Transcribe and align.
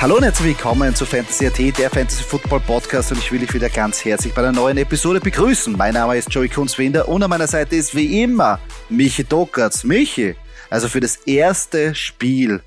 Hallo 0.00 0.16
und 0.16 0.22
herzlich 0.22 0.48
willkommen 0.56 0.94
zu 0.94 1.04
Fantasy 1.04 1.46
AT, 1.46 1.58
der 1.78 1.90
Fantasy 1.90 2.22
Football 2.22 2.60
Podcast 2.60 3.10
und 3.10 3.18
ich 3.18 3.32
will 3.32 3.40
dich 3.40 3.52
wieder 3.52 3.68
ganz 3.68 4.04
herzlich 4.04 4.32
bei 4.32 4.42
einer 4.42 4.52
neuen 4.52 4.78
Episode 4.78 5.18
begrüßen. 5.20 5.76
Mein 5.76 5.94
Name 5.94 6.16
ist 6.16 6.32
Joey 6.32 6.48
Kunzwinder 6.48 7.08
und 7.08 7.22
an 7.22 7.30
meiner 7.30 7.48
Seite 7.48 7.74
ist 7.74 7.96
wie 7.96 8.22
immer 8.22 8.60
Michi 8.88 9.24
Dockertz. 9.24 9.82
Michi, 9.82 10.36
also 10.70 10.88
für 10.88 11.00
das 11.00 11.16
erste 11.26 11.94
Spiel 11.96 12.62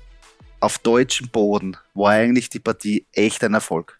auf 0.60 0.78
deutschem 0.78 1.28
Boden 1.28 1.76
war 1.94 2.10
eigentlich 2.10 2.50
die 2.50 2.60
Partie 2.60 3.06
echt 3.12 3.42
ein 3.44 3.54
Erfolg. 3.54 3.98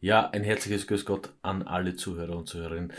Ja, 0.00 0.30
ein 0.30 0.44
herzliches 0.44 0.86
Grüß 0.86 1.04
Gott 1.04 1.30
an 1.42 1.62
alle 1.64 1.96
Zuhörer 1.96 2.36
und 2.36 2.48
Zuhörerinnen. 2.48 2.92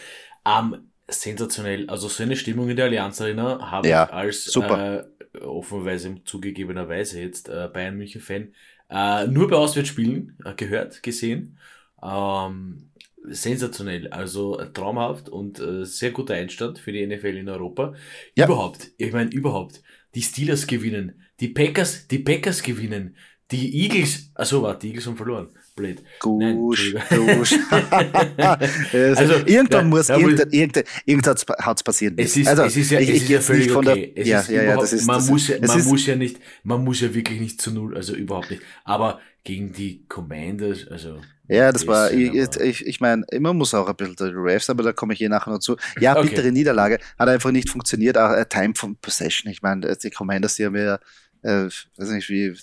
Ähm, 0.46 0.92
sensationell, 1.08 1.90
also 1.90 2.10
so 2.10 2.22
eine 2.22 2.36
Stimmung 2.36 2.70
in 2.70 2.76
der 2.76 2.86
Allianz 2.86 3.22
Arena 3.22 3.72
habe 3.72 3.88
Ja, 3.88 4.04
ich 4.08 4.12
als 4.12 4.44
super. 4.44 5.06
äh, 5.34 5.38
offenweise 5.40 6.18
zugegebenerweise 6.26 7.22
jetzt 7.22 7.48
äh, 7.48 7.70
Bayern 7.72 7.96
München 7.96 8.20
Fan 8.20 8.54
äh, 8.90 9.28
nur 9.28 9.48
bei 9.48 9.56
Auswärtsspielen 9.58 10.38
äh, 10.46 10.54
gehört, 10.56 11.04
gesehen. 11.04 11.58
Ähm, 12.04 12.90
sensationell, 13.24 14.08
also 14.10 14.60
äh, 14.60 14.72
traumhaft 14.72 15.30
und 15.30 15.60
äh, 15.60 15.86
sehr 15.86 16.12
guter 16.12 16.36
Einstand 16.36 16.80
für 16.80 16.92
die 16.92 17.06
NFL 17.06 17.38
in 17.38 17.50
Europa. 17.50 17.94
Ja. 18.36 18.46
Überhaupt, 18.46 18.92
ich 18.98 19.12
meine 19.12 19.32
überhaupt, 19.32 19.82
die 20.16 20.22
Steelers 20.22 20.68
gewinnen, 20.68 21.22
die 21.40 21.50
Packers, 21.50 22.08
die 22.08 22.20
Packers 22.20 22.64
gewinnen, 22.64 23.16
die 23.52 23.84
Eagles, 23.84 24.32
also 24.36 24.64
warte, 24.64 24.82
die 24.82 24.90
Eagles 24.90 25.08
haben 25.08 25.18
verloren. 25.18 25.50
Blöd. 25.80 26.04
Gusch, 26.20 26.96
gusch. 27.10 27.54
also, 28.38 29.20
Also, 29.20 29.34
irgendwann 29.46 29.70
ja, 29.72 29.84
muss, 29.84 30.08
ja, 30.08 30.18
irgendwann, 30.18 30.50
irgendwann, 30.52 30.84
irgendwas 31.06 31.46
hat's 31.60 31.84
passieren 31.84 32.16
Es 32.18 32.36
ist, 32.38 32.48
also, 32.48 32.64
es 32.64 32.78
ist 32.78 32.92
ja, 32.92 33.00
ich, 33.00 33.10
es 33.10 33.16
ist 33.24 33.30
ja 33.30 33.42
völlig 33.42 33.76
okay. 33.76 34.14
der, 34.14 34.22
Es 34.24 34.28
ja, 34.28 34.40
ist 34.42 34.50
ja, 34.50 34.56
ja, 34.56 34.64
überhaupt- 34.64 34.84
das 34.84 34.94
ist, 34.94 35.08
man 35.08 35.16
das 35.18 35.30
muss 35.30 35.48
ja, 35.48 35.56
ist, 35.56 35.62
es 35.64 35.68
man 35.70 35.80
ist, 35.80 35.86
muss 35.88 36.06
ja 36.06 36.16
nicht, 36.16 36.40
man 36.64 36.84
muss 36.84 37.02
ja 37.02 37.14
wirklich 37.14 37.40
nicht 37.40 37.62
zu 37.62 37.72
null, 37.72 37.96
also 37.96 38.14
überhaupt 38.16 38.52
nicht. 38.52 38.62
Aber 38.84 39.20
gegen 39.44 39.72
die 39.74 40.06
Commanders, 40.08 40.88
also. 40.90 41.22
Ja, 41.48 41.72
das 41.72 41.88
war, 41.88 42.12
ich, 42.12 42.32
ich, 42.32 42.86
ich 42.86 43.00
meine, 43.00 43.26
immer 43.32 43.54
muss 43.54 43.74
auch 43.74 43.88
ein 43.88 43.96
bisschen 43.96 44.16
der 44.18 44.36
Refs, 44.36 44.70
aber 44.70 44.84
da 44.84 44.94
komme 44.94 45.14
ich 45.14 45.18
hier 45.20 45.30
nachher 45.30 45.50
noch 45.52 45.60
zu. 45.60 45.78
Ja, 46.00 46.16
Okay. 46.16 46.30
bittere 46.30 46.52
Niederlage, 46.52 47.00
hat 47.18 47.28
einfach 47.28 47.52
nicht 47.52 47.70
funktioniert, 47.70 48.18
auch 48.20 48.36
Time 48.50 48.74
von 48.76 48.96
Possession, 48.98 49.52
ich 49.52 49.64
meine, 49.64 49.96
die 49.96 50.10
Commanders, 50.12 50.56
die 50.58 50.66
haben 50.66 50.76
ja, 50.76 51.00
äh, 51.42 51.66
weiß 51.98 52.10
nicht 52.12 52.30
wie, 52.30 52.54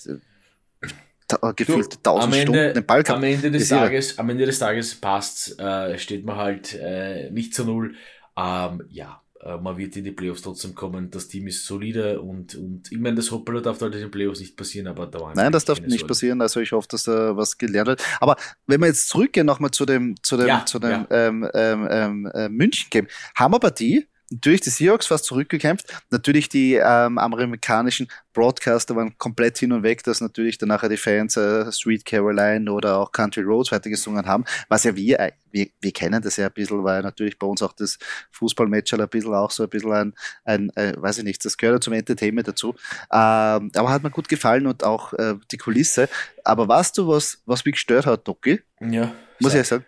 ta- 1.29 1.53
gefühlt 1.53 1.95
Du, 1.95 1.99
tausend 2.03 2.25
am 2.35 2.39
Ende, 2.41 2.53
Stunden 2.53 2.75
den 2.75 2.87
Ball 2.87 3.03
gehabt. 3.03 3.17
am 3.19 3.25
Ende 3.25 3.51
des 3.51 3.71
irre. 3.71 3.81
Tages, 3.81 4.19
am 4.19 4.31
Ende 4.31 4.47
des 4.47 4.59
Tages 4.59 4.95
passt, 4.95 5.59
äh, 5.61 5.99
steht 5.99 6.25
man 6.25 6.37
halt 6.37 6.75
äh, 6.75 7.31
nicht 7.31 7.55
zu 7.55 7.65
null. 7.65 7.95
Ähm, 8.37 8.83
ja, 8.91 9.23
äh, 9.41 9.57
man 9.57 9.77
wird 9.79 9.97
in 9.97 10.05
die 10.05 10.13
Playoffs 10.13 10.43
trotzdem 10.43 10.75
kommen. 10.75 11.11
Das 11.11 11.29
Team 11.29 11.47
ist 11.47 11.65
solide 11.67 12.21
und, 12.21 12.55
und 12.55 12.91
ich 12.93 12.99
meine, 12.99 13.17
das 13.17 13.31
Hoppala 13.31 13.61
darf 13.61 13.81
halt 13.81 13.95
in 13.95 14.01
den 14.03 14.11
Playoffs 14.11 14.41
nicht 14.41 14.57
passieren, 14.57 14.87
aber 14.89 15.07
da 15.07 15.21
war 15.21 15.35
Nein, 15.35 15.53
das 15.53 15.65
darf 15.65 15.81
nicht 15.81 15.91
Sorgen. 16.01 16.07
passieren. 16.09 16.41
Also 16.41 16.61
ich 16.61 16.73
hoffe, 16.73 16.89
dass 16.91 17.05
da 17.05 17.37
was 17.37 17.57
gelernt 17.57 17.89
wird. 17.89 18.03
Aber 18.21 18.37
wenn 18.67 18.81
wir 18.81 18.87
jetzt 18.89 19.09
zurückgehen 19.09 19.47
nochmal 19.47 19.71
zu 19.71 19.87
dem, 19.87 20.15
zu 20.23 20.37
dem, 20.37 20.49
Ja, 20.49 20.65
zu 20.67 20.79
dem 20.79 20.91
ja. 20.91 21.07
ähm, 21.11 21.49
ähm, 21.55 21.89
ähm, 21.91 22.31
äh, 22.35 22.49
München-Game. 22.49 23.07
Hammerpartie. 23.37 24.07
Natürlich 24.07 24.07
die 24.07 24.16
Seahawks 24.31 25.07
fast 25.07 25.25
zurückgekämpft. 25.25 25.87
Natürlich 26.11 26.49
die 26.49 26.75
ähm, 26.75 27.19
amerikanischen 27.19 28.09
Broadcaster 28.33 28.97
waren 28.97 29.17
komplett 29.19 29.59
hin 29.59 29.73
und 29.73 29.83
weg, 29.83 30.03
dass 30.03 30.21
natürlich 30.21 30.59
dann 30.59 30.69
nachher 30.69 30.89
die 30.89 30.97
Fans 30.97 31.37
äh, 31.37 31.71
Street 31.73 32.05
Caroline 32.05 32.71
oder 32.71 32.99
auch 32.99 33.13
Country 33.13 33.43
Roads 33.43 33.73
weitergesungen 33.73 34.27
haben. 34.27 34.45
Was 34.69 34.85
ja 34.85 34.95
wir, 34.97 35.21
äh, 35.21 35.33
wir, 35.51 35.69
wir 35.81 35.93
kennen 35.93 36.21
das 36.21 36.37
ja 36.37 36.47
ein 36.47 36.53
bisschen, 36.53 36.85
weil 36.85 37.03
natürlich 37.03 37.39
bei 37.39 37.47
uns 37.47 37.63
auch 37.63 37.73
das 37.73 37.99
Fußballmatch 38.33 38.95
ein 38.95 39.09
bisschen 39.09 39.35
auch 39.35 39.51
so 39.51 39.63
ein 39.63 39.71
bisschen 39.71 39.93
ein, 39.93 40.15
ein 40.45 40.71
äh, 40.77 40.95
weiß 40.97 41.19
ich 41.19 41.25
nicht, 41.25 41.45
das 41.45 41.57
gehört 41.57 41.77
ja 41.77 41.81
zum 41.81 41.93
Entertainment 41.95 42.49
dazu. 42.49 42.75
Ähm, 43.11 43.71
aber 43.75 43.91
hat 43.91 44.03
mir 44.03 44.11
gut 44.11 44.29
gefallen 44.29 44.67
und 44.67 44.85
auch 44.85 45.13
äh, 45.15 45.35
die 45.51 45.57
Kulisse. 45.57 46.09
Aber 46.45 46.69
weißt 46.69 46.99
du, 46.99 47.09
was, 47.09 47.43
was 47.47 47.65
mich 47.65 47.75
gestört 47.75 48.07
hat, 48.07 48.27
Doki? 48.27 48.61
Ja, 48.81 49.13
Muss 49.41 49.53
sag. 49.53 49.61
ich 49.61 49.69
sagen, 49.69 49.85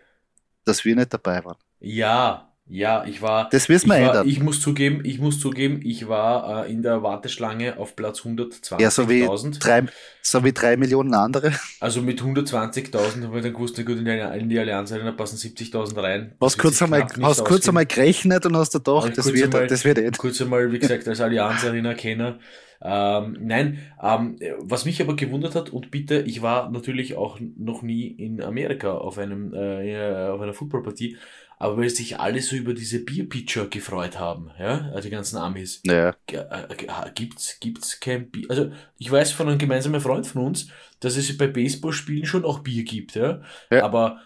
dass 0.65 0.83
wir 0.85 0.95
nicht 0.95 1.13
dabei 1.13 1.43
waren. 1.43 1.57
Ja, 1.81 2.48
ja, 2.69 3.03
ich 3.05 3.21
war. 3.21 3.49
Das 3.49 3.67
müssen 3.67 3.89
wir 3.89 3.95
ich, 3.95 4.01
war, 4.01 4.09
ändern. 4.09 4.27
ich 4.27 4.39
muss 4.41 4.61
zugeben, 4.61 5.01
ich 5.03 5.19
muss 5.19 5.39
zugeben, 5.39 5.81
ich 5.83 6.07
war 6.07 6.65
äh, 6.65 6.71
in 6.71 6.83
der 6.83 7.01
Warteschlange 7.01 7.77
auf 7.77 7.95
Platz 7.95 8.19
120.000. 8.21 8.79
Ja, 8.79 8.91
so 8.91 9.09
wie 9.09 9.27
drei, 9.59 9.85
so 10.21 10.43
wie 10.43 10.53
drei 10.53 10.77
Millionen 10.77 11.13
andere. 11.15 11.51
Also 11.79 12.01
mit 12.01 12.21
120.000 12.21 13.23
haben 13.23 13.33
wir 13.33 13.41
dann 13.41 13.53
gewusst, 13.53 13.75
na 13.77 13.83
gut, 13.83 13.97
in 13.97 14.05
die, 14.05 14.39
in 14.39 14.49
die 14.49 14.59
Allianz 14.59 14.91
Arena 14.91 15.11
passen 15.11 15.37
70.000 15.37 16.01
rein. 16.01 16.31
Hast 16.39 16.57
Das 16.57 16.57
wird 16.57 16.61
kurz 16.61 16.81
einmal, 16.83 17.07
hast 17.21 17.45
kurz 17.45 17.67
einmal 17.67 17.85
gerechnet 17.85 18.45
und 18.45 18.55
hast 18.55 18.73
gedacht, 18.73 19.09
ich 19.09 19.15
das 19.15 19.33
wird, 19.33 19.45
einmal- 19.55 19.67
das 19.67 19.83
wird 19.83 19.97
eh. 19.97 20.11
Kurz 20.11 20.39
einmal, 20.39 20.71
wie 20.71 20.79
gesagt, 20.79 21.07
als 21.07 21.19
Allianz 21.21 21.65
Arena 21.65 21.93
Kenner. 21.95 22.37
Ähm, 22.81 23.37
nein, 23.41 23.79
ähm, 24.01 24.37
was 24.59 24.85
mich 24.85 25.01
aber 25.01 25.15
gewundert 25.15 25.55
hat, 25.55 25.69
und 25.71 25.91
bitte, 25.91 26.21
ich 26.21 26.41
war 26.41 26.69
natürlich 26.71 27.15
auch 27.15 27.37
noch 27.57 27.81
nie 27.81 28.07
in 28.07 28.41
Amerika 28.41 28.93
auf 28.93 29.17
einem, 29.17 29.53
äh, 29.53 30.27
auf 30.29 30.39
einer 30.39 30.53
Footballpartie, 30.53 31.17
aber 31.57 31.75
weil 31.77 31.89
sich 31.89 32.19
alle 32.21 32.41
so 32.41 32.55
über 32.55 32.73
diese 32.73 33.03
Bierpitcher 33.03 33.67
gefreut 33.67 34.17
haben, 34.17 34.49
ja, 34.57 34.89
also 34.93 35.01
die 35.09 35.09
ganzen 35.09 35.35
Amis. 35.37 35.81
Ja. 35.85 36.15
G- 36.25 36.37
äh, 36.37 36.67
gibt's, 37.13 37.59
gibt's 37.59 37.99
kein 37.99 38.29
Bier? 38.31 38.45
Also, 38.49 38.71
ich 38.97 39.11
weiß 39.11 39.33
von 39.33 39.49
einem 39.49 39.57
gemeinsamen 39.57 39.99
Freund 39.99 40.25
von 40.25 40.45
uns, 40.45 40.69
dass 41.01 41.17
es 41.17 41.37
bei 41.37 41.47
Baseballspielen 41.47 42.25
schon 42.25 42.45
auch 42.45 42.59
Bier 42.59 42.83
gibt, 42.85 43.15
ja. 43.15 43.41
Ja. 43.71 43.83
Aber 43.83 44.19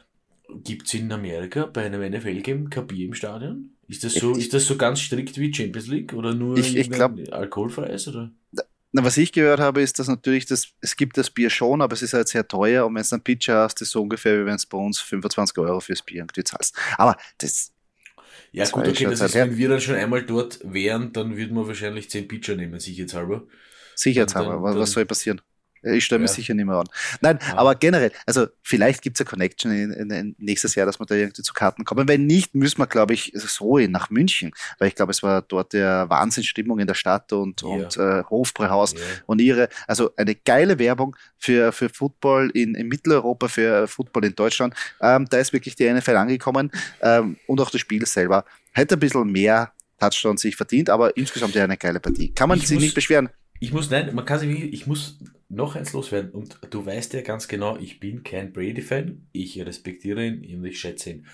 gibt's 0.64 0.94
in 0.94 1.12
Amerika 1.12 1.66
bei 1.66 1.84
einem 1.86 2.04
NFL-Game 2.04 2.70
kein 2.70 2.86
Bier 2.86 3.08
im 3.08 3.16
Stadion? 3.16 3.72
Ist 3.88 4.04
das 4.04 4.14
so, 4.14 4.34
Ich- 4.34 4.38
ist 4.46 4.54
das 4.54 4.68
so 4.68 4.78
ganz 4.78 5.00
strikt 5.00 5.38
wie 5.40 5.52
Champions 5.52 5.88
League 5.88 6.14
oder 6.14 6.36
nur 6.36 6.56
Ich- 6.58 6.76
ich 6.76 6.92
glaub- 6.92 7.18
alkoholfreies 7.32 8.08
oder? 8.10 8.30
Na, 8.96 9.04
was 9.04 9.18
ich 9.18 9.32
gehört 9.32 9.60
habe, 9.60 9.82
ist, 9.82 9.98
dass 9.98 10.08
natürlich 10.08 10.46
das, 10.46 10.68
es 10.80 10.96
gibt 10.96 11.18
das 11.18 11.32
Bier 11.32 11.50
schon, 11.50 11.82
aber 11.82 11.94
es 11.94 12.04
ist 12.04 12.14
halt 12.14 12.28
sehr 12.28 12.48
teuer 12.48 12.86
und 12.86 12.94
wenn 12.96 13.02
du 13.04 13.10
einen 13.16 13.24
Pitcher 13.24 13.56
hast, 13.64 13.82
ist 13.82 13.90
so 13.90 14.02
ungefähr, 14.04 14.40
wie 14.40 14.46
wenn 14.46 14.54
es 14.56 14.68
bei 14.68 14.78
uns 14.78 15.00
25 15.02 15.58
Euro 15.58 15.80
fürs 15.80 16.04
Bier 16.04 16.18
irgendwie 16.18 16.44
zahlst. 16.44 16.76
Aber 16.98 17.18
das, 17.40 17.72
Ja, 18.52 18.64
Das 18.66 18.72
gut, 18.72 18.88
okay, 18.88 19.06
das 19.06 19.20
ist, 19.20 19.34
wenn 19.34 19.58
wir 19.58 19.70
dann 19.70 19.82
schon 19.82 19.96
einmal 19.96 20.24
dort 20.24 20.60
wären, 20.64 21.12
dann 21.12 21.36
würden 21.36 21.56
wir 21.56 21.68
wahrscheinlich 21.68 22.08
10 22.12 22.28
Pitcher 22.28 22.56
nehmen, 22.56 22.80
sicherheitshalber. 22.80 23.48
sicherheitshalber, 23.96 24.52
Dann- 24.54 24.62
was, 24.64 24.74
dann- 24.74 24.82
was 24.82 24.92
soll 24.92 25.06
passieren? 25.06 25.42
Ich 25.84 26.06
stelle 26.06 26.20
mir 26.20 26.26
Ja. 26.28 26.32
sicher 26.34 26.54
nicht 26.54 26.66
mehr 26.66 26.76
an. 26.78 26.88
Nein, 27.22 27.40
Ja. 27.48 27.58
aber 27.58 27.76
generell, 27.76 28.12
also 28.26 28.48
vielleicht 28.62 29.02
gibt 29.02 29.18
es 29.18 29.22
eine 29.22 29.30
Connection 29.30 29.72
in, 29.72 29.92
in, 29.92 30.10
in 30.12 30.36
nächstes 30.40 30.76
Jahr, 30.76 30.86
dass 30.86 31.00
wir 31.00 31.06
da 31.06 31.16
irgendwie 31.16 31.42
zu 31.42 31.54
Karten 31.54 31.84
kommen. 31.86 32.08
Wenn 32.08 32.26
nicht, 32.26 32.56
müssen 32.56 32.80
wir, 32.80 32.88
glaube 32.88 33.14
ich, 33.14 33.32
so 33.36 33.78
nach 33.80 34.10
München, 34.10 34.52
weil 34.80 34.88
ich 34.88 34.96
glaube, 34.96 35.12
es 35.12 35.22
war 35.24 35.42
dort 35.42 35.74
der 35.74 36.10
Wahnsinnsstimmung 36.10 36.80
in 36.80 36.88
der 36.88 36.94
Stadt 36.94 37.34
und, 37.34 37.62
Ja. 37.62 37.68
und 37.68 37.98
äh, 37.98 38.24
Hofbräuhaus 38.30 38.96
und 39.26 39.40
ihre, 39.42 39.70
also 39.88 40.12
eine 40.16 40.36
geile 40.36 40.80
Werbung 40.80 41.16
für, 41.38 41.72
für 41.72 41.90
Football 41.90 42.52
in, 42.54 42.76
in 42.76 42.88
Mitteleuropa, 42.88 43.48
für 43.48 43.88
Football 43.88 44.26
in 44.26 44.36
Deutschland. 44.36 44.74
Ähm, 45.02 45.28
da 45.30 45.38
ist 45.38 45.54
wirklich 45.54 45.76
die 45.76 45.92
NFL 45.92 46.16
angekommen 46.16 46.72
ähm, 47.02 47.38
und 47.48 47.60
auch 47.60 47.70
das 47.70 47.82
Spiel 47.82 48.06
selber. 48.06 48.46
Hätte 48.72 48.96
ein 48.96 49.00
bisschen 49.00 49.32
mehr 49.32 49.72
Touchdown 50.00 50.38
sich 50.38 50.56
verdient, 50.56 50.90
aber 50.90 51.16
insgesamt 51.18 51.56
ja 51.56 51.64
eine 51.64 51.78
geile 51.78 52.00
Partie. 52.00 52.34
Kann 52.34 52.50
man 52.50 52.58
Ich 52.58 52.68
sich 52.68 52.76
muss- 52.76 52.84
nicht 52.84 52.96
beschweren. 52.96 53.30
Ich 53.60 53.72
muss, 53.72 53.90
nein, 53.90 54.14
man 54.14 54.26
kann 54.26 54.40
sich 54.40 54.50
ich 54.74 54.88
muss 54.88 55.20
noch 55.56 55.76
eins 55.76 55.94
loswerden. 55.94 56.32
Und 56.32 56.60
du 56.70 56.86
weißt 56.86 57.14
ja 57.14 57.22
ganz 57.22 57.48
genau, 57.48 57.78
ich 57.78 58.00
bin 58.00 58.24
kein 58.24 58.54
Brady-Fan. 58.54 59.28
Ich 59.32 59.60
respektiere 59.64 60.26
ihn 60.26 60.60
und 60.60 60.66
ich 60.66 60.80
schätze 60.80 61.12
ihn. 61.12 61.26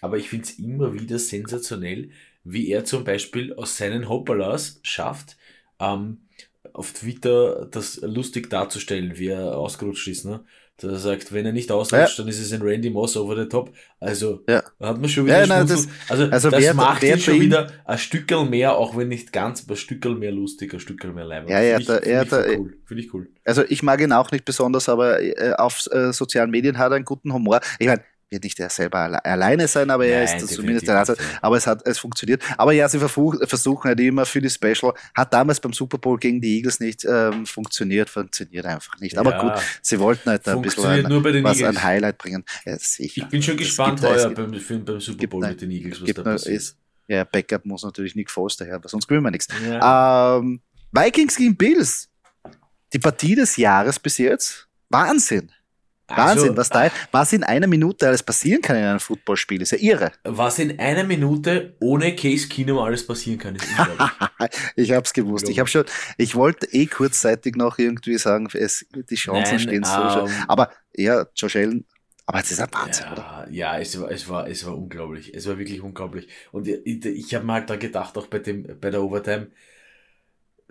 Aber 0.00 0.16
ich 0.18 0.28
finde 0.28 0.44
es 0.44 0.58
immer 0.58 0.94
wieder 0.94 1.18
sensationell, 1.18 2.10
wie 2.44 2.70
er 2.70 2.84
zum 2.84 3.04
Beispiel 3.04 3.54
aus 3.54 3.76
seinen 3.76 4.08
Hoppalas 4.08 4.80
schafft, 4.82 5.36
ähm, 5.78 6.22
auf 6.74 6.92
Twitter 6.92 7.66
das 7.70 8.00
lustig 8.02 8.50
darzustellen, 8.50 9.18
wie 9.18 9.28
er 9.28 9.56
ausgerutscht 9.56 10.08
ist. 10.08 10.24
Ne? 10.24 10.40
Dass 10.78 10.90
er 10.90 10.98
sagt, 10.98 11.32
wenn 11.32 11.44
er 11.46 11.52
nicht 11.52 11.70
ausrutscht, 11.70 12.18
dann 12.18 12.26
ist 12.28 12.40
es 12.40 12.52
ein 12.52 12.62
Randy 12.62 12.88
Moss 12.90 13.16
over 13.16 13.36
the 13.40 13.46
top. 13.48 13.72
Also 14.00 14.42
Ja. 14.48 14.62
da 14.80 14.88
hat 14.88 15.00
man 15.00 15.08
schon 15.08 15.26
wieder 15.26 15.40
Ja, 15.40 15.46
nein, 15.46 15.66
schmunzelt. 15.68 15.94
also, 16.08 16.24
also 16.24 16.50
das 16.50 16.60
wer- 16.62 16.74
macht 16.74 17.02
wer 17.02 17.14
ihn 17.14 17.20
schon 17.20 17.40
wieder 17.40 17.70
ein 17.84 17.98
Stückel 17.98 18.44
mehr, 18.46 18.74
auch 18.76 18.96
wenn 18.96 19.08
nicht 19.08 19.32
ganz, 19.32 19.62
aber 19.64 19.74
ein 19.74 19.76
Stückel 19.76 20.14
mehr 20.16 20.32
lustig, 20.32 20.72
ein 20.72 20.80
Stückel 20.80 21.12
mehr 21.12 21.24
leibend. 21.26 21.50
Ja, 21.50 21.60
ja, 21.60 21.76
Finde 21.78 21.98
ich, 21.98 22.04
da- 22.10 22.22
ich 22.22 22.28
da- 22.30 22.58
cool. 22.58 22.74
Finde 22.86 23.02
ich 23.02 23.14
cool. 23.14 23.28
Also 23.44 23.64
ich 23.68 23.82
mag 23.82 24.00
ihn 24.00 24.12
auch 24.12 24.30
nicht 24.32 24.44
besonders, 24.44 24.88
aber 24.88 25.20
äh, 25.20 25.52
auf 25.58 25.86
äh, 25.92 26.12
sozialen 26.12 26.50
Medien 26.50 26.78
hat 26.78 26.90
er 26.90 26.96
einen 26.96 27.04
guten 27.04 27.32
Humor. 27.32 27.60
Ich 27.78 27.86
meine, 27.86 28.02
wird 28.32 28.44
nicht 28.44 28.58
er 28.58 28.70
selber 28.70 28.98
alle, 28.98 29.24
alleine 29.24 29.68
sein, 29.68 29.90
aber 29.90 30.06
er 30.06 30.24
Nein, 30.24 30.36
ist 30.38 30.48
zumindest 30.48 30.88
der 30.88 30.98
Ansatz. 30.98 31.18
Aber 31.40 31.56
es 31.56 31.66
hat, 31.66 31.86
es 31.86 31.98
funktioniert. 31.98 32.42
Aber 32.56 32.72
ja, 32.72 32.88
sie 32.88 32.98
versuchen 32.98 33.84
halt 33.84 34.00
immer 34.00 34.26
für 34.26 34.40
die 34.40 34.50
Special. 34.50 34.94
Hat 35.14 35.32
damals 35.32 35.60
beim 35.60 35.72
Super 35.72 35.98
Bowl 35.98 36.18
gegen 36.18 36.40
die 36.40 36.56
Eagles 36.56 36.80
nicht 36.80 37.04
ähm, 37.04 37.46
funktioniert, 37.46 38.10
funktioniert 38.10 38.66
einfach 38.66 38.98
nicht. 38.98 39.16
Aber 39.18 39.30
ja, 39.30 39.42
gut, 39.42 39.62
sie 39.82 39.98
wollten 40.00 40.30
halt 40.30 40.48
ein 40.48 40.62
bisschen 40.62 40.84
ein, 40.84 41.44
was 41.44 41.62
ein 41.62 41.82
Highlight 41.82 42.18
bringen. 42.18 42.44
Ja, 42.64 42.78
sicher. 42.78 43.22
Ich 43.22 43.28
bin 43.28 43.42
schon 43.42 43.56
gespannt 43.56 44.02
heuer 44.02 44.30
beim, 44.30 44.50
beim, 44.50 45.00
Super 45.00 45.26
Bowl 45.26 45.46
mit 45.46 45.60
den 45.60 45.70
Eagles, 45.70 46.02
was 46.02 46.12
da 46.12 46.22
passiert. 46.22 46.56
Ist, 46.56 46.76
ja, 47.08 47.24
Backup 47.24 47.64
muss 47.66 47.82
natürlich 47.82 48.14
Nick 48.14 48.30
Foster 48.30 48.64
her, 48.64 48.80
sonst 48.84 49.06
gewinnen 49.06 49.24
wir 49.24 49.30
nichts. 49.30 49.48
Ja. 49.68 50.38
Ähm, 50.38 50.60
Vikings 50.92 51.36
gegen 51.36 51.56
Bills. 51.56 52.08
Die 52.92 52.98
Partie 52.98 53.34
des 53.34 53.56
Jahres 53.56 53.98
bis 53.98 54.18
jetzt. 54.18 54.68
Wahnsinn. 54.90 55.50
Wahnsinn, 56.16 56.50
also, 56.50 56.56
was 56.56 56.68
da, 56.68 56.90
was 57.10 57.32
in 57.32 57.44
einer 57.44 57.66
Minute 57.66 58.06
alles 58.06 58.22
passieren 58.22 58.62
kann 58.62 58.76
in 58.76 58.84
einem 58.84 59.00
Footballspiel, 59.00 59.62
ist 59.62 59.72
ja 59.72 59.78
irre. 59.78 60.12
Was 60.24 60.58
in 60.58 60.78
einer 60.78 61.04
Minute 61.04 61.76
ohne 61.80 62.14
Case 62.14 62.48
Keenum 62.48 62.78
alles 62.78 63.06
passieren 63.06 63.38
kann, 63.38 63.56
ist 63.56 63.66
unglaublich. 63.68 64.10
ich 64.76 64.92
hab's 64.92 65.12
gewusst. 65.12 65.48
Ich 65.48 65.58
habe 65.58 65.68
schon, 65.68 65.84
ich 66.16 66.34
wollte 66.34 66.66
eh 66.72 66.86
kurzzeitig 66.86 67.56
noch 67.56 67.78
irgendwie 67.78 68.18
sagen, 68.18 68.48
es, 68.52 68.86
die 68.92 69.14
Chancen 69.14 69.56
Nein, 69.56 69.60
stehen 69.60 69.84
so 69.84 70.00
um, 70.00 70.10
schon. 70.10 70.30
Aber 70.48 70.70
ja, 70.94 71.26
Josh 71.34 71.56
Allen, 71.56 71.84
aber 72.26 72.40
es 72.40 72.50
ist 72.50 72.60
ein 72.60 72.68
Wahnsinn, 72.72 73.06
ja, 73.06 73.12
oder? 73.12 73.46
Ja, 73.50 73.78
es 73.78 74.00
war, 74.00 74.10
es 74.10 74.28
war, 74.28 74.48
es 74.48 74.64
war 74.64 74.76
unglaublich. 74.76 75.34
Es 75.34 75.46
war 75.46 75.58
wirklich 75.58 75.82
unglaublich. 75.82 76.28
Und 76.52 76.68
ich, 76.68 77.04
ich 77.04 77.34
habe 77.34 77.44
mir 77.44 77.54
halt 77.54 77.68
da 77.68 77.76
gedacht, 77.76 78.16
auch 78.16 78.28
bei 78.28 78.38
dem, 78.38 78.62
bei 78.80 78.90
der 78.90 79.02
Overtime, 79.02 79.48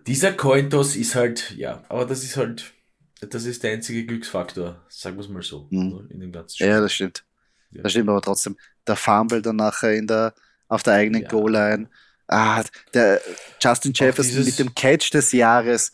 dieser 0.08 0.34
Cointos 0.34 0.96
ist 0.96 1.16
halt, 1.16 1.52
ja, 1.58 1.84
aber 1.90 2.06
das 2.06 2.24
ist 2.24 2.38
halt, 2.38 2.74
das 3.30 3.46
ist 3.46 3.64
der 3.64 3.74
einzige 3.74 4.06
Glücksfaktor, 4.06 4.84
sagen 4.90 5.16
wir 5.18 5.22
es 5.22 5.30
mal 5.30 5.44
so, 5.44 5.68
mhm. 5.70 6.08
in 6.10 6.20
dem 6.20 6.32
ganzen 6.32 6.56
Spiel. 6.56 6.68
Ja, 6.68 6.82
das 6.82 6.94
stimmt. 6.94 7.24
Ja. 7.72 7.84
Das 7.84 7.92
stimmt 7.92 8.10
aber 8.10 8.22
trotzdem. 8.22 8.58
Der 8.88 8.96
Fumble 8.96 9.42
dann 9.42 9.58
nachher 9.58 9.94
in 9.94 10.08
der, 10.08 10.34
auf 10.68 10.84
der 10.84 10.94
eigenen 10.94 11.22
ja. 11.24 11.28
Goal-Line. 11.28 11.88
Ah, 12.28 12.64
der 12.94 13.22
Justin 13.62 13.94
Jefferson 13.94 14.44
mit 14.44 14.58
dem 14.58 14.74
Catch 14.74 15.14
des 15.14 15.32
Jahres. 15.32 15.92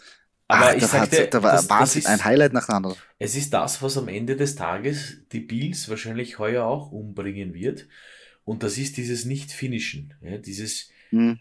Aber 0.47 0.67
Ach, 0.67 0.73
ich 0.75 0.85
sagte, 0.85 1.27
da 1.27 1.43
war 1.43 1.53
das, 1.53 1.69
Wahnsinn, 1.69 1.79
das 1.79 1.95
ist, 1.95 2.05
ein 2.07 2.23
Highlight 2.23 2.53
nach 2.53 2.67
dem 2.67 2.75
anderen. 2.75 2.95
Es 3.19 3.35
ist 3.35 3.51
das, 3.53 3.81
was 3.81 3.97
am 3.97 4.07
Ende 4.07 4.37
des 4.37 4.55
Tages 4.55 5.17
die 5.31 5.41
Bills 5.41 5.89
wahrscheinlich 5.89 6.39
heuer 6.39 6.65
auch 6.65 6.91
umbringen 6.91 7.53
wird. 7.53 7.87
Und 8.45 8.63
das 8.63 8.77
ist 8.77 8.95
dieses 8.95 9.25
Nicht-Finishen. 9.25 10.13
Ja, 10.21 10.37
dieses, 10.37 10.89
mhm 11.11 11.39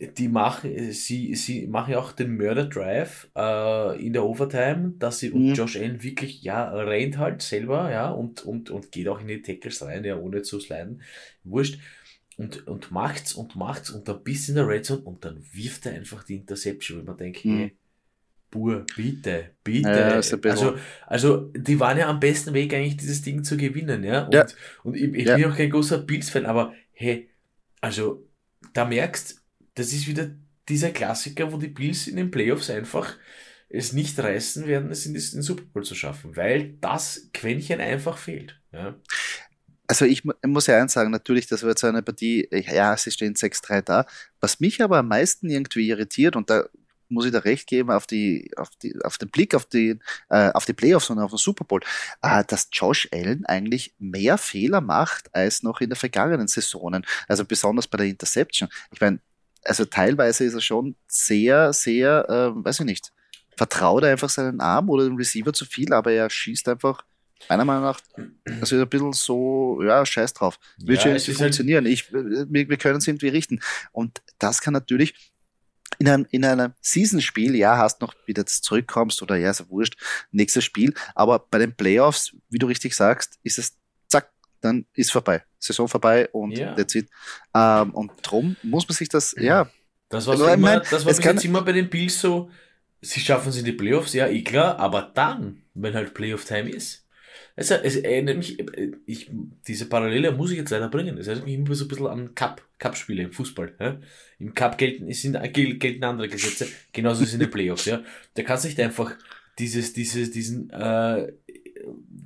die 0.00 0.28
machen, 0.28 0.92
sie, 0.92 1.34
sie 1.34 1.66
machen 1.66 1.94
auch 1.94 2.12
den 2.12 2.36
Murder 2.36 2.64
Drive 2.64 3.28
äh, 3.36 4.04
in 4.04 4.14
der 4.14 4.24
Overtime, 4.24 4.94
dass 4.98 5.18
sie, 5.18 5.30
und 5.30 5.48
mhm. 5.48 5.54
Josh 5.54 5.76
Allen 5.76 6.02
wirklich, 6.02 6.42
ja, 6.42 6.70
rennt 6.70 7.18
halt 7.18 7.42
selber, 7.42 7.90
ja, 7.90 8.10
und, 8.10 8.42
und, 8.42 8.70
und 8.70 8.92
geht 8.92 9.08
auch 9.08 9.20
in 9.20 9.28
die 9.28 9.42
Tackles 9.42 9.82
rein, 9.82 10.04
ja, 10.04 10.16
ohne 10.16 10.42
zu 10.42 10.58
sliden. 10.58 11.02
Wurscht. 11.44 11.78
Und, 12.38 12.66
und 12.66 12.90
macht's 12.90 13.34
und 13.34 13.54
macht's 13.56 13.90
und 13.90 14.08
dann 14.08 14.24
bis 14.24 14.48
in 14.48 14.54
der 14.54 14.66
Red 14.66 14.86
Zone 14.86 15.02
und 15.02 15.22
dann 15.26 15.44
wirft 15.52 15.84
er 15.84 15.92
einfach 15.92 16.24
die 16.24 16.36
Interception, 16.36 17.00
wenn 17.00 17.04
man 17.04 17.16
denkt, 17.18 17.44
mhm. 17.44 17.58
hey, 17.58 17.76
Bur, 18.50 18.84
bitte, 18.96 19.50
bitte. 19.62 19.88
Ja, 19.88 20.50
also, 20.50 20.74
also, 21.06 21.52
die 21.54 21.78
waren 21.78 21.98
ja 21.98 22.08
am 22.08 22.18
besten 22.18 22.52
Weg, 22.52 22.74
eigentlich 22.74 22.96
dieses 22.96 23.22
Ding 23.22 23.44
zu 23.44 23.56
gewinnen, 23.56 24.02
ja. 24.02 24.24
Und, 24.24 24.34
ja. 24.34 24.46
und 24.82 24.96
ich, 24.96 25.14
ich 25.14 25.26
ja. 25.26 25.36
bin 25.36 25.44
auch 25.44 25.56
kein 25.56 25.70
großer 25.70 25.98
Bills-Fan, 25.98 26.46
aber 26.46 26.74
hey, 26.92 27.28
also, 27.80 28.26
da 28.72 28.84
merkst, 28.84 29.39
das 29.80 29.92
ist 29.92 30.06
wieder 30.06 30.30
dieser 30.68 30.90
Klassiker, 30.90 31.52
wo 31.52 31.56
die 31.56 31.68
Bills 31.68 32.06
in 32.06 32.16
den 32.16 32.30
Playoffs 32.30 32.68
einfach 32.68 33.16
es 33.70 33.92
nicht 33.92 34.18
reißen 34.18 34.66
werden, 34.66 34.90
es 34.90 35.06
in 35.06 35.14
den 35.14 35.42
Super 35.42 35.64
Bowl 35.72 35.84
zu 35.84 35.94
schaffen, 35.94 36.36
weil 36.36 36.74
das 36.80 37.30
Quäntchen 37.32 37.80
einfach 37.80 38.18
fehlt. 38.18 38.60
Ja. 38.72 38.94
Also 39.86 40.04
ich 40.04 40.22
muss 40.44 40.66
ja 40.66 40.80
eins 40.80 40.92
sagen, 40.92 41.10
natürlich, 41.10 41.46
das 41.46 41.62
wird 41.62 41.78
so 41.78 41.86
eine 41.86 42.02
Partie, 42.02 42.46
ja, 42.50 42.96
sie 42.96 43.10
stehen 43.10 43.34
6-3 43.34 43.82
da. 43.82 44.06
Was 44.40 44.60
mich 44.60 44.82
aber 44.82 44.98
am 44.98 45.08
meisten 45.08 45.48
irgendwie 45.48 45.88
irritiert, 45.88 46.36
und 46.36 46.50
da 46.50 46.64
muss 47.08 47.24
ich 47.24 47.32
da 47.32 47.40
recht 47.40 47.66
geben, 47.66 47.90
auf, 47.90 48.06
die, 48.06 48.50
auf, 48.56 48.70
die, 48.82 48.94
auf 49.02 49.18
den 49.18 49.30
Blick 49.30 49.54
auf 49.54 49.64
die, 49.64 49.98
äh, 50.28 50.50
auf 50.52 50.64
die 50.64 50.74
Playoffs 50.74 51.10
und 51.10 51.18
auf 51.18 51.30
den 51.30 51.38
Super 51.38 51.64
Bowl, 51.64 51.80
äh, 52.22 52.44
dass 52.46 52.68
Josh 52.70 53.08
Allen 53.12 53.46
eigentlich 53.46 53.94
mehr 53.98 54.38
Fehler 54.38 54.80
macht 54.80 55.34
als 55.34 55.62
noch 55.62 55.80
in 55.80 55.90
der 55.90 55.96
vergangenen 55.96 56.48
Saisonen. 56.48 57.04
Also 57.26 57.44
besonders 57.44 57.88
bei 57.88 57.98
der 57.98 58.06
Interception. 58.06 58.68
Ich 58.92 59.00
meine, 59.00 59.18
also 59.64 59.84
teilweise 59.84 60.44
ist 60.44 60.54
er 60.54 60.60
schon 60.60 60.96
sehr, 61.06 61.72
sehr, 61.72 62.28
äh, 62.28 62.64
weiß 62.64 62.80
ich 62.80 62.86
nicht, 62.86 63.12
vertraut 63.56 64.04
er 64.04 64.12
einfach 64.12 64.30
seinen 64.30 64.60
Arm 64.60 64.88
oder 64.88 65.04
den 65.04 65.16
Receiver 65.16 65.52
zu 65.52 65.64
viel, 65.64 65.92
aber 65.92 66.12
er 66.12 66.30
schießt 66.30 66.68
einfach, 66.68 67.04
meiner 67.48 67.64
Meinung 67.64 67.84
nach, 67.84 68.00
also 68.60 68.80
ein 68.80 68.88
bisschen 68.88 69.12
so, 69.12 69.82
ja, 69.82 70.04
scheiß 70.04 70.34
drauf. 70.34 70.58
Wird 70.78 70.98
ja, 70.98 71.02
schon 71.02 71.12
halt 71.12 71.38
funktionieren. 71.38 71.84
Halt 71.84 71.94
ich, 71.94 72.12
wir, 72.12 72.68
wir 72.68 72.76
können 72.76 72.98
es 72.98 73.08
irgendwie 73.08 73.28
richten. 73.28 73.60
Und 73.92 74.22
das 74.38 74.60
kann 74.60 74.74
natürlich 74.74 75.32
in 75.98 76.08
einem, 76.08 76.26
in 76.30 76.44
einem 76.44 76.72
Season-Spiel, 76.80 77.54
ja, 77.56 77.76
hast 77.76 78.00
noch 78.00 78.14
wieder 78.26 78.46
zurückkommst 78.46 79.22
oder 79.22 79.36
ja, 79.36 79.50
ist 79.50 79.60
ja 79.60 79.68
wurscht, 79.68 79.96
nächstes 80.30 80.64
Spiel, 80.64 80.94
aber 81.14 81.40
bei 81.50 81.58
den 81.58 81.74
Playoffs, 81.74 82.34
wie 82.48 82.58
du 82.58 82.66
richtig 82.66 82.94
sagst, 82.94 83.38
ist 83.42 83.58
es 83.58 83.76
dann 84.60 84.86
ist 84.94 85.12
vorbei. 85.12 85.42
Saison 85.58 85.88
vorbei 85.88 86.28
und 86.32 86.52
ja. 86.52 86.74
that's 86.74 86.94
it. 86.94 87.08
Ähm, 87.54 87.90
und 87.92 88.12
drum 88.22 88.56
muss 88.62 88.88
man 88.88 88.94
sich 88.94 89.08
das, 89.08 89.34
ja. 89.38 89.70
Das 90.08 90.26
war, 90.26 90.36
so 90.36 90.46
immer, 90.46 90.80
das 90.80 91.04
war 91.04 91.12
bis 91.12 91.24
jetzt 91.24 91.44
immer 91.44 91.62
bei 91.62 91.72
den 91.72 91.88
Bills 91.88 92.20
so, 92.20 92.50
sie 93.00 93.20
schaffen 93.20 93.50
es 93.50 93.58
in 93.58 93.64
die 93.64 93.72
Playoffs, 93.72 94.12
ja, 94.12 94.26
eh 94.26 94.42
klar, 94.42 94.78
aber 94.78 95.10
dann, 95.14 95.62
wenn 95.74 95.94
halt 95.94 96.14
Playoff-Time 96.14 96.70
ist. 96.70 97.06
Also, 97.56 97.74
es 97.74 97.96
erinnert 97.96 98.38
mich, 98.38 98.58
ich, 99.06 99.30
diese 99.66 99.86
Parallele 99.86 100.32
muss 100.32 100.50
ich 100.50 100.56
jetzt 100.56 100.70
leider 100.70 100.88
bringen. 100.88 101.18
Es 101.18 101.26
erinnert 101.26 101.46
mich 101.46 101.54
immer 101.56 101.74
so 101.74 101.84
ein 101.84 101.88
bisschen 101.88 102.06
an 102.06 102.34
Cup, 102.34 102.62
Cup-Spiele 102.78 103.22
im 103.22 103.32
Fußball. 103.32 103.74
Ja? 103.78 104.00
Im 104.38 104.54
Cup 104.54 104.78
gelten, 104.78 105.12
sind, 105.12 105.38
gelten 105.52 106.04
andere 106.04 106.28
Gesetze, 106.28 106.68
genauso 106.92 107.22
ist 107.22 107.28
es 107.28 107.34
in 107.34 107.40
den 107.40 107.50
Playoffs. 107.50 107.84
Ja? 107.84 108.02
Da 108.34 108.42
kannst 108.42 108.64
du 108.64 108.68
nicht 108.68 108.80
einfach 108.80 109.14
dieses, 109.58 109.92
dieses, 109.92 110.30
diesen 110.30 110.70
äh, 110.70 111.32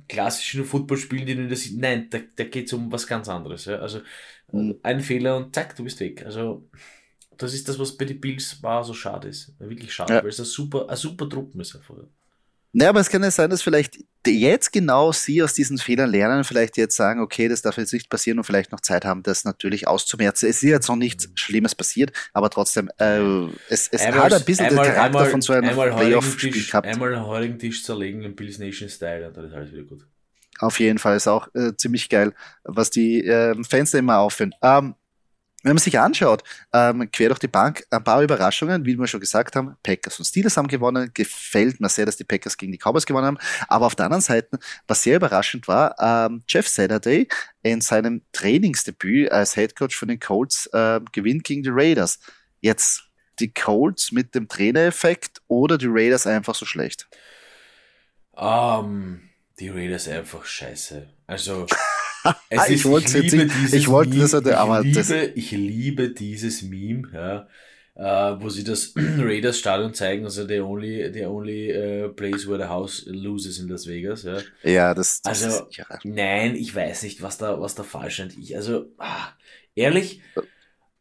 klassischen 0.07 0.65
Footballspielen, 0.65 1.25
die 1.25 1.35
du 1.35 1.47
das 1.47 1.69
nein, 1.71 2.07
da, 2.09 2.19
da 2.35 2.43
geht 2.43 2.67
es 2.67 2.73
um 2.73 2.91
was 2.91 3.07
ganz 3.07 3.29
anderes. 3.29 3.65
Ja? 3.65 3.79
Also 3.79 4.01
mhm. 4.51 4.79
ein 4.83 5.01
Fehler 5.01 5.37
und 5.37 5.53
zack, 5.53 5.75
du 5.75 5.83
bist 5.83 5.99
weg. 5.99 6.25
Also 6.25 6.67
das 7.37 7.53
ist 7.53 7.67
das, 7.67 7.79
was 7.79 7.97
bei 7.97 8.05
den 8.05 8.21
Bills 8.21 8.61
war, 8.63 8.83
so 8.83 8.93
schade 8.93 9.27
ist. 9.27 9.53
Wirklich 9.59 9.93
schade, 9.93 10.13
ja. 10.13 10.21
weil 10.21 10.29
es 10.29 10.39
ein 10.39 10.45
super, 10.45 10.89
ein 10.89 10.97
super 10.97 11.29
Truppen 11.29 11.61
ist 11.61 11.75
einfach. 11.75 11.95
Naja, 12.77 12.89
aber 12.89 12.99
es 12.99 13.09
kann 13.09 13.23
ja 13.23 13.31
sein, 13.31 13.49
dass 13.49 13.61
vielleicht 13.61 13.99
jetzt 14.27 14.73
genau 14.73 15.13
Sie 15.13 15.41
aus 15.41 15.53
diesen 15.53 15.77
Fehlern 15.77 16.09
lernen, 16.09 16.43
vielleicht 16.43 16.75
jetzt 16.75 16.97
sagen, 16.97 17.21
okay, 17.21 17.47
das 17.47 17.61
darf 17.61 17.77
jetzt 17.77 17.93
nicht 17.93 18.09
passieren 18.09 18.37
und 18.37 18.43
vielleicht 18.43 18.73
noch 18.73 18.81
Zeit 18.81 19.05
haben, 19.05 19.23
das 19.23 19.45
natürlich 19.45 19.87
auszumerzen. 19.87 20.49
Es 20.49 20.57
ist 20.57 20.69
jetzt 20.69 20.89
noch 20.89 20.97
nichts 20.97 21.29
mhm. 21.29 21.37
Schlimmes 21.37 21.73
passiert, 21.73 22.11
aber 22.33 22.49
trotzdem, 22.49 22.89
äh, 22.97 23.45
es, 23.69 23.87
es 23.87 24.01
einmal, 24.01 24.25
hat 24.25 24.33
ein 24.33 24.43
bisschen 24.43 24.65
einmal, 24.65 24.87
den 24.87 24.93
Charakter 24.93 25.19
einmal, 25.19 25.29
von 25.29 25.41
so 25.41 25.53
einem 25.53 25.73
Playoff-Spiel 25.73 26.51
gehabt. 26.51 26.85
Einmal 26.85 27.15
einen 27.15 27.25
heurigen 27.25 27.57
Tisch 27.59 27.81
zerlegen 27.81 28.23
im 28.23 28.35
Bills 28.35 28.59
Nation 28.59 28.89
Style 28.89 29.25
und 29.25 29.37
dann 29.37 29.45
ist 29.45 29.53
alles 29.53 29.71
wieder 29.71 29.83
gut. 29.83 30.05
Auf 30.59 30.77
jeden 30.81 30.99
Fall 30.99 31.15
ist 31.15 31.29
auch 31.29 31.47
äh, 31.55 31.77
ziemlich 31.77 32.09
geil, 32.09 32.33
was 32.65 32.89
die 32.89 33.25
äh, 33.25 33.55
Fans 33.63 33.91
da 33.91 33.99
immer 33.99 34.17
aufführen. 34.17 34.53
Ähm, 34.61 34.95
wenn 35.65 35.73
man 35.73 35.79
sich 35.79 35.97
anschaut, 35.99 36.43
ähm, 36.73 37.09
quer 37.11 37.29
durch 37.29 37.39
die 37.39 37.47
Bank, 37.47 37.83
ein 37.89 38.03
paar 38.03 38.21
Überraschungen, 38.21 38.85
wie 38.85 38.95
wir 38.97 39.07
schon 39.07 39.19
gesagt 39.19 39.55
haben, 39.55 39.75
Packers 39.81 40.19
und 40.19 40.25
Steelers 40.25 40.57
haben 40.57 40.67
gewonnen, 40.67 41.09
gefällt 41.11 41.79
mir 41.79 41.89
sehr, 41.89 42.05
dass 42.05 42.17
die 42.17 42.23
Packers 42.23 42.55
gegen 42.55 42.71
die 42.71 42.77
Cowboys 42.77 43.07
gewonnen 43.07 43.25
haben, 43.25 43.39
aber 43.67 43.87
auf 43.87 43.95
der 43.95 44.05
anderen 44.05 44.21
Seite, 44.21 44.59
was 44.87 45.01
sehr 45.01 45.15
überraschend 45.15 45.67
war, 45.67 45.95
ähm, 45.99 46.43
Jeff 46.47 46.67
Saturday 46.67 47.27
in 47.63 47.81
seinem 47.81 48.21
Trainingsdebüt 48.31 49.31
als 49.31 49.55
Headcoach 49.55 49.95
von 49.95 50.07
den 50.07 50.19
Colts 50.19 50.67
äh, 50.67 51.01
gewinnt 51.11 51.43
gegen 51.43 51.63
die 51.63 51.71
Raiders. 51.71 52.19
Jetzt 52.61 53.09
die 53.39 53.51
Colts 53.51 54.11
mit 54.11 54.35
dem 54.35 54.47
Trainereffekt 54.47 55.41
oder 55.47 55.79
die 55.79 55.89
Raiders 55.89 56.27
einfach 56.27 56.53
so 56.53 56.67
schlecht? 56.67 57.09
Um, 58.33 58.45
ähm, 58.45 59.29
die 59.59 59.69
Raiders 59.69 60.07
einfach 60.07 60.45
scheiße. 60.45 61.09
Also 61.25 61.65
es 62.49 62.59
ah, 62.59 62.69
ich 62.69 62.85
wollte 62.85 63.19
liebe 63.19 63.45
dieses 63.45 63.73
ich 63.73 63.87
wollte 63.87 64.17
das, 64.17 64.33
aber 64.33 64.79
ich 64.79 64.85
liebe, 64.85 64.97
das 64.97 65.11
ich 65.11 65.51
liebe 65.51 66.09
dieses 66.09 66.61
Meme, 66.61 67.09
ja, 67.13 67.47
uh, 67.95 68.41
wo 68.41 68.49
sie 68.49 68.63
das 68.63 68.93
Raiders 68.95 69.59
Stadion 69.59 69.93
zeigen, 69.93 70.25
also 70.25 70.45
the 70.47 70.59
only, 70.59 71.11
the 71.13 71.25
only 71.25 71.71
uh, 71.71 72.09
place 72.09 72.47
where 72.47 72.57
the 72.57 72.69
house 72.69 73.05
loses 73.07 73.59
in 73.59 73.67
Las 73.69 73.87
Vegas, 73.87 74.23
ja. 74.23 74.39
Ja, 74.63 74.93
das, 74.93 75.21
das 75.21 75.43
also, 75.43 75.65
ist, 75.67 75.77
ja. 75.77 75.85
nein, 76.03 76.55
ich 76.55 76.75
weiß 76.75 77.03
nicht, 77.03 77.21
was 77.21 77.37
da, 77.37 77.59
was 77.59 77.75
da 77.75 77.83
falsch 77.83 78.19
ist. 78.19 78.37
Ich, 78.37 78.55
also, 78.55 78.87
ah, 78.97 79.29
ehrlich, 79.75 80.21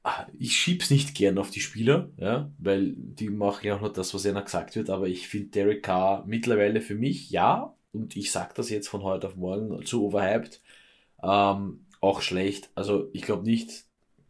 ah, 0.03 0.27
ich 0.39 0.57
schieb's 0.57 0.91
nicht 0.91 1.15
gern 1.15 1.39
auf 1.39 1.51
die 1.51 1.61
Spieler, 1.61 2.11
ja, 2.17 2.51
weil 2.59 2.95
die 2.97 3.31
machen 3.31 3.67
ja 3.67 3.77
auch 3.77 3.81
nur 3.81 3.93
das, 3.93 4.15
was 4.15 4.25
ihnen 4.25 4.45
gesagt 4.45 4.77
wird, 4.77 4.91
aber 4.91 5.09
ich 5.09 5.29
finde 5.29 5.51
Derek 5.51 5.83
Carr 5.83 6.25
mittlerweile 6.27 6.81
für 6.81 6.95
mich, 6.95 7.31
ja, 7.31 7.75
und 7.93 8.17
ich 8.17 8.33
sag 8.33 8.55
das 8.55 8.71
jetzt 8.71 8.89
von 8.89 9.03
heute 9.03 9.29
auf 9.29 9.37
morgen, 9.37 9.85
zu 9.85 10.05
overhyped, 10.05 10.61
ähm, 11.25 11.81
auch 12.01 12.21
schlecht. 12.21 12.71
Also 12.75 13.09
ich 13.13 13.23
glaube 13.23 13.45
nicht, 13.45 13.85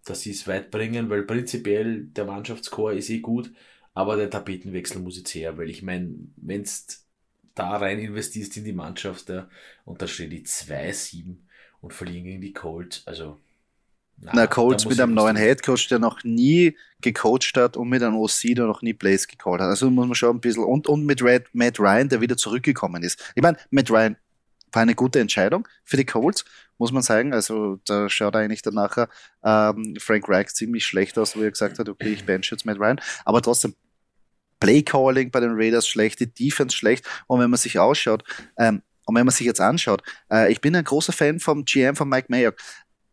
dass 0.05 0.21
sie 0.21 0.31
es 0.31 0.47
weit 0.47 0.71
bringen, 0.71 1.11
weil 1.11 1.23
prinzipiell 1.23 2.05
der 2.05 2.25
Mannschaftscore 2.25 2.95
ist 2.95 3.11
eh 3.11 3.21
gut, 3.21 3.53
aber 3.95 4.17
der 4.17 4.31
Tapetenwechsel 4.31 5.01
muss 5.01 5.17
jetzt 5.17 5.35
her, 5.35 5.57
weil 5.59 5.71
ich 5.71 5.83
meine, 5.83 6.15
wenn 6.37 6.63
es 6.63 7.07
da 7.55 7.77
rein 7.77 7.99
investierst 7.99 8.57
in 8.57 8.65
die 8.65 8.73
Mannschaft, 8.73 9.29
der, 9.29 9.49
und 9.85 10.03
da 10.03 10.07
steht 10.07 10.33
die 10.33 10.45
2-7 10.45 11.37
und 11.81 11.93
verlieren 11.93 12.25
gegen 12.25 12.41
die 12.41 12.53
Colts. 12.53 13.07
Also 13.07 13.39
na, 14.19 14.33
Na 14.35 14.47
Colts 14.47 14.87
mit 14.87 15.01
einem 15.01 15.15
neuen 15.15 15.37
Headcoach, 15.37 15.89
der 15.89 15.99
noch 15.99 16.23
nie 16.25 16.77
gecoacht 17.01 17.57
hat 17.57 17.77
und 17.77 17.89
mit 17.89 18.03
einem 18.03 18.17
OC, 18.17 18.55
der 18.55 18.67
noch 18.67 18.83
nie 18.83 18.95
Plays 18.95 19.27
gecallt 19.27 19.61
hat. 19.61 19.69
Also 19.69 19.91
muss 19.91 20.07
man 20.07 20.15
schon 20.15 20.37
ein 20.37 20.41
bisschen 20.41 20.65
und, 20.65 20.87
und 20.87 21.05
mit 21.05 21.23
Red, 21.23 21.47
Matt 21.53 21.79
Ryan, 21.79 22.09
der 22.09 22.21
wieder 22.21 22.37
zurückgekommen 22.37 23.03
ist. 23.03 23.33
Ich 23.35 23.43
meine, 23.43 23.59
Matt 23.71 23.91
Ryan 23.91 24.17
war 24.75 24.83
eine 24.83 24.95
gute 24.95 25.21
Entscheidung 25.21 25.69
für 25.85 25.97
die 25.97 26.05
Colts, 26.05 26.45
muss 26.79 26.93
man 26.93 27.03
sagen. 27.03 27.33
Also 27.33 27.81
da 27.87 28.09
schaut 28.09 28.37
eigentlich 28.37 28.63
dann 28.63 28.75
nachher 28.75 29.09
ähm, 29.43 29.97
Frank 29.99 30.29
Reich 30.29 30.49
ziemlich 30.49 30.85
schlecht 30.85 31.19
aus, 31.19 31.37
wo 31.37 31.43
er 31.43 31.51
gesagt 31.51 31.79
hat, 31.79 31.89
okay, 31.89 32.13
ich 32.13 32.25
bench 32.25 32.51
jetzt 32.51 32.67
Matt 32.67 32.79
Ryan. 32.79 33.01
Aber 33.25 33.43
trotzdem, 33.43 33.75
Play-Calling 34.61 35.31
bei 35.31 35.41
den 35.41 35.53
Raiders 35.55 35.87
schlecht, 35.87 36.21
die 36.21 36.33
Defense 36.33 36.77
schlecht. 36.77 37.07
Und 37.27 37.41
wenn 37.41 37.51
man 37.51 37.59
sich 37.59 37.79
ausschaut, 37.79 38.25
ähm, 38.59 38.83
und 39.07 39.15
wenn 39.17 39.27
man 39.27 39.35
sich 39.35 39.47
jetzt 39.47 39.61
anschaut, 39.61 40.03
äh, 40.31 40.51
ich 40.51 40.61
bin 40.61 40.75
ein 40.75 40.85
großer 40.85 41.13
Fan 41.13 41.39
vom 41.39 41.65
GM 41.65 41.97
von 41.97 42.09
Mike 42.09 42.29
Mayock, 42.31 42.57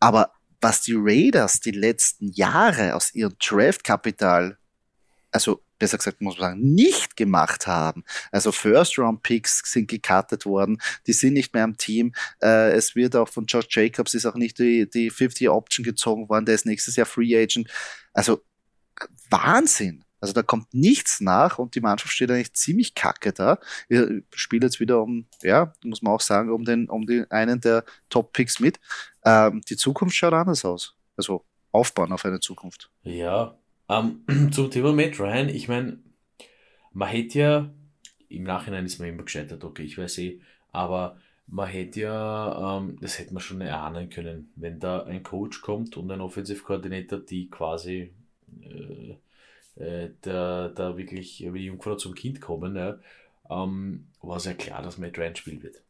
aber 0.00 0.32
was 0.60 0.80
die 0.80 0.94
Raiders 0.96 1.60
die 1.60 1.72
letzten 1.72 2.28
Jahre 2.32 2.94
aus 2.94 3.14
ihrem 3.14 3.34
Draft-Kapital, 3.38 4.56
also 5.32 5.62
besser 5.78 5.98
gesagt 5.98 6.20
muss 6.20 6.38
man 6.38 6.50
sagen, 6.50 6.74
nicht 6.74 7.16
gemacht 7.16 7.66
haben. 7.66 8.04
Also 8.30 8.52
First-Round-Picks 8.52 9.62
sind 9.64 9.88
gecuttet 9.88 10.46
worden, 10.46 10.80
die 11.06 11.12
sind 11.12 11.32
nicht 11.32 11.54
mehr 11.54 11.64
am 11.64 11.76
Team. 11.76 12.12
Äh, 12.40 12.72
es 12.72 12.94
wird 12.94 13.16
auch 13.16 13.28
von 13.28 13.46
Josh 13.46 13.66
Jacobs 13.70 14.14
ist 14.14 14.26
auch 14.26 14.36
nicht 14.36 14.58
die, 14.58 14.88
die 14.88 15.10
50-Option 15.10 15.84
gezogen 15.84 16.28
worden, 16.28 16.44
der 16.44 16.54
ist 16.54 16.66
nächstes 16.66 16.96
Jahr 16.96 17.06
Free 17.06 17.36
Agent. 17.36 17.68
Also 18.12 18.42
Wahnsinn. 19.30 20.04
Also 20.20 20.34
da 20.34 20.42
kommt 20.44 20.72
nichts 20.72 21.20
nach 21.20 21.58
und 21.58 21.74
die 21.74 21.80
Mannschaft 21.80 22.12
steht 22.12 22.30
eigentlich 22.30 22.54
ziemlich 22.54 22.94
kacke 22.94 23.32
da. 23.32 23.58
Wir 23.88 24.22
spielen 24.32 24.62
jetzt 24.62 24.78
wieder 24.78 25.02
um, 25.02 25.26
ja, 25.42 25.72
muss 25.82 26.00
man 26.00 26.12
auch 26.12 26.20
sagen, 26.20 26.52
um 26.52 26.64
den, 26.64 26.88
um 26.88 27.06
den 27.06 27.28
einen 27.32 27.60
der 27.60 27.84
Top-Picks 28.08 28.60
mit. 28.60 28.78
Ähm, 29.24 29.62
die 29.68 29.76
Zukunft 29.76 30.14
schaut 30.14 30.32
anders 30.32 30.64
aus. 30.64 30.94
Also 31.16 31.44
aufbauen 31.72 32.12
auf 32.12 32.24
eine 32.24 32.38
Zukunft. 32.38 32.88
Ja, 33.02 33.58
ähm, 33.88 34.24
zum 34.52 34.70
Thema 34.70 34.92
Matt 34.92 35.18
Ryan, 35.18 35.48
ich 35.48 35.68
meine, 35.68 35.98
man 36.92 37.08
hätte 37.08 37.38
ja, 37.38 37.70
im 38.28 38.44
Nachhinein 38.44 38.86
ist 38.86 38.98
man 38.98 39.08
immer 39.08 39.24
gescheitert, 39.24 39.64
okay, 39.64 39.82
ich 39.82 39.98
weiß 39.98 40.18
eh, 40.18 40.40
aber 40.72 41.18
man 41.46 41.68
hätte 41.68 42.00
ja, 42.00 42.78
ähm, 42.78 42.98
das 43.00 43.18
hätte 43.18 43.34
man 43.34 43.42
schon 43.42 43.60
erahnen 43.60 44.08
können, 44.08 44.52
wenn 44.56 44.80
da 44.80 45.02
ein 45.04 45.22
Coach 45.22 45.60
kommt 45.60 45.96
und 45.96 46.10
ein 46.10 46.20
Offensive 46.20 46.62
Coordinator, 46.62 47.18
die 47.18 47.50
quasi 47.50 48.12
äh, 48.62 49.16
äh, 49.76 50.10
da, 50.22 50.68
da 50.68 50.96
wirklich 50.96 51.46
wie 51.52 51.66
Jungfrau 51.66 51.96
zum 51.96 52.14
Kind 52.14 52.40
kommen, 52.40 52.76
ja, 52.76 52.98
ähm, 53.50 54.06
war 54.22 54.36
es 54.36 54.44
ja 54.44 54.54
klar, 54.54 54.82
dass 54.82 54.98
Matt 54.98 55.18
Ryan 55.18 55.36
spielen 55.36 55.62
wird. 55.62 55.82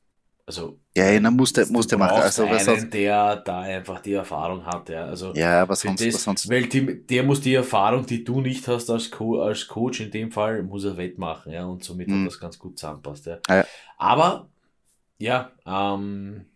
Also, 0.44 0.80
ja, 0.96 1.08
ja 1.08 1.20
dann 1.20 1.36
musste, 1.36 1.64
musste 1.66 1.96
machen. 1.96 2.20
Also, 2.20 2.44
einen, 2.44 2.58
sonst... 2.58 2.92
der 2.92 3.36
da 3.36 3.60
einfach 3.60 4.00
die 4.00 4.14
Erfahrung 4.14 4.64
hat. 4.66 4.88
Ja, 4.88 5.04
also, 5.04 5.32
ja 5.34 5.68
was 5.68 5.80
sonst, 5.80 6.04
das, 6.04 6.14
was 6.14 6.22
sonst. 6.24 6.50
Weil 6.50 6.66
die, 6.66 7.06
der 7.06 7.22
muss 7.22 7.40
die 7.40 7.54
Erfahrung, 7.54 8.04
die 8.04 8.24
du 8.24 8.40
nicht 8.40 8.66
hast 8.66 8.90
als, 8.90 9.10
Co 9.10 9.40
als 9.40 9.68
Coach, 9.68 10.00
in 10.00 10.10
dem 10.10 10.32
Fall, 10.32 10.62
muss 10.64 10.84
er 10.84 10.96
wettmachen. 10.96 11.52
Ja, 11.52 11.64
und 11.64 11.84
somit 11.84 12.08
mhm. 12.08 12.20
hat 12.20 12.26
das 12.32 12.40
ganz 12.40 12.58
gut 12.58 12.78
zusammenpasst. 12.78 13.26
Ja. 13.26 13.38
ja. 13.48 13.64
Aber, 13.98 14.48
ja, 15.18 15.52
ähm, 15.64 16.46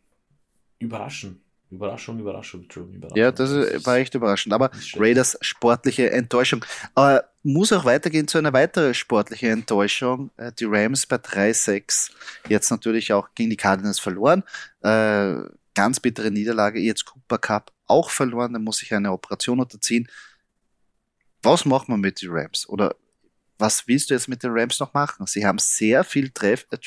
überraschen. 0.81 1.46
Überraschung, 1.71 2.21
Überraschung, 2.21 2.69
True, 2.69 2.85
Überraschung. 2.85 3.19
Ja, 3.19 3.33
das 3.33 3.51
war 3.85 3.97
echt 3.97 4.15
überraschend. 4.15 4.55
Aber 4.55 4.71
Raiders 4.95 5.37
sportliche 5.41 6.11
Enttäuschung. 6.11 6.65
Äh, 6.95 7.19
muss 7.43 7.73
auch 7.73 7.85
weitergehen 7.85 8.29
zu 8.29 8.39
einer 8.39 8.53
weiteren 8.53 8.95
sportlichen 8.95 9.51
Enttäuschung. 9.51 10.31
Äh, 10.37 10.53
die 10.53 10.67
Rams 10.67 11.07
bei 11.07 11.17
3-6. 11.17 12.13
Jetzt 12.49 12.71
natürlich 12.71 13.13
auch 13.13 13.31
gegen 13.35 13.51
die 13.51 13.57
Cardinals 13.57 13.99
verloren. 13.99 14.45
Äh, 14.83 15.35
ganz 15.75 15.99
bittere 15.99 16.31
Niederlage. 16.31 16.79
Jetzt 16.79 17.05
Cooper 17.05 17.39
Cup 17.39 17.73
auch 17.87 18.11
verloren. 18.11 18.53
Da 18.53 18.61
muss 18.61 18.83
ich 18.83 18.95
eine 18.95 19.11
Operation 19.11 19.59
unterziehen. 19.59 20.09
Was 21.43 21.65
macht 21.65 21.89
man 21.89 22.01
mit 22.01 22.23
den 22.23 22.31
Rams? 22.31 22.69
Oder 22.69 22.95
was 23.59 23.89
willst 23.89 24.11
du 24.11 24.15
jetzt 24.15 24.29
mit 24.29 24.45
den 24.45 24.53
Rams 24.53 24.79
noch 24.79 24.95
machen? 24.95 25.27
Sie 25.27 25.45
haben 25.45 25.59
sehr 25.59 26.05
viel 26.05 26.31
Draft, 26.33 26.73
äh, 26.73 26.79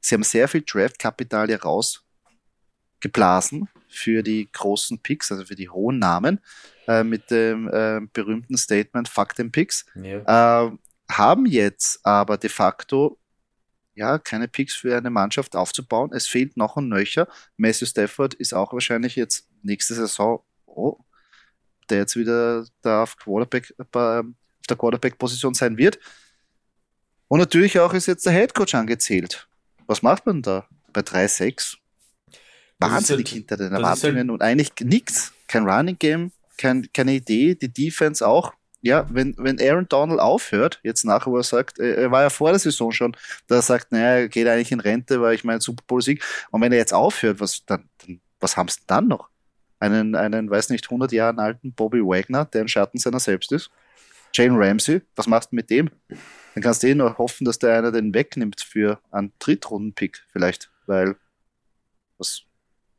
sie 0.00 0.14
haben 0.14 0.22
sehr 0.22 0.48
viel 0.48 0.62
Draft-Kapital 0.62 1.46
hier 1.46 1.62
rausgeblasen 1.62 3.70
für 3.88 4.22
die 4.22 4.48
großen 4.52 4.98
Picks, 4.98 5.32
also 5.32 5.44
für 5.44 5.54
die 5.54 5.68
hohen 5.68 5.98
Namen, 5.98 6.40
äh, 6.86 7.02
mit 7.02 7.30
dem 7.30 7.68
äh, 7.68 8.00
berühmten 8.12 8.56
Statement 8.56 9.08
Fuck 9.08 9.34
den 9.34 9.50
Picks, 9.50 9.86
ja. 9.94 10.66
äh, 10.66 10.70
haben 11.10 11.46
jetzt 11.46 12.04
aber 12.04 12.36
de 12.36 12.50
facto 12.50 13.18
ja, 13.98 14.16
keine 14.16 14.46
Picks 14.46 14.76
für 14.76 14.96
eine 14.96 15.10
Mannschaft 15.10 15.56
aufzubauen. 15.56 16.12
Es 16.12 16.28
fehlt 16.28 16.56
noch 16.56 16.76
ein 16.76 16.88
nöcher. 16.88 17.26
Matthew 17.56 17.86
Stafford 17.86 18.34
ist 18.34 18.54
auch 18.54 18.72
wahrscheinlich 18.72 19.16
jetzt 19.16 19.48
nächste 19.62 19.94
Saison, 19.94 20.40
oh, 20.66 20.98
der 21.90 21.98
jetzt 21.98 22.14
wieder 22.14 22.64
da 22.80 23.02
auf, 23.02 23.16
Quarterback, 23.16 23.74
auf 23.76 24.24
der 24.68 24.76
Quarterback-Position 24.76 25.54
sein 25.54 25.76
wird. 25.78 25.98
Und 27.26 27.40
natürlich 27.40 27.80
auch 27.80 27.92
ist 27.92 28.06
jetzt 28.06 28.24
der 28.24 28.32
Headcoach 28.32 28.74
angezählt. 28.76 29.48
Was 29.88 30.02
macht 30.02 30.26
man 30.26 30.42
da 30.42 30.68
bei 30.92 31.00
3-6? 31.00 31.78
Wahnsinnig 32.78 33.26
halt, 33.26 33.34
hinter 33.34 33.56
den 33.56 33.72
Erwartungen 33.72 34.16
halt, 34.16 34.30
und 34.30 34.42
eigentlich 34.42 34.72
nichts. 34.80 35.32
Kein 35.46 35.68
Running 35.68 35.98
Game, 35.98 36.32
kein, 36.56 36.88
keine 36.92 37.14
Idee, 37.14 37.54
die 37.54 37.72
Defense 37.72 38.26
auch. 38.26 38.52
Ja, 38.80 39.06
wenn, 39.10 39.34
wenn 39.38 39.60
Aaron 39.60 39.88
Donald 39.88 40.20
aufhört, 40.20 40.78
jetzt 40.84 41.04
nachher, 41.04 41.32
wo 41.32 41.36
er 41.36 41.42
sagt, 41.42 41.80
er 41.80 42.12
war 42.12 42.22
ja 42.22 42.30
vor 42.30 42.50
der 42.50 42.60
Saison 42.60 42.92
schon, 42.92 43.16
da 43.48 43.56
er 43.56 43.62
sagt, 43.62 43.90
naja, 43.90 44.20
er 44.20 44.28
geht 44.28 44.46
eigentlich 44.46 44.70
in 44.70 44.78
Rente, 44.78 45.20
weil 45.20 45.34
ich 45.34 45.42
meine 45.42 45.60
Super 45.60 45.82
Bowl 45.86 46.00
Sieg. 46.00 46.22
Und 46.50 46.60
wenn 46.60 46.70
er 46.70 46.78
jetzt 46.78 46.94
aufhört, 46.94 47.40
was 47.40 47.64
dann, 47.66 47.88
dann 47.98 48.20
was 48.38 48.56
haben 48.56 48.68
sie 48.68 48.80
dann 48.86 49.08
noch? 49.08 49.28
Einen, 49.80 50.14
einen, 50.14 50.48
weiß 50.50 50.70
nicht, 50.70 50.86
100 50.86 51.10
Jahre 51.10 51.38
alten 51.38 51.72
Bobby 51.72 52.00
Wagner, 52.00 52.44
der 52.44 52.62
ein 52.62 52.68
Schatten 52.68 52.98
seiner 52.98 53.20
selbst 53.20 53.50
ist. 53.52 53.70
Jane 54.32 54.58
Ramsey, 54.58 55.02
was 55.16 55.26
machst 55.26 55.52
du 55.52 55.56
mit 55.56 55.70
dem? 55.70 55.90
Dann 56.54 56.62
kannst 56.62 56.82
du 56.82 56.88
eh 56.88 56.94
nur 56.94 57.18
hoffen, 57.18 57.44
dass 57.44 57.58
der 57.58 57.78
einer 57.78 57.92
den 57.92 58.14
wegnimmt 58.14 58.60
für 58.60 59.00
einen 59.10 59.32
Drittrunden-Pick 59.38 60.24
vielleicht, 60.32 60.70
weil 60.86 61.16
was, 62.18 62.42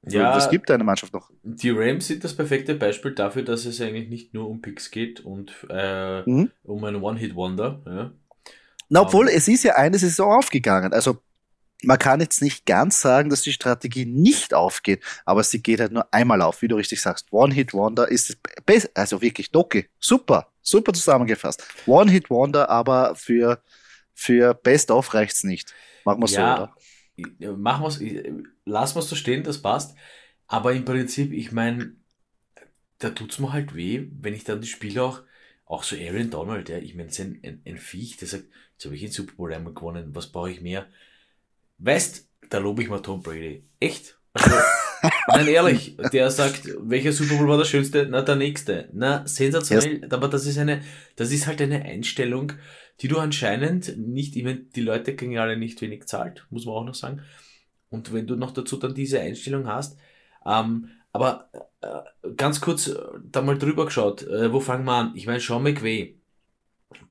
ja, 0.07 0.33
das 0.33 0.49
gibt 0.49 0.71
eine 0.71 0.83
Mannschaft 0.83 1.13
noch. 1.13 1.29
Die 1.43 1.71
Rams 1.71 2.07
sind 2.07 2.23
das 2.23 2.35
perfekte 2.35 2.75
Beispiel 2.75 3.13
dafür, 3.13 3.43
dass 3.43 3.65
es 3.65 3.81
eigentlich 3.81 4.09
nicht 4.09 4.33
nur 4.33 4.49
um 4.49 4.61
Picks 4.61 4.91
geht 4.91 5.19
und 5.19 5.53
äh, 5.69 6.21
mhm. 6.21 6.51
um 6.63 6.83
ein 6.85 6.95
One-Hit-Wonder. 6.95 7.81
Ja. 7.85 8.11
Na, 8.87 9.01
obwohl 9.01 9.25
um, 9.25 9.31
ähm. 9.31 9.37
es 9.37 9.47
ist 9.47 9.63
ja 9.63 9.75
eine 9.75 9.97
Saison 9.97 10.31
aufgegangen. 10.39 10.93
Also 10.93 11.19
man 11.83 11.97
kann 11.97 12.19
jetzt 12.19 12.41
nicht 12.41 12.65
ganz 12.65 13.01
sagen, 13.01 13.29
dass 13.29 13.41
die 13.41 13.53
Strategie 13.53 14.05
nicht 14.05 14.53
aufgeht, 14.53 15.01
aber 15.25 15.43
sie 15.43 15.61
geht 15.61 15.79
halt 15.79 15.91
nur 15.91 16.13
einmal 16.13 16.41
auf, 16.41 16.61
wie 16.61 16.67
du 16.67 16.75
richtig 16.75 17.01
sagst. 17.01 17.27
One-Hit-Wonder 17.31 18.07
ist 18.07 18.37
das 18.65 18.89
also 18.95 19.21
wirklich 19.21 19.51
Doki. 19.51 19.87
Super, 19.99 20.47
super 20.61 20.93
zusammengefasst. 20.93 21.63
One-Hit-Wonder, 21.85 22.69
aber 22.69 23.15
für, 23.15 23.61
für 24.13 24.53
Best-of 24.53 25.13
reicht's 25.13 25.43
nicht. 25.43 25.73
Machen 26.03 26.21
wir 26.21 26.29
ja, 26.29 26.57
so, 26.57 26.63
oder? 26.63 26.75
Machen 27.57 27.83
wir's, 27.83 27.99
lassen 28.65 28.95
wir 28.95 28.99
es 28.99 29.09
so 29.09 29.15
stehen, 29.15 29.43
das 29.43 29.61
passt. 29.61 29.95
Aber 30.47 30.73
im 30.73 30.85
Prinzip, 30.85 31.31
ich 31.31 31.51
meine, 31.51 31.93
da 32.99 33.09
tut 33.11 33.31
es 33.31 33.39
mir 33.39 33.53
halt 33.53 33.75
weh, 33.75 34.07
wenn 34.19 34.33
ich 34.33 34.43
dann 34.43 34.61
die 34.61 34.67
Spiele 34.67 35.03
auch, 35.03 35.21
auch 35.65 35.83
so 35.83 35.95
Aaron 35.95 36.31
Donald, 36.31 36.69
ja, 36.69 36.77
ich 36.77 36.95
meine, 36.95 37.09
es 37.09 37.19
ist 37.19 37.25
ein, 37.25 37.39
ein, 37.43 37.61
ein 37.65 37.77
Viech, 37.77 38.17
der 38.17 38.27
sagt, 38.27 38.45
jetzt 38.73 38.85
habe 38.85 38.95
ich 38.95 39.01
den 39.01 39.11
Super 39.11 39.33
Bowl 39.35 39.53
einmal 39.53 39.73
gewonnen, 39.73 40.15
was 40.15 40.31
brauche 40.31 40.51
ich 40.51 40.61
mehr? 40.61 40.87
Weißt, 41.77 42.27
da 42.49 42.57
lobe 42.57 42.81
ich 42.81 42.89
mal 42.89 43.01
Tom 43.01 43.21
Brady. 43.21 43.63
Echt? 43.79 44.19
Also, 44.33 44.49
nein, 45.27 45.47
ehrlich, 45.47 45.95
der 46.11 46.31
sagt, 46.31 46.67
welcher 46.79 47.13
Super 47.13 47.37
Bowl 47.37 47.47
war 47.47 47.57
der 47.57 47.65
schönste? 47.65 48.07
Na, 48.09 48.21
der 48.21 48.35
nächste. 48.35 48.89
Na, 48.93 49.25
sensationell, 49.27 50.07
aber 50.09 50.27
das 50.27 50.45
ist 50.45 50.57
eine, 50.57 50.81
das 51.15 51.31
ist 51.31 51.47
halt 51.47 51.61
eine 51.61 51.83
Einstellung, 51.83 52.53
die 53.01 53.07
du 53.07 53.17
anscheinend 53.17 53.97
nicht, 53.97 54.35
ich 54.35 54.43
meine, 54.43 54.59
die 54.59 54.81
Leute 54.81 55.15
kriegen 55.15 55.37
alle 55.37 55.57
nicht 55.57 55.81
wenig 55.81 56.05
zahlt, 56.05 56.45
muss 56.49 56.65
man 56.65 56.75
auch 56.75 56.85
noch 56.85 56.95
sagen. 56.95 57.21
Und 57.89 58.13
wenn 58.13 58.27
du 58.27 58.35
noch 58.35 58.51
dazu 58.51 58.77
dann 58.77 58.93
diese 58.93 59.19
Einstellung 59.19 59.67
hast, 59.67 59.97
ähm, 60.45 60.89
aber 61.11 61.49
äh, 61.81 62.31
ganz 62.35 62.61
kurz 62.61 62.87
äh, 62.87 62.99
da 63.23 63.41
mal 63.41 63.57
drüber 63.57 63.85
geschaut, 63.85 64.23
äh, 64.23 64.51
wo 64.53 64.59
fangen 64.59 64.85
wir 64.85 64.93
an? 64.93 65.13
Ich 65.15 65.25
meine, 65.25 65.39
Sean 65.39 65.63
McVay, 65.63 66.19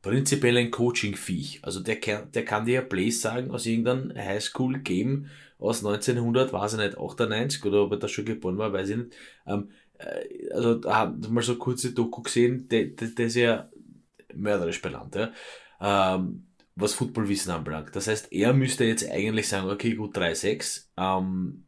prinzipiell 0.03 0.57
ein 0.57 0.71
Coaching-Viech. 0.71 1.61
Also 1.63 1.81
der 1.81 1.99
kann, 1.99 2.31
der 2.33 2.45
kann 2.45 2.65
dir 2.67 2.75
ja 2.75 2.83
Plays 2.83 3.21
sagen 3.21 3.51
aus 3.51 3.67
irgendeinem 3.67 4.15
Highschool-Game 4.15 5.27
aus 5.59 5.85
1900, 5.85 6.53
weiß 6.53 6.75
ich 6.75 6.79
nicht, 6.79 6.99
98 6.99 7.65
oder 7.65 7.83
ob 7.83 7.93
er 7.93 7.99
da 7.99 8.09
schon 8.09 8.25
geboren 8.25 8.59
war, 8.59 8.73
weiß 8.73 8.91
ich 8.91 8.97
nicht. 8.97 9.17
Ähm, 9.47 9.71
äh, 9.99 10.53
also 10.53 10.75
da 10.75 10.97
haben 10.97 11.23
wir 11.23 11.31
mal 11.31 11.43
so 11.43 11.57
kurze 11.57 11.93
Doku 11.93 12.23
gesehen, 12.23 12.69
der, 12.69 12.87
der, 12.87 13.09
der 13.09 13.27
ist 13.27 13.35
ja 13.35 13.69
mörderisch 14.35 14.81
benannt. 14.81 15.17
Ja 15.17 15.33
ähm, 15.81 16.47
was 16.75 16.95
Footballwissen 16.95 17.53
anbelangt. 17.53 17.95
Das 17.95 18.07
heißt, 18.07 18.33
er 18.33 18.53
müsste 18.53 18.85
jetzt 18.85 19.09
eigentlich 19.11 19.49
sagen, 19.49 19.69
okay, 19.69 19.95
gut, 19.95 20.17
3-6, 20.17 20.89
ähm, 20.97 21.65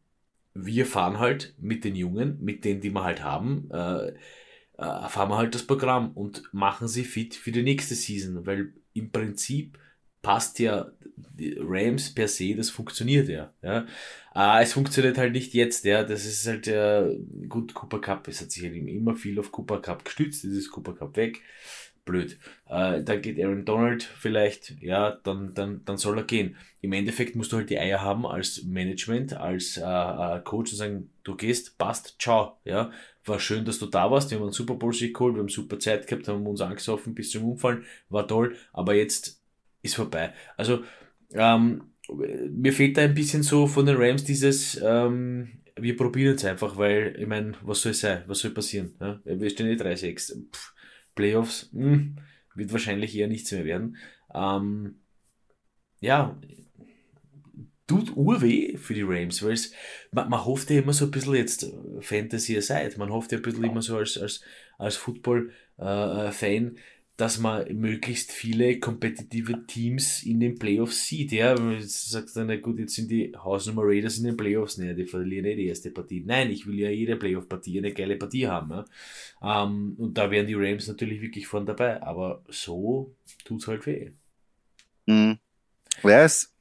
wir 0.53 0.85
fahren 0.85 1.19
halt 1.19 1.55
mit 1.59 1.83
den 1.83 1.95
Jungen, 1.95 2.37
mit 2.41 2.65
denen, 2.65 2.81
die 2.81 2.91
wir 2.91 3.03
halt 3.03 3.23
haben, 3.23 3.69
äh, 3.71 4.07
äh, 4.77 5.09
fahren 5.09 5.29
wir 5.29 5.37
halt 5.37 5.55
das 5.55 5.65
Programm 5.65 6.11
und 6.11 6.43
machen 6.53 6.87
sie 6.87 7.03
fit 7.03 7.35
für 7.35 7.51
die 7.51 7.63
nächste 7.63 7.95
Season, 7.95 8.45
weil 8.45 8.73
im 8.93 9.11
Prinzip 9.11 9.77
passt 10.21 10.59
ja 10.59 10.91
Rams 11.57 12.13
per 12.13 12.27
se, 12.27 12.55
das 12.55 12.69
funktioniert 12.69 13.27
ja. 13.27 13.53
ja. 13.61 13.85
Äh, 14.35 14.63
es 14.63 14.73
funktioniert 14.73 15.17
halt 15.17 15.33
nicht 15.33 15.53
jetzt, 15.53 15.85
ja. 15.85 16.03
Das 16.03 16.25
ist 16.25 16.47
halt 16.47 16.67
äh, 16.67 17.17
gut, 17.47 17.73
Cooper 17.73 17.99
Cup, 17.99 18.27
es 18.27 18.41
hat 18.41 18.51
sich 18.51 18.63
halt 18.63 18.75
immer 18.75 19.15
viel 19.15 19.39
auf 19.39 19.51
Cooper 19.51 19.81
Cup 19.81 20.05
gestützt, 20.05 20.43
jetzt 20.43 20.53
ist 20.53 20.71
Cooper 20.71 20.93
Cup 20.93 21.15
weg. 21.15 21.41
Blöd. 22.05 22.39
Äh, 22.67 23.03
da 23.03 23.15
geht 23.15 23.39
Aaron 23.39 23.65
Donald 23.65 24.03
vielleicht, 24.03 24.81
ja, 24.81 25.11
dann, 25.23 25.53
dann, 25.53 25.85
dann 25.85 25.97
soll 25.97 26.17
er 26.17 26.23
gehen. 26.23 26.55
Im 26.81 26.93
Endeffekt 26.93 27.35
musst 27.35 27.51
du 27.51 27.57
halt 27.57 27.69
die 27.69 27.77
Eier 27.77 28.01
haben 28.01 28.25
als 28.25 28.63
Management, 28.63 29.33
als 29.33 29.77
äh, 29.77 29.81
äh 29.83 30.41
Coach 30.43 30.71
und 30.71 30.77
sagen, 30.77 31.09
du 31.23 31.35
gehst, 31.35 31.77
passt, 31.77 32.15
ciao, 32.19 32.57
ja. 32.63 32.91
War 33.23 33.39
schön, 33.39 33.65
dass 33.65 33.77
du 33.77 33.85
da 33.85 34.09
warst. 34.09 34.31
Wir 34.31 34.37
haben 34.37 34.45
einen 34.45 34.51
Super 34.51 34.75
Bowl 34.75 34.93
Sieg 34.93 35.13
geholt, 35.13 35.35
wir 35.35 35.41
haben 35.41 35.49
super 35.49 35.77
Zeit 35.77 36.07
gehabt, 36.07 36.27
haben 36.27 36.47
uns 36.47 36.61
angesoffen 36.61 37.13
bis 37.13 37.29
zum 37.29 37.45
Umfallen, 37.45 37.85
war 38.09 38.27
toll, 38.27 38.55
aber 38.73 38.95
jetzt 38.95 39.39
ist 39.83 39.95
vorbei. 39.95 40.33
Also, 40.57 40.83
ähm, 41.33 41.83
mir 42.49 42.73
fehlt 42.73 42.97
da 42.97 43.01
ein 43.01 43.13
bisschen 43.13 43.43
so 43.43 43.67
von 43.67 43.85
den 43.85 43.97
Rams 43.97 44.23
dieses, 44.23 44.81
ähm, 44.83 45.61
wir 45.79 45.95
probieren 45.95 46.35
es 46.35 46.45
einfach, 46.45 46.77
weil, 46.77 47.15
ich 47.17 47.27
meine, 47.27 47.53
was 47.61 47.81
soll 47.81 47.93
sein? 47.93 48.23
Was 48.27 48.39
soll 48.39 48.51
passieren? 48.51 48.95
Ja? 48.99 49.19
Wir 49.23 49.49
stehen 49.49 49.67
eh 49.67 49.75
3-6. 49.75 50.35
Playoffs, 51.15 51.69
mh, 51.73 51.93
hm, 51.93 52.15
wird 52.55 52.71
wahrscheinlich 52.71 53.15
eher 53.15 53.27
nichts 53.27 53.51
mehr 53.51 53.65
werden. 53.65 53.97
Ähm, 54.33 54.95
ja, 55.99 56.39
tut 57.87 58.15
urweh 58.15 58.77
für 58.77 58.93
die 58.93 59.03
Rams, 59.03 59.43
weil 59.43 59.57
man, 60.11 60.29
man 60.29 60.45
hofft 60.45 60.69
ja 60.69 60.79
immer 60.79 60.93
so 60.93 61.05
ein 61.05 61.11
bisschen 61.11 61.35
jetzt 61.35 61.71
Fantasy 61.99 62.57
aside, 62.57 62.93
man 62.97 63.11
hofft 63.11 63.31
ja 63.31 63.37
ein 63.37 63.41
bisschen 63.41 63.63
immer 63.63 63.81
so 63.81 63.97
als, 63.97 64.17
als, 64.17 64.41
als 64.77 64.95
Football-Fan, 64.95 66.67
äh, 66.67 66.79
dass 67.17 67.39
man 67.39 67.71
möglichst 67.75 68.31
viele 68.31 68.79
kompetitive 68.79 69.65
Teams 69.67 70.23
in 70.23 70.39
den 70.39 70.57
Playoffs 70.57 71.05
sieht. 71.05 71.31
Ja, 71.31 71.55
sagt 71.79 72.35
dann, 72.35 72.47
na 72.47 72.55
gut, 72.57 72.79
jetzt 72.79 72.95
sind 72.95 73.11
die 73.11 73.33
Hausnummer 73.35 73.83
Raiders 73.85 74.17
in 74.17 74.23
den 74.23 74.37
Playoffs, 74.37 74.77
ne, 74.77 74.95
die 74.95 75.05
verlieren 75.05 75.45
nicht 75.45 75.59
die 75.59 75.67
erste 75.67 75.91
Partie. 75.91 76.23
Nein, 76.25 76.49
ich 76.51 76.65
will 76.65 76.79
ja 76.79 76.89
jede 76.89 77.17
Playoff-Partie 77.17 77.77
eine 77.77 77.93
geile 77.93 78.15
Partie 78.15 78.47
haben. 78.47 78.71
Ja. 78.71 79.63
Ähm, 79.63 79.95
und 79.97 80.17
da 80.17 80.31
wären 80.31 80.47
die 80.47 80.55
Rams 80.55 80.87
natürlich 80.87 81.21
wirklich 81.21 81.47
vorne 81.47 81.67
dabei, 81.67 82.01
aber 82.01 82.43
so 82.49 83.15
tut 83.45 83.61
es 83.61 83.67
halt 83.67 83.85
weh. 83.85 84.11
Mhm. 85.05 85.37
Ja, 86.03 86.23
es 86.23 86.53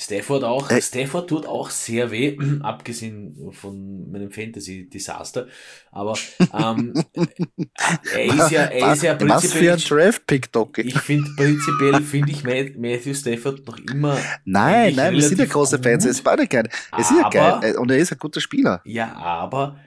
Stafford 0.00 0.44
auch, 0.44 0.70
äh, 0.70 0.80
Stafford 0.80 1.28
tut 1.28 1.44
auch 1.44 1.70
sehr 1.70 2.12
weh, 2.12 2.38
abgesehen 2.62 3.50
von 3.52 4.08
meinem 4.10 4.30
Fantasy-Desaster. 4.30 5.48
Aber 5.90 6.16
ähm, 6.54 6.94
er 8.14 8.24
ist 8.24 8.50
ja, 8.52 8.62
er 8.62 8.92
ist 8.92 9.02
ja 9.02 9.14
prinzipiell. 9.14 9.72
Was 9.72 9.84
für 9.84 9.96
ein 9.96 10.04
Draft-Pick, 10.04 10.52
Doc. 10.52 10.78
Ich 10.78 10.98
finde 11.00 11.28
prinzipiell 11.36 12.00
finde 12.02 12.30
ich 12.30 12.44
Matthew 12.44 13.14
Stafford 13.14 13.66
noch 13.66 13.78
immer. 13.78 14.16
Nein, 14.44 14.94
nein, 14.94 15.14
wir 15.14 15.22
sind 15.22 15.40
ja 15.40 15.46
große 15.46 15.82
Fans, 15.82 16.04
er 16.04 16.12
ist 16.12 16.22
beide 16.22 16.46
geil. 16.46 16.68
Er 16.92 16.98
ist 17.00 17.10
ja 17.10 17.28
geil 17.28 17.76
und 17.76 17.90
er 17.90 17.98
ist 17.98 18.12
ein 18.12 18.18
guter 18.18 18.40
Spieler. 18.40 18.80
Ja, 18.84 19.16
aber 19.16 19.80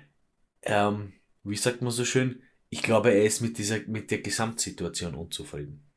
ähm, 0.64 1.14
wie 1.44 1.56
sagt 1.56 1.82
man 1.82 1.92
so 1.92 2.04
schön, 2.04 2.42
ich 2.70 2.84
glaube, 2.84 3.12
er 3.12 3.24
ist 3.24 3.40
mit 3.40 3.58
dieser, 3.58 3.80
mit 3.88 4.12
der 4.12 4.20
Gesamtsituation 4.20 5.16
unzufrieden. 5.16 5.91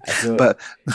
Also, 0.00 0.36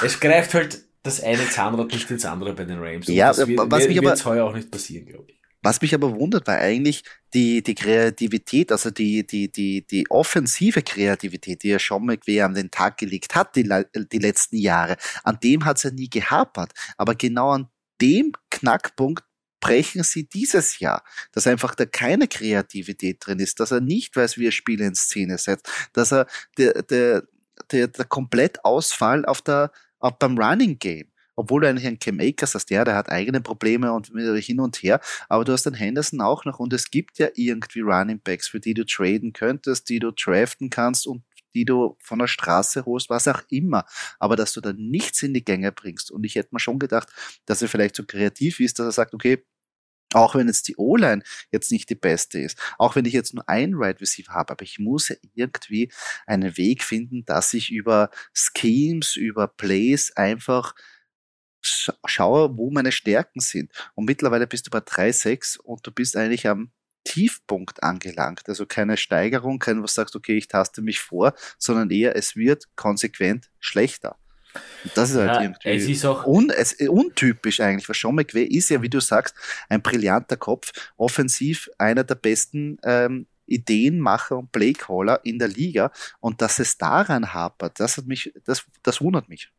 es 0.03 0.19
greift 0.19 0.53
halt 0.53 0.83
das 1.03 1.21
eine 1.21 1.47
Zahnrad 1.50 1.91
nicht 1.91 2.09
ins 2.09 2.25
andere 2.25 2.53
bei 2.53 2.65
den 2.65 2.79
Rams. 2.79 3.07
ja, 3.07 3.27
das 3.27 3.47
wird, 3.47 3.59
was 3.69 3.88
mich 3.88 3.97
aber 4.00 4.15
heuer 4.25 4.45
auch 4.45 4.55
nicht 4.55 4.71
passieren, 4.71 5.05
glaube 5.05 5.25
ich. 5.29 5.35
Was 5.62 5.81
mich 5.81 5.95
aber 5.95 6.15
wundert, 6.19 6.45
war 6.45 6.57
eigentlich 6.57 7.03
die, 7.33 7.63
die 7.63 7.74
Kreativität, 7.74 8.71
also 8.71 8.91
die, 8.91 9.25
die, 9.25 9.51
die, 9.51 9.85
die 9.85 10.05
offensive 10.12 10.83
Kreativität, 10.83 11.63
die 11.63 11.69
ja 11.69 11.79
Sean 11.79 12.05
McVay 12.05 12.41
an 12.41 12.53
den 12.53 12.69
Tag 12.69 12.97
gelegt 12.97 13.33
hat, 13.33 13.55
die, 13.55 13.67
die 14.12 14.19
letzten 14.19 14.57
Jahre. 14.57 14.95
An 15.24 15.39
dem 15.41 15.65
hat 15.65 15.77
es 15.77 15.83
ja 15.83 15.89
nie 15.89 16.07
gehapert. 16.07 16.71
Aber 16.97 17.15
genau 17.15 17.50
an 17.50 17.67
dem 18.00 18.33
Knackpunkt 18.51 19.24
brechen 19.59 20.03
sie 20.03 20.29
dieses 20.29 20.77
Jahr, 20.77 21.03
dass 21.31 21.47
einfach 21.47 21.74
da 21.74 21.88
keine 21.88 22.27
Kreativität 22.27 23.25
drin 23.25 23.39
ist, 23.39 23.59
dass 23.59 23.71
er 23.71 23.81
nicht 23.81 24.15
weiß, 24.15 24.38
wie 24.38 24.45
er 24.45 24.51
Spiele 24.51 24.85
in 24.85 24.93
Szene 24.93 25.39
setzt, 25.39 25.67
dass 25.93 26.13
er 26.13 26.27
der, 26.59 26.83
der, 26.83 27.24
der, 27.72 27.88
der 27.88 28.05
Komplettausfall 28.05 29.25
auf 29.25 29.41
der, 29.41 29.72
auf 30.00 30.17
beim 30.19 30.38
Running 30.38 30.79
Game. 30.79 31.12
Obwohl 31.38 31.62
du 31.62 31.69
eigentlich 31.69 31.86
einen 31.86 32.00
Cam 32.00 32.19
Akers 32.22 32.55
hast, 32.55 32.69
ja, 32.69 32.86
der 32.86 32.95
hat 32.95 33.10
eigene 33.10 33.41
Probleme 33.41 33.91
und 33.91 34.07
hin 34.07 34.59
und 34.61 34.77
her, 34.77 35.01
aber 35.27 35.44
du 35.44 35.51
hast 35.51 35.66
den 35.66 35.74
Henderson 35.74 36.22
auch 36.22 36.46
noch 36.46 36.59
und 36.59 36.72
es 36.72 36.90
gibt 36.90 37.20
ja 37.20 37.27
irgendwie 37.35 37.81
Running 37.81 38.22
Backs, 38.22 38.48
für 38.48 38.61
die 38.61 38.74
du 38.74 38.85
traden 38.85 39.33
könntest, 39.33 39.90
die 39.90 40.00
du 40.00 40.11
draften 40.11 40.70
kannst 40.70 41.05
und 41.05 41.24
die 41.53 41.66
du 41.66 41.98
von 42.00 42.20
der 42.20 42.27
Straße 42.27 42.85
holst, 42.85 43.09
was 43.09 43.27
auch 43.27 43.42
immer, 43.50 43.85
aber 44.20 44.35
dass 44.35 44.53
du 44.53 44.61
da 44.61 44.74
nichts 44.74 45.24
in 45.24 45.33
die 45.33 45.44
Gänge 45.44 45.72
bringst. 45.72 46.11
Und 46.11 46.25
ich 46.25 46.35
hätte 46.35 46.50
mir 46.51 46.59
schon 46.59 46.79
gedacht, 46.79 47.09
dass 47.46 47.61
er 47.61 47.70
vielleicht 47.70 47.96
so 47.96 48.03
kreativ 48.05 48.59
ist, 48.59 48.79
dass 48.79 48.85
er 48.87 48.92
sagt, 48.92 49.13
okay, 49.13 49.44
auch 50.16 50.36
wenn 50.36 50.48
jetzt 50.48 50.68
die 50.68 50.78
O-Line 50.78 51.24
jetzt 51.51 51.72
nicht 51.72 51.90
die 51.90 51.96
beste 51.96 52.40
ist, 52.40 52.58
auch 52.78 52.96
wenn 52.96 53.06
ich 53.06 53.14
jetzt 53.14 53.34
nur 53.34 53.48
ein 53.50 53.74
Right 53.75 54.00
Receiver 54.01 54.34
habe, 54.34 54.54
aber 54.54 54.64
ich 54.64 54.80
muss 54.80 55.10
ja 55.10 55.16
irgendwie 55.34 55.92
einen 56.25 56.58
Weg 56.58 56.84
finden, 56.84 57.25
dass 57.25 57.54
ich 57.54 57.72
über 57.72 58.10
Schemes, 58.34 59.16
über 59.16 59.48
Plays 59.48 60.12
einfach 60.16 60.74
schaue, 61.62 62.58
wo 62.58 62.70
meine 62.72 62.92
Stärken 62.92 63.40
sind. 63.40 63.72
Und 63.96 64.06
mittlerweile 64.06 64.48
bist 64.48 64.68
du 64.68 64.72
bei 64.72 64.80
3,6 64.80 65.60
und 65.60 65.86
du 65.86 65.92
bist 65.92 66.16
eigentlich 66.16 66.48
am 66.48 66.72
Tiefpunkt 67.04 67.84
angelangt. 67.84 68.48
Also 68.48 68.66
keine 68.66 68.98
Steigerung, 68.98 69.60
kein 69.60 69.82
was 69.84 69.96
sagst, 69.96 70.16
okay, 70.16 70.38
ich 70.38 70.48
taste 70.48 70.82
mich 70.82 71.00
vor, 71.00 71.34
sondern 71.58 71.90
eher 71.90 72.16
es 72.16 72.36
wird 72.36 72.66
konsequent 72.75 73.50
schlechter. 73.60 74.18
Das 74.94 75.11
ist 75.11 75.18
halt 75.18 75.29
ja, 75.29 75.41
irgendwie 75.41 75.70
es 75.70 75.87
ist 75.89 76.05
auch 76.05 76.25
un, 76.25 76.50
es, 76.50 76.74
untypisch 76.87 77.59
eigentlich, 77.59 77.87
weil 77.87 77.96
Sean 77.96 78.15
McVay 78.15 78.44
ist 78.44 78.70
ja, 78.70 78.81
wie 78.81 78.89
du 78.89 79.00
sagst, 79.00 79.35
ein 79.70 79.81
brillanter 79.81 80.37
Kopf, 80.37 80.72
offensiv 80.98 81.70
einer 81.77 82.03
der 82.03 82.15
besten 82.15 82.77
ähm, 82.83 83.27
Ideenmacher 83.48 84.37
und 84.37 84.51
Playcaller 84.51 85.20
in 85.24 85.39
der 85.39 85.48
Liga 85.48 85.91
und 86.20 86.41
dass 86.41 86.59
es 86.59 86.77
daran 86.77 87.33
hapert, 87.33 87.79
das 87.79 87.98
hat 87.98 88.05
mich, 88.05 88.33
das, 88.46 88.65
das 88.83 89.01
wundert 89.01 89.29
mich. 89.29 89.51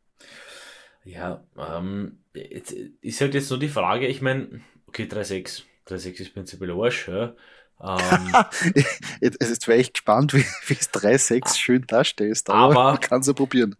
Ja, 1.03 1.43
ähm, 1.57 2.19
ist 2.33 3.21
halt 3.21 3.33
jetzt 3.33 3.49
nur 3.49 3.59
die 3.59 3.69
Frage, 3.69 4.07
ich 4.07 4.21
meine, 4.21 4.61
okay, 4.87 5.03
3-6, 5.03 5.63
3-6 5.87 6.21
ist 6.21 6.33
prinzipiell 6.33 6.71
Arsch, 6.71 7.07
ja. 7.07 7.33
Ähm, 7.79 8.33
jetzt 9.21 9.67
wäre 9.67 9.79
ich 9.79 9.93
gespannt, 9.93 10.33
wie 10.33 10.39
es 10.73 10.91
3-6 10.91 11.57
schön 11.57 11.87
darstellst, 11.87 12.49
aber, 12.49 12.79
aber 12.79 12.97
kannst 13.01 13.29
du 13.29 13.33
probieren. 13.33 13.75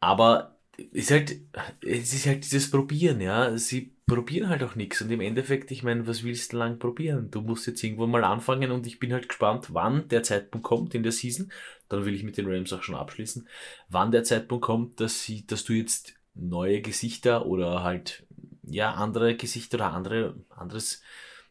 Aber 0.00 0.55
ist 0.76 1.10
halt, 1.10 1.36
es 1.82 2.12
ist 2.12 2.26
halt 2.26 2.44
dieses 2.44 2.70
Probieren, 2.70 3.20
ja. 3.20 3.56
Sie 3.58 3.92
probieren 4.06 4.48
halt 4.48 4.62
auch 4.62 4.74
nichts 4.74 5.02
und 5.02 5.10
im 5.10 5.20
Endeffekt, 5.20 5.70
ich 5.70 5.82
meine, 5.82 6.06
was 6.06 6.22
willst 6.22 6.52
du 6.52 6.58
lang 6.58 6.78
probieren? 6.78 7.30
Du 7.30 7.40
musst 7.40 7.66
jetzt 7.66 7.82
irgendwo 7.82 8.06
mal 8.06 8.24
anfangen 8.24 8.70
und 8.70 8.86
ich 8.86 8.98
bin 8.98 9.12
halt 9.12 9.28
gespannt, 9.28 9.68
wann 9.74 10.08
der 10.08 10.22
Zeitpunkt 10.22 10.66
kommt 10.66 10.94
in 10.94 11.02
der 11.02 11.12
Season. 11.12 11.50
Dann 11.88 12.04
will 12.04 12.14
ich 12.14 12.22
mit 12.22 12.36
den 12.36 12.46
Rams 12.46 12.72
auch 12.72 12.82
schon 12.82 12.94
abschließen. 12.94 13.48
Wann 13.88 14.12
der 14.12 14.24
Zeitpunkt 14.24 14.64
kommt, 14.64 15.00
dass 15.00 15.22
sie, 15.22 15.46
dass 15.46 15.64
du 15.64 15.72
jetzt 15.72 16.14
neue 16.34 16.82
Gesichter 16.82 17.46
oder 17.46 17.82
halt, 17.82 18.26
ja, 18.62 18.94
andere 18.94 19.36
Gesichter 19.36 19.76
oder 19.76 19.92
andere, 19.92 20.36
anderes, 20.50 21.02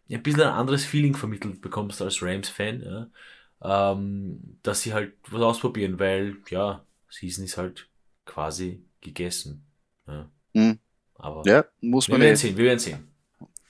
ein 0.10 0.22
bisschen 0.22 0.44
ein 0.44 0.50
anderes 0.50 0.86
Feeling 0.86 1.16
vermittelt 1.16 1.62
bekommst 1.62 2.02
als 2.02 2.22
Rams-Fan, 2.22 2.84
ja. 2.84 3.92
ähm, 3.92 4.60
dass 4.62 4.82
sie 4.82 4.94
halt 4.94 5.14
was 5.30 5.42
ausprobieren, 5.42 6.00
weil, 6.00 6.38
ja, 6.50 6.86
Season 7.10 7.46
ist 7.46 7.58
halt 7.58 7.90
quasi 8.26 8.84
gegessen. 9.06 9.66
Ja. 10.08 10.30
Mhm. 10.54 10.80
Aber 11.16 11.44
ja, 11.46 11.66
muss 11.82 12.08
man 12.08 12.20
wir 12.20 12.26
werden 12.26 12.38
sehen, 12.38 12.58
wir 12.58 12.66
werden 12.66 12.80
sehen. 12.80 13.08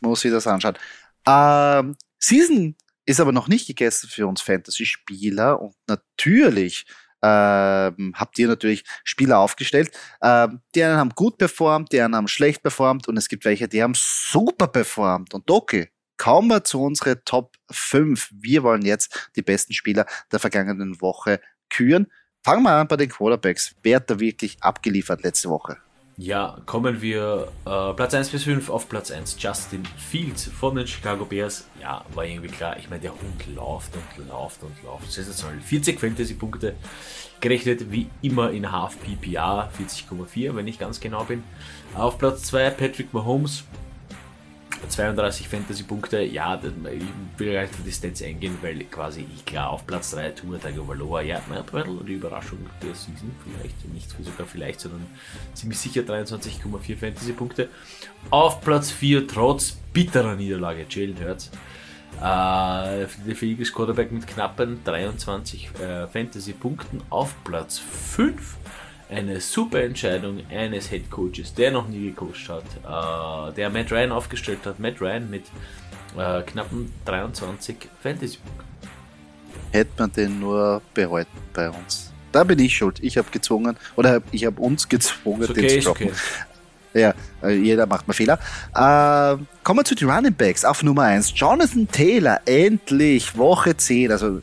Muss 0.02 0.22
sich 0.22 0.32
das 0.32 0.48
anschauen. 0.48 0.78
Ähm, 1.28 1.96
Season 2.18 2.76
ist 3.06 3.20
aber 3.20 3.32
noch 3.32 3.48
nicht 3.48 3.68
gegessen 3.68 4.10
für 4.10 4.28
uns 4.28 4.42
Fantasy-Spieler 4.42 5.62
und 5.62 5.76
natürlich 5.88 6.86
ähm, 7.22 8.14
habt 8.16 8.38
ihr 8.38 8.48
natürlich 8.48 8.84
Spieler 9.04 9.40
aufgestellt. 9.40 9.92
Ähm, 10.22 10.62
die 10.74 10.84
einen 10.84 10.98
haben 10.98 11.10
gut 11.12 11.38
performt, 11.38 11.92
die 11.92 12.02
anderen 12.02 12.24
haben 12.24 12.28
schlecht 12.28 12.62
performt 12.62 13.08
und 13.08 13.18
es 13.18 13.28
gibt 13.28 13.46
welche, 13.46 13.68
die 13.68 13.82
haben 13.82 13.94
super 13.96 14.68
performt. 14.68 15.34
Und 15.34 15.50
okay, 15.50 15.90
kommen 16.18 16.50
wir 16.50 16.64
zu 16.64 16.82
unseren 16.82 17.22
Top 17.26 17.56
5. 17.72 18.30
Wir 18.32 18.64
wollen 18.64 18.84
jetzt 18.84 19.32
die 19.36 19.42
besten 19.42 19.74
Spieler 19.74 20.06
der 20.32 20.40
vergangenen 20.40 21.02
Woche 21.02 21.40
küren. 21.70 22.08
Fangen 22.46 22.62
wir 22.62 22.74
an 22.74 22.88
bei 22.88 22.96
den 22.96 23.10
Quarterbacks. 23.10 23.74
Wer 23.82 23.96
hat 23.96 24.08
da 24.08 24.20
wirklich 24.20 24.56
abgeliefert 24.62 25.24
letzte 25.24 25.50
Woche? 25.50 25.78
Ja, 26.16 26.60
kommen 26.68 27.02
wir 27.02 27.48
äh, 27.66 27.94
Platz 27.94 28.14
1 28.14 28.30
bis 28.30 28.44
5 28.44 28.70
auf 28.70 28.88
Platz 28.88 29.10
1. 29.10 29.36
Justin 29.40 29.84
Fields 29.98 30.44
von 30.44 30.76
den 30.76 30.86
Chicago 30.86 31.26
Bears. 31.26 31.66
Ja, 31.82 32.06
war 32.14 32.24
irgendwie 32.24 32.50
klar. 32.50 32.78
Ich 32.78 32.88
meine, 32.88 33.02
der 33.02 33.14
Hund 33.14 33.48
läuft 33.56 33.96
und 33.96 34.28
läuft 34.28 34.62
und 34.62 34.76
läuft. 34.84 35.12
Sensationell. 35.12 35.60
40 35.60 36.00
Fantasy-Punkte 36.00 36.76
gerechnet, 37.42 37.92
wie 37.92 38.12
immer 38.22 38.52
in 38.52 38.72
Half 38.72 38.98
PPA. 39.00 39.72
40,4, 39.80 40.56
wenn 40.56 40.68
ich 40.68 40.78
ganz 40.78 41.00
genau 41.00 41.24
bin. 41.24 41.44
Auf 41.96 42.20
Platz 42.20 42.44
2 42.44 42.70
Patrick 42.70 43.12
Mahomes 43.12 43.64
32 44.88 45.48
Fantasy-Punkte. 45.48 46.22
Ja, 46.22 46.60
ich 46.64 47.40
will 47.40 47.52
gleich 47.52 47.70
für 47.70 47.84
die 47.84 47.92
Stats 47.92 48.22
eingehen, 48.22 48.58
weil 48.62 48.84
quasi 48.86 49.26
ich 49.34 49.46
klar 49.46 49.70
auf 49.70 49.86
Platz 49.86 50.12
3 50.12 50.32
Tour 50.32 50.60
Tagovailoa, 50.60 51.22
ja, 51.22 51.42
die 52.08 52.14
Überraschung 52.14 52.60
der 52.82 52.94
Season, 52.96 53.32
vielleicht 53.44 53.94
nicht 53.94 54.10
sogar 54.10 54.48
vielleicht, 54.48 54.80
sondern 54.80 55.06
ziemlich 55.54 55.80
sicher 55.80 56.02
23,4 56.02 56.98
Fantasy-Punkte. 56.98 57.70
Auf 58.30 58.62
Platz 58.62 58.92
4 58.92 59.28
trotz 59.28 59.78
bitterer 59.94 60.36
Niederlage 60.36 60.86
Jalen 60.90 61.20
Hurts. 61.20 61.52
Äh, 62.18 62.22
der 62.22 63.42
Eagles 63.42 63.74
Quarterback 63.74 64.12
mit 64.12 64.26
knappen 64.26 64.82
23 64.84 65.70
äh, 65.80 66.08
Fantasy-Punkten 66.08 67.02
auf 67.10 67.36
Platz 67.44 67.78
5 67.80 68.58
eine 69.16 69.40
super 69.40 69.82
Entscheidung 69.82 70.42
eines 70.50 70.90
Head 70.90 71.10
Coaches, 71.10 71.54
der 71.54 71.72
noch 71.72 71.88
nie 71.88 72.12
gecoacht 72.12 72.50
hat, 72.50 73.52
äh, 73.52 73.56
der 73.56 73.70
Matt 73.70 73.92
Ryan 73.92 74.12
aufgestellt 74.12 74.60
hat. 74.66 74.80
Matt 74.80 75.02
Ryan 75.02 75.30
mit 75.30 75.46
äh, 76.18 76.42
knappen 76.42 76.92
23 77.06 77.78
Fantasy-Punkten. 78.04 78.66
Hätte 79.72 79.92
man 79.98 80.12
den 80.12 80.40
nur 80.40 80.82
behalten 80.94 81.38
bei 81.54 81.70
uns. 81.70 82.12
Da 82.32 82.44
bin 82.44 82.60
ich 82.60 82.76
schuld. 82.76 83.00
Ich 83.02 83.18
habe 83.18 83.30
gezwungen, 83.32 83.78
oder 83.96 84.22
ich 84.32 84.46
habe 84.46 84.60
uns 84.62 84.90
gezwungen, 84.90 85.50
okay, 85.50 85.62
den 85.62 85.70
zu 85.70 85.88
droppen. 85.88 86.08
Okay. 86.08 86.16
Ja, 86.94 87.14
äh, 87.44 87.54
jeder 87.54 87.86
macht 87.86 88.08
mal 88.08 88.14
Fehler. 88.14 88.40
Äh, 88.74 89.38
kommen 89.64 89.80
wir 89.80 89.84
zu 89.84 89.96
den 89.96 90.10
Running 90.10 90.34
Backs 90.34 90.64
auf 90.64 90.82
Nummer 90.82 91.04
1. 91.04 91.34
Jonathan 91.36 91.88
Taylor, 91.90 92.40
endlich 92.46 93.38
Woche 93.38 93.76
10, 93.76 94.12
also 94.12 94.42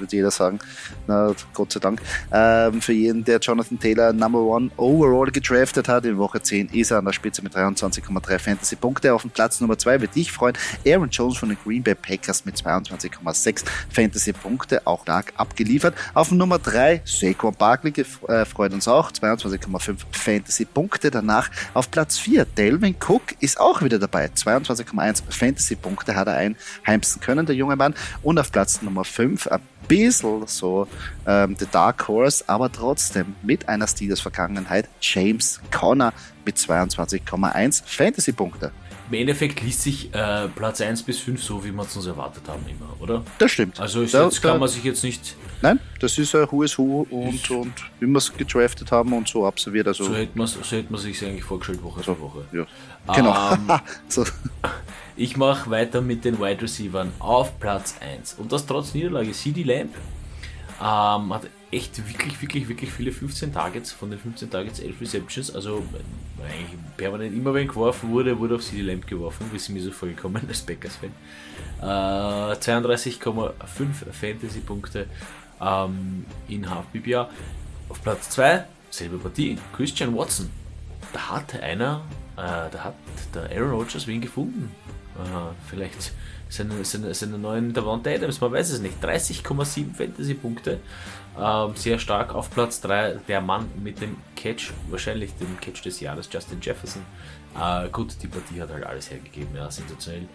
würde 0.00 0.16
jeder 0.16 0.30
sagen, 0.30 0.58
na, 1.06 1.34
Gott 1.54 1.72
sei 1.72 1.80
Dank. 1.80 2.00
Ähm, 2.32 2.80
für 2.80 2.92
jeden, 2.92 3.24
der 3.24 3.38
Jonathan 3.38 3.78
Taylor 3.78 4.12
Number 4.12 4.40
One 4.40 4.70
Overall 4.76 5.30
gedraftet 5.30 5.88
hat, 5.88 6.04
in 6.04 6.18
Woche 6.18 6.40
10 6.40 6.68
ist 6.68 6.90
er 6.90 6.98
an 6.98 7.04
der 7.04 7.12
Spitze 7.12 7.42
mit 7.42 7.54
23,3 7.54 8.38
Fantasy-Punkte. 8.38 9.14
Auf 9.14 9.22
dem 9.22 9.30
Platz 9.30 9.60
Nummer 9.60 9.78
2 9.78 10.00
wird 10.00 10.14
dich 10.14 10.32
freuen. 10.32 10.56
Aaron 10.86 11.10
Jones 11.10 11.36
von 11.36 11.48
den 11.48 11.58
Green 11.64 11.82
Bay 11.82 11.94
Packers 11.94 12.44
mit 12.44 12.56
22,6 12.56 13.64
Fantasy-Punkte, 13.90 14.86
auch 14.86 15.02
stark 15.02 15.32
abgeliefert. 15.36 15.94
Auf 16.14 16.30
Nummer 16.30 16.58
3 16.58 17.02
Saquon 17.04 17.54
Barkley 17.54 17.92
äh, 18.28 18.44
freut 18.44 18.72
uns 18.72 18.86
auch, 18.88 19.10
22,5 19.10 19.96
Fantasy-Punkte. 20.12 21.10
Danach 21.10 21.50
auf 21.74 21.90
Platz 21.90 22.18
4 22.18 22.44
Delvin 22.44 22.96
Cook 23.06 23.22
ist 23.40 23.58
auch 23.58 23.82
wieder 23.82 23.98
dabei, 23.98 24.26
22,1 24.26 25.22
Fantasy-Punkte 25.28 26.14
hat 26.14 26.28
er 26.28 26.34
einheimsen 26.34 27.20
können, 27.20 27.46
der 27.46 27.56
junge 27.56 27.76
Mann. 27.76 27.94
Und 28.22 28.38
auf 28.38 28.52
Platz 28.52 28.82
Nummer 28.82 29.04
5 29.04 29.46
ein 29.48 29.60
bisschen 29.88 30.46
so 30.46 30.86
ähm, 31.26 31.56
The 31.58 31.66
Dark 31.70 32.06
Horse, 32.06 32.44
aber 32.46 32.70
trotzdem 32.70 33.34
mit 33.42 33.68
einer 33.68 33.86
Steelers-Vergangenheit 33.86 34.88
James 35.00 35.60
Conner 35.70 36.12
mit 36.44 36.56
22,1 36.56 37.82
Fantasy-Punkte. 37.84 38.72
Im 39.10 39.14
Endeffekt 39.14 39.62
liest 39.62 39.82
sich 39.82 40.14
äh, 40.14 40.48
Platz 40.48 40.82
1 40.82 41.02
bis 41.02 41.18
5 41.20 41.42
so, 41.42 41.64
wie 41.64 41.72
wir 41.72 41.82
es 41.82 41.96
uns 41.96 42.06
erwartet 42.06 42.46
haben, 42.46 42.62
immer, 42.68 42.94
oder? 43.00 43.24
Das 43.38 43.50
stimmt. 43.50 43.80
Also 43.80 44.04
da, 44.04 44.24
jetzt 44.24 44.42
kann 44.42 44.60
man 44.60 44.68
sich 44.68 44.84
jetzt 44.84 45.02
nicht. 45.02 45.34
Nein, 45.62 45.80
das 45.98 46.18
ist 46.18 46.34
ein 46.34 46.46
Who 46.50 46.62
is 46.62 46.78
Who 46.78 47.06
und, 47.08 47.50
und 47.50 47.72
wie 48.00 48.06
wir 48.06 48.18
es 48.18 48.32
gedraftet 48.36 48.92
haben 48.92 49.14
und 49.14 49.26
so 49.26 49.46
absolviert. 49.46 49.88
Also 49.88 50.04
so 50.04 50.14
hätte 50.14 50.36
man 50.36 50.46
so 50.46 50.60
hätte 50.60 50.92
man 50.92 51.00
sich 51.00 51.24
eigentlich 51.24 51.42
vorgestellt, 51.42 51.82
Woche 51.82 52.02
so, 52.02 52.14
für 52.14 52.20
Woche. 52.20 52.44
Ja. 52.52 52.66
Genau. 53.14 53.52
Ähm, 53.52 53.80
so. 54.08 54.24
Ich 55.20 55.36
mache 55.36 55.68
weiter 55.68 56.00
mit 56.00 56.24
den 56.24 56.38
Wide 56.38 56.62
Receivers 56.62 57.08
auf 57.18 57.58
Platz 57.58 57.96
1. 58.00 58.34
Und 58.34 58.52
das 58.52 58.66
trotz 58.66 58.94
Niederlage. 58.94 59.32
CD 59.32 59.64
Lamp 59.64 59.92
ähm, 60.80 61.34
hat 61.34 61.48
echt 61.72 61.98
wirklich, 62.08 62.40
wirklich, 62.40 62.68
wirklich 62.68 62.92
viele 62.92 63.10
15 63.10 63.52
Targets. 63.52 63.90
Von 63.90 64.10
den 64.10 64.20
15 64.20 64.48
Targets 64.48 64.78
11 64.78 65.00
Receptions. 65.00 65.52
Also 65.52 65.82
eigentlich 66.40 66.78
permanent 66.96 67.34
immer 67.34 67.52
wenn 67.52 67.66
geworfen 67.66 68.10
wurde, 68.10 68.38
wurde 68.38 68.54
auf 68.54 68.62
CD 68.62 68.82
Lamp 68.82 69.08
geworfen. 69.08 69.46
Wie 69.50 69.56
es 69.56 69.68
mir 69.68 69.82
so 69.82 69.90
vorgekommen 69.90 70.40
als 70.46 70.62
Packers-Fan. 70.62 71.10
Äh, 71.80 72.54
32,5 72.54 73.52
Fantasy-Punkte 74.12 75.06
ähm, 75.60 76.26
in 76.46 76.70
Half 76.70 76.92
PPA. 76.92 77.28
Auf 77.88 78.00
Platz 78.04 78.30
2, 78.30 78.66
selbe 78.90 79.18
Partie, 79.18 79.58
Christian 79.74 80.16
Watson. 80.16 80.48
Da 81.12 81.30
hat 81.30 81.60
einer, 81.60 82.02
äh, 82.36 82.70
da 82.70 82.84
hat 82.84 82.94
der 83.34 83.50
Aaron 83.50 83.70
Rodgers 83.72 84.06
wen 84.06 84.20
gefunden. 84.20 84.70
Aha, 85.18 85.54
vielleicht 85.68 86.12
seine, 86.48 86.84
seine, 86.84 87.12
seine 87.12 87.38
neuen 87.38 87.72
Davante 87.72 88.14
Adams, 88.14 88.40
man 88.40 88.52
weiß 88.52 88.70
es 88.70 88.80
nicht. 88.80 89.02
30,7 89.02 89.94
Fantasy-Punkte. 89.94 90.80
Ähm, 91.38 91.76
sehr 91.76 91.98
stark 91.98 92.34
auf 92.34 92.50
Platz 92.50 92.80
3 92.80 93.20
der 93.28 93.40
Mann 93.40 93.68
mit 93.82 94.00
dem 94.00 94.16
Catch, 94.34 94.72
wahrscheinlich 94.90 95.34
dem 95.34 95.58
Catch 95.60 95.84
des 95.84 96.00
Jahres, 96.00 96.28
Justin 96.32 96.58
Jefferson. 96.60 97.02
Äh, 97.58 97.88
gut, 97.90 98.14
die 98.22 98.26
Partie 98.26 98.60
hat 98.60 98.70
halt 98.70 98.84
alles 98.84 99.10
hergegeben, 99.10 99.54
ja, 99.54 99.70
sensationell. 99.70 100.26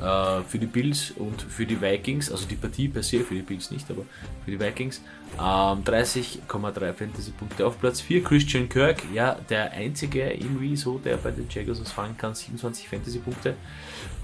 Äh, 0.00 0.42
für 0.44 0.58
die 0.58 0.66
Bills 0.66 1.10
und 1.10 1.42
für 1.42 1.66
die 1.66 1.80
Vikings, 1.80 2.32
also 2.32 2.46
die 2.46 2.56
Partie 2.56 2.88
per 2.88 3.02
se, 3.02 3.20
für 3.20 3.34
die 3.34 3.42
Bills 3.42 3.70
nicht, 3.70 3.90
aber 3.90 4.02
für 4.44 4.50
die 4.50 4.58
Vikings. 4.58 5.02
Ähm, 5.38 5.84
30,3 5.84 6.92
Fantasy-Punkte 6.94 7.66
auf 7.66 7.78
Platz 7.78 8.00
4. 8.00 8.24
Christian 8.24 8.68
Kirk, 8.68 9.02
ja, 9.12 9.36
der 9.50 9.72
einzige 9.72 10.32
irgendwie 10.32 10.74
so, 10.76 10.98
der 10.98 11.18
bei 11.18 11.32
den 11.32 11.46
Jaguars 11.50 11.82
ausfallen 11.82 12.16
kann, 12.16 12.34
27 12.34 12.88
Fantasy-Punkte. 12.88 13.56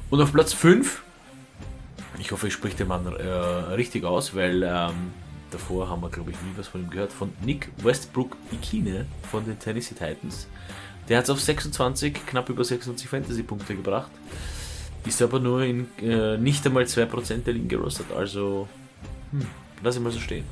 Und 0.08 0.20
auf 0.20 0.32
Platz 0.32 0.52
5, 0.52 1.02
ich 2.20 2.30
hoffe, 2.30 2.46
ich 2.46 2.52
spreche 2.52 2.76
den 2.76 2.88
Mann 2.88 3.06
äh, 3.06 3.28
richtig 3.74 4.04
aus, 4.04 4.34
weil 4.36 4.62
ähm, 4.62 5.12
davor 5.50 5.88
haben 5.88 6.00
wir, 6.00 6.10
glaube 6.10 6.30
ich, 6.30 6.36
nie 6.42 6.52
was 6.56 6.68
von 6.68 6.82
ihm 6.82 6.90
gehört, 6.90 7.12
von 7.12 7.32
Nick 7.44 7.70
Westbrook 7.82 8.36
Ikine 8.52 9.06
von 9.30 9.44
den 9.44 9.58
Tennessee 9.58 9.94
Titans. 9.94 10.46
Der 11.08 11.18
hat 11.18 11.24
es 11.24 11.30
auf 11.30 11.40
26, 11.40 12.26
knapp 12.26 12.48
über 12.48 12.64
26 12.64 13.08
Fantasy-Punkte 13.08 13.74
gebracht. 13.74 14.10
Ist 15.04 15.22
aber 15.22 15.40
nur 15.40 15.62
in 15.62 15.88
äh, 16.00 16.36
nicht 16.36 16.64
einmal 16.66 16.84
2% 16.84 17.44
der 17.44 17.54
Ligen 17.54 17.68
gerostet, 17.68 18.06
also 18.16 18.68
hm, 19.32 19.46
lass 19.82 19.96
ich 19.96 20.02
mal 20.02 20.12
so 20.12 20.20
stehen. 20.20 20.44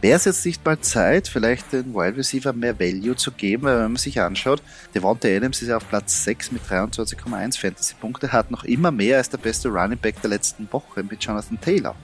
Wäre 0.00 0.16
es 0.16 0.26
jetzt 0.26 0.46
nicht 0.46 0.64
mal 0.64 0.78
Zeit, 0.78 1.26
vielleicht 1.26 1.72
den 1.72 1.92
Wide 1.92 2.16
Receiver 2.16 2.52
mehr 2.52 2.78
Value 2.78 3.16
zu 3.16 3.32
geben, 3.32 3.64
weil 3.64 3.76
wenn 3.78 3.92
man 3.92 3.96
sich 3.96 4.20
anschaut, 4.20 4.62
Devonta 4.94 5.26
Adams 5.26 5.60
ist 5.60 5.68
ja 5.68 5.76
auf 5.76 5.88
Platz 5.88 6.22
6 6.22 6.52
mit 6.52 6.62
23,1 6.62 7.58
Fantasy-Punkte, 7.58 8.30
hat 8.30 8.50
noch 8.52 8.62
immer 8.62 8.92
mehr 8.92 9.16
als 9.16 9.28
der 9.28 9.38
beste 9.38 9.68
Running 9.68 9.98
Back 9.98 10.22
der 10.22 10.30
letzten 10.30 10.68
Woche 10.72 11.02
mit 11.02 11.22
Jonathan 11.22 11.60
Taylor. 11.60 11.96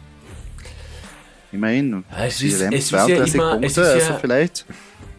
Immerhin, 1.53 2.05
es 2.19 2.43
ist, 2.43 2.61
es 2.61 2.89
32 2.89 3.35
ja 3.35 3.41
immer, 3.41 3.61
Punkte, 3.61 3.81
ja, 3.81 3.89
also 3.91 4.19
vielleicht. 4.21 4.67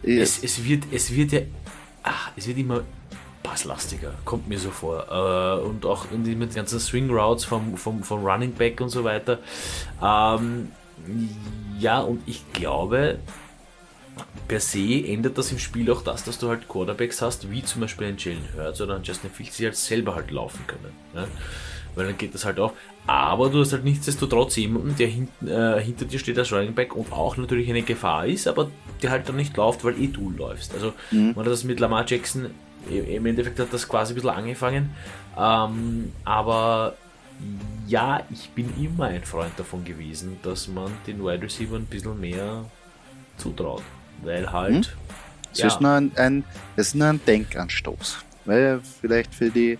Es, 0.02 0.44
es, 0.44 0.62
wird, 0.62 0.84
es 0.92 1.10
wird 1.10 1.32
ja, 1.32 1.40
ach, 2.02 2.32
es 2.36 2.46
wird 2.46 2.58
immer 2.58 2.82
passlastiger, 3.42 4.12
kommt 4.26 4.48
mir 4.48 4.58
so 4.58 4.70
vor. 4.70 5.06
Äh, 5.08 5.66
und 5.66 5.86
auch 5.86 6.10
in 6.12 6.24
den 6.24 6.46
ganzen 6.50 6.78
Swing 6.78 7.08
Routes 7.08 7.46
vom, 7.46 7.76
vom, 7.78 8.02
vom 8.02 8.22
Running 8.22 8.52
Back 8.52 8.82
und 8.82 8.90
so 8.90 9.02
weiter. 9.02 9.38
Ähm, 10.02 10.72
ja, 11.78 12.00
und 12.00 12.22
ich 12.26 12.42
glaube, 12.52 13.18
per 14.48 14.60
se 14.60 15.04
ändert 15.06 15.36
das 15.38 15.52
im 15.52 15.58
Spiel 15.58 15.90
auch 15.90 16.02
das, 16.02 16.24
dass 16.24 16.38
du 16.38 16.48
halt 16.48 16.68
Quarterbacks 16.68 17.20
hast, 17.20 17.50
wie 17.50 17.62
zum 17.62 17.80
Beispiel 17.80 18.08
ein 18.08 18.16
Jalen 18.18 18.44
Hurts 18.56 18.80
oder 18.80 18.96
ein 18.96 19.02
Justin 19.02 19.30
Fields, 19.30 19.56
die 19.56 19.64
halt 19.64 19.76
selber 19.76 20.14
halt 20.14 20.30
laufen 20.30 20.66
können. 20.66 20.92
Ne? 21.14 21.26
Weil 21.94 22.06
dann 22.06 22.18
geht 22.18 22.34
das 22.34 22.44
halt 22.44 22.58
auch. 22.60 22.72
Aber 23.06 23.48
du 23.48 23.60
hast 23.60 23.72
halt 23.72 23.84
nichtsdestotrotz 23.84 24.56
jemanden, 24.56 24.96
der 24.96 25.08
hinten, 25.08 25.48
äh, 25.48 25.80
hinter 25.80 26.04
dir 26.04 26.18
steht 26.18 26.38
als 26.38 26.52
Running 26.52 26.74
Back 26.74 26.94
und 26.94 27.12
auch 27.12 27.36
natürlich 27.36 27.68
eine 27.68 27.82
Gefahr 27.82 28.26
ist, 28.26 28.48
aber 28.48 28.70
der 29.02 29.10
halt 29.10 29.28
dann 29.28 29.36
nicht 29.36 29.56
läuft, 29.56 29.84
weil 29.84 30.00
eh 30.00 30.08
du 30.08 30.30
läufst. 30.30 30.74
Also 30.74 30.92
mhm. 31.10 31.32
man 31.34 31.44
hat 31.44 31.52
das 31.52 31.64
mit 31.64 31.80
Lamar 31.80 32.04
Jackson, 32.06 32.50
im 32.90 33.26
Endeffekt 33.26 33.58
hat 33.58 33.72
das 33.72 33.88
quasi 33.88 34.12
ein 34.12 34.16
bisschen 34.16 34.30
angefangen. 34.30 34.90
Ähm, 35.38 36.12
aber 36.24 36.96
ja, 37.86 38.22
ich 38.30 38.50
bin 38.50 38.72
immer 38.82 39.06
ein 39.06 39.24
Freund 39.24 39.52
davon 39.56 39.84
gewesen, 39.84 40.38
dass 40.42 40.68
man 40.68 40.92
den 41.06 41.24
Wide 41.24 41.42
Receiver 41.42 41.76
ein 41.76 41.86
bisschen 41.86 42.18
mehr 42.20 42.64
zutraut. 43.36 43.82
Weil 44.22 44.50
halt. 44.50 44.86
Hm? 44.86 44.92
Es, 45.52 45.58
ja. 45.58 45.66
ist 45.68 45.80
nur 45.80 45.92
ein, 45.92 46.12
ein, 46.16 46.44
es 46.76 46.88
ist 46.88 46.94
nur 46.94 47.08
ein 47.08 47.20
Denkanstoß. 47.26 48.18
Weil 48.44 48.80
vielleicht 49.00 49.34
für 49.34 49.50
die 49.50 49.78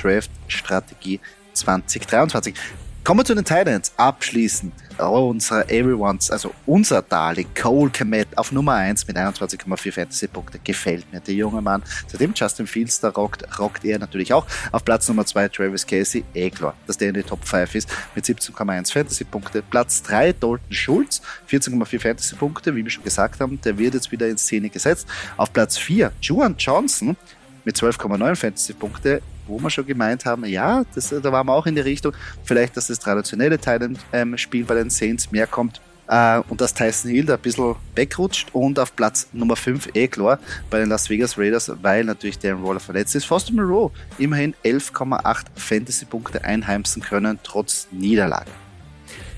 Draft-Strategie 0.00 1.20
2023. 1.52 2.54
Kommen 3.02 3.20
wir 3.20 3.24
zu 3.24 3.34
den 3.34 3.44
Titans. 3.44 3.92
Abschließend 3.96 4.74
unser 4.98 5.70
Everyone's, 5.70 6.30
also 6.30 6.52
unser 6.66 7.00
Darling, 7.00 7.46
Cole 7.54 7.90
Komet 7.90 8.28
auf 8.36 8.52
Nummer 8.52 8.74
1 8.74 9.06
mit 9.06 9.16
21,4 9.16 9.92
Fantasy-Punkte. 9.92 10.60
Gefällt 10.62 11.10
mir 11.10 11.20
der 11.20 11.34
junge 11.34 11.62
Mann. 11.62 11.82
Seitdem 12.06 12.34
Justin 12.34 12.66
Fields 12.66 13.00
da 13.00 13.08
rockt, 13.08 13.58
rockt 13.58 13.86
er 13.86 13.98
natürlich 13.98 14.34
auch. 14.34 14.46
Auf 14.70 14.84
Platz 14.84 15.08
Nummer 15.08 15.24
2 15.24 15.48
Travis 15.48 15.86
Casey. 15.86 16.24
Eh 16.34 16.50
klar, 16.50 16.74
dass 16.86 16.98
der 16.98 17.08
in 17.08 17.14
die 17.14 17.22
Top 17.22 17.42
5 17.42 17.74
ist 17.74 17.88
mit 18.14 18.26
17,1 18.26 18.92
Fantasy-Punkte. 18.92 19.62
Platz 19.62 20.02
3 20.02 20.34
Dalton 20.34 20.60
Schulz, 20.70 21.22
14,4 21.50 22.00
Fantasy-Punkte. 22.00 22.76
Wie 22.76 22.84
wir 22.84 22.90
schon 22.90 23.04
gesagt 23.04 23.40
haben, 23.40 23.58
der 23.62 23.78
wird 23.78 23.94
jetzt 23.94 24.12
wieder 24.12 24.28
in 24.28 24.36
Szene 24.36 24.68
gesetzt. 24.68 25.08
Auf 25.38 25.52
Platz 25.54 25.78
4 25.78 26.12
Juan 26.20 26.54
Johnson 26.58 27.16
mit 27.64 27.76
12,9 27.76 28.36
Fantasy-Punkte 28.36 29.22
wo 29.50 29.58
wir 29.60 29.70
schon 29.70 29.86
gemeint 29.86 30.24
haben, 30.24 30.44
ja, 30.46 30.84
das, 30.94 31.10
da 31.10 31.32
waren 31.32 31.46
wir 31.46 31.52
auch 31.52 31.66
in 31.66 31.74
die 31.74 31.80
Richtung, 31.80 32.12
vielleicht, 32.44 32.76
dass 32.76 32.86
das 32.86 32.98
traditionelle 32.98 33.58
Thailand-Spiel 33.58 34.60
ähm, 34.60 34.66
bei 34.66 34.74
den 34.74 34.90
Saints 34.90 35.30
mehr 35.30 35.46
kommt. 35.46 35.80
Äh, 36.10 36.40
und 36.48 36.60
dass 36.60 36.74
Tyson 36.74 37.12
Hill 37.12 37.24
da 37.24 37.34
ein 37.34 37.40
bisschen 37.40 37.76
wegrutscht 37.94 38.48
und 38.52 38.80
auf 38.80 38.96
Platz 38.96 39.28
Nummer 39.32 39.54
5 39.54 39.90
eh 39.94 40.08
klar 40.08 40.40
bei 40.68 40.80
den 40.80 40.88
Las 40.88 41.08
Vegas 41.08 41.38
Raiders, 41.38 41.70
weil 41.82 42.02
natürlich 42.02 42.38
Darren 42.38 42.64
Waller 42.64 42.80
verletzt 42.80 43.14
ist. 43.14 43.26
Foster 43.26 43.52
Moreau 43.52 43.92
immerhin 44.18 44.54
11,8 44.64 45.44
Fantasy-Punkte 45.54 46.44
einheimsen 46.44 47.00
können, 47.00 47.38
trotz 47.44 47.86
Niederlage. 47.92 48.50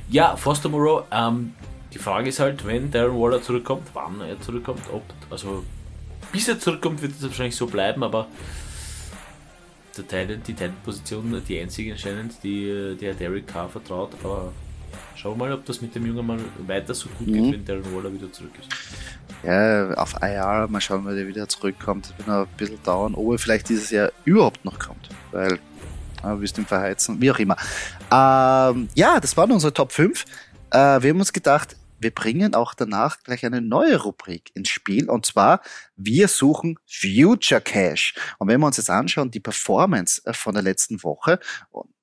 Ja, 0.09 0.35
Foster 0.37 0.71
Moreau, 0.71 1.05
ähm, 1.11 1.53
die 1.93 1.99
Frage 1.99 2.31
ist 2.31 2.41
halt, 2.41 2.67
wenn 2.67 2.91
Darren 2.91 3.21
Waller 3.21 3.43
zurückkommt, 3.43 3.89
wann 3.93 4.23
er 4.23 4.41
zurückkommt, 4.41 4.81
ob, 4.91 5.03
also 5.31 5.65
bis 6.33 6.49
er 6.49 6.59
zurückkommt, 6.59 7.03
wird 7.03 7.13
es 7.13 7.23
wahrscheinlich 7.23 7.57
so 7.57 7.67
bleiben, 7.67 8.03
aber 8.03 8.29
der 9.97 10.09
Teil, 10.09 10.39
die 10.39 10.55
Teilposition 10.55 11.43
die 11.47 11.61
einzige 11.61 11.93
anscheinend, 11.93 12.43
die 12.43 12.97
der 13.01 13.15
Derek 13.15 13.47
Carr 13.47 13.69
vertraut, 13.69 14.11
aber 14.23 14.53
Schauen 15.15 15.39
wir 15.39 15.47
mal, 15.47 15.53
ob 15.53 15.65
das 15.67 15.81
mit 15.81 15.95
dem 15.95 16.07
Jungen 16.07 16.27
mal 16.27 16.39
weiter 16.67 16.95
so 16.95 17.09
gut 17.11 17.29
mhm. 17.29 17.33
geht, 17.33 17.53
wenn 17.53 17.65
Darren 17.65 17.95
Waller 17.95 18.13
wieder 18.13 18.33
zurück 18.33 18.51
ist. 18.59 18.69
Ja, 19.45 19.95
auf 19.95 20.15
IR, 20.21 20.67
mal 20.69 20.81
schauen, 20.81 21.05
wann 21.05 21.15
der 21.15 21.27
wieder 21.29 21.49
zurückkommt. 21.49 22.07
Das 22.07 22.19
wird 22.19 22.29
noch 22.29 22.47
ein 22.47 22.57
bisschen 22.57 22.83
dauern, 22.83 23.15
ob 23.15 23.33
er 23.33 23.39
vielleicht 23.39 23.69
dieses 23.69 23.91
Jahr 23.91 24.11
überhaupt 24.25 24.65
noch 24.65 24.79
kommt. 24.79 25.09
Weil, 25.31 25.59
ja, 26.23 26.41
wirst 26.41 26.59
ihn 26.59 26.67
verheizen, 26.67 27.21
wie 27.21 27.31
auch 27.31 27.39
immer. 27.39 27.57
Ähm, 28.11 28.89
ja, 28.95 29.21
das 29.21 29.37
waren 29.37 29.53
unsere 29.53 29.73
Top 29.73 29.93
5. 29.93 30.25
Äh, 30.71 30.77
wir 31.03 31.11
haben 31.11 31.21
uns 31.21 31.33
gedacht, 31.33 31.77
wir 32.03 32.15
bringen 32.15 32.55
auch 32.55 32.75
danach 32.75 33.23
gleich 33.23 33.45
eine 33.45 33.61
neue 33.61 34.03
Rubrik 34.03 34.51
ins 34.55 34.69
Spiel 34.69 35.09
und 35.09 35.27
zwar 35.27 35.63
wir 35.97 36.29
suchen 36.29 36.79
Future 36.87 37.61
Cash. 37.61 38.15
Und 38.39 38.49
wenn 38.49 38.61
wir 38.61 38.67
uns 38.67 38.77
jetzt 38.77 38.91
anschauen, 38.91 39.31
die 39.31 39.41
Performance 39.41 40.23
äh, 40.25 40.33
von 40.33 40.55
der 40.55 40.63
letzten 40.63 41.03
Woche, 41.03 41.39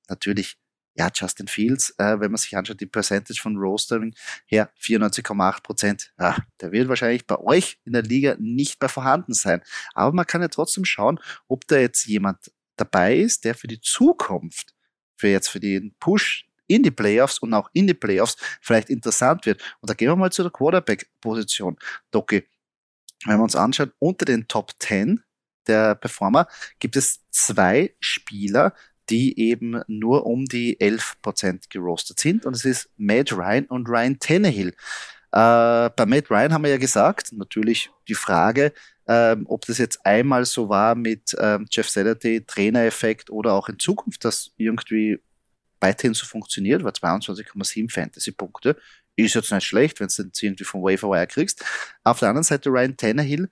natürlich 0.08 0.58
ja, 0.94 1.08
Justin 1.14 1.46
Fields, 1.46 1.94
äh, 1.98 2.18
wenn 2.20 2.30
man 2.30 2.36
sich 2.36 2.56
anschaut, 2.56 2.80
die 2.80 2.86
Percentage 2.86 3.40
von 3.40 3.56
Rostering 3.56 4.14
her, 4.46 4.70
94,8 4.80 5.62
Prozent. 5.62 6.12
Ja, 6.18 6.36
der 6.60 6.72
wird 6.72 6.88
wahrscheinlich 6.88 7.26
bei 7.26 7.38
euch 7.38 7.78
in 7.84 7.92
der 7.92 8.02
Liga 8.02 8.36
nicht 8.38 8.80
mehr 8.80 8.88
vorhanden 8.88 9.32
sein. 9.32 9.62
Aber 9.94 10.12
man 10.12 10.26
kann 10.26 10.42
ja 10.42 10.48
trotzdem 10.48 10.84
schauen, 10.84 11.20
ob 11.48 11.66
da 11.68 11.78
jetzt 11.78 12.06
jemand 12.06 12.52
dabei 12.76 13.16
ist, 13.16 13.44
der 13.44 13.54
für 13.54 13.68
die 13.68 13.80
Zukunft, 13.80 14.74
für 15.16 15.28
jetzt 15.28 15.48
für 15.48 15.60
den 15.60 15.94
Push 16.00 16.49
in 16.70 16.82
die 16.82 16.90
Playoffs 16.90 17.38
und 17.40 17.52
auch 17.52 17.68
in 17.72 17.86
die 17.86 17.94
Playoffs 17.94 18.36
vielleicht 18.60 18.90
interessant 18.90 19.44
wird. 19.44 19.60
Und 19.80 19.90
da 19.90 19.94
gehen 19.94 20.08
wir 20.08 20.16
mal 20.16 20.30
zu 20.30 20.42
der 20.42 20.52
Quarterback-Position. 20.52 21.76
Doki, 22.12 22.44
wenn 23.26 23.38
wir 23.38 23.42
uns 23.42 23.56
anschauen, 23.56 23.92
unter 23.98 24.24
den 24.24 24.46
Top 24.46 24.72
10 24.78 25.22
der 25.66 25.96
Performer 25.96 26.46
gibt 26.78 26.96
es 26.96 27.26
zwei 27.30 27.94
Spieler, 28.00 28.72
die 29.10 29.38
eben 29.38 29.82
nur 29.88 30.26
um 30.26 30.44
die 30.44 30.78
11% 30.80 31.64
gerostet 31.68 32.20
sind. 32.20 32.46
Und 32.46 32.54
es 32.54 32.64
ist 32.64 32.88
Matt 32.96 33.32
Ryan 33.32 33.66
und 33.66 33.88
Ryan 33.88 34.18
Tannehill. 34.20 34.68
Äh, 35.32 35.90
bei 35.90 36.06
Matt 36.06 36.30
Ryan 36.30 36.52
haben 36.52 36.64
wir 36.64 36.70
ja 36.70 36.78
gesagt, 36.78 37.32
natürlich 37.32 37.90
die 38.08 38.14
Frage, 38.14 38.72
ähm, 39.08 39.44
ob 39.48 39.66
das 39.66 39.78
jetzt 39.78 40.06
einmal 40.06 40.44
so 40.44 40.68
war 40.68 40.94
mit 40.94 41.36
ähm, 41.38 41.66
Jeff 41.68 41.88
Saturday, 41.88 42.44
Trainereffekt 42.46 43.28
oder 43.28 43.54
auch 43.54 43.68
in 43.68 43.78
Zukunft 43.80 44.24
das 44.24 44.52
irgendwie 44.56 45.18
weiterhin 45.80 46.14
so 46.14 46.26
funktioniert, 46.26 46.84
war 46.84 46.92
22,7 46.92 47.90
Fantasy-Punkte. 47.90 48.76
Ist 49.16 49.34
jetzt 49.34 49.52
nicht 49.52 49.64
schlecht, 49.64 50.00
wenn 50.00 50.08
du 50.08 50.22
den 50.22 50.32
irgendwie 50.40 50.64
vom 50.64 50.82
Waverwire 50.82 51.26
kriegst. 51.26 51.64
Auf 52.04 52.20
der 52.20 52.28
anderen 52.28 52.44
Seite 52.44 52.70
Ryan 52.70 52.96
Tannehill, 52.96 53.50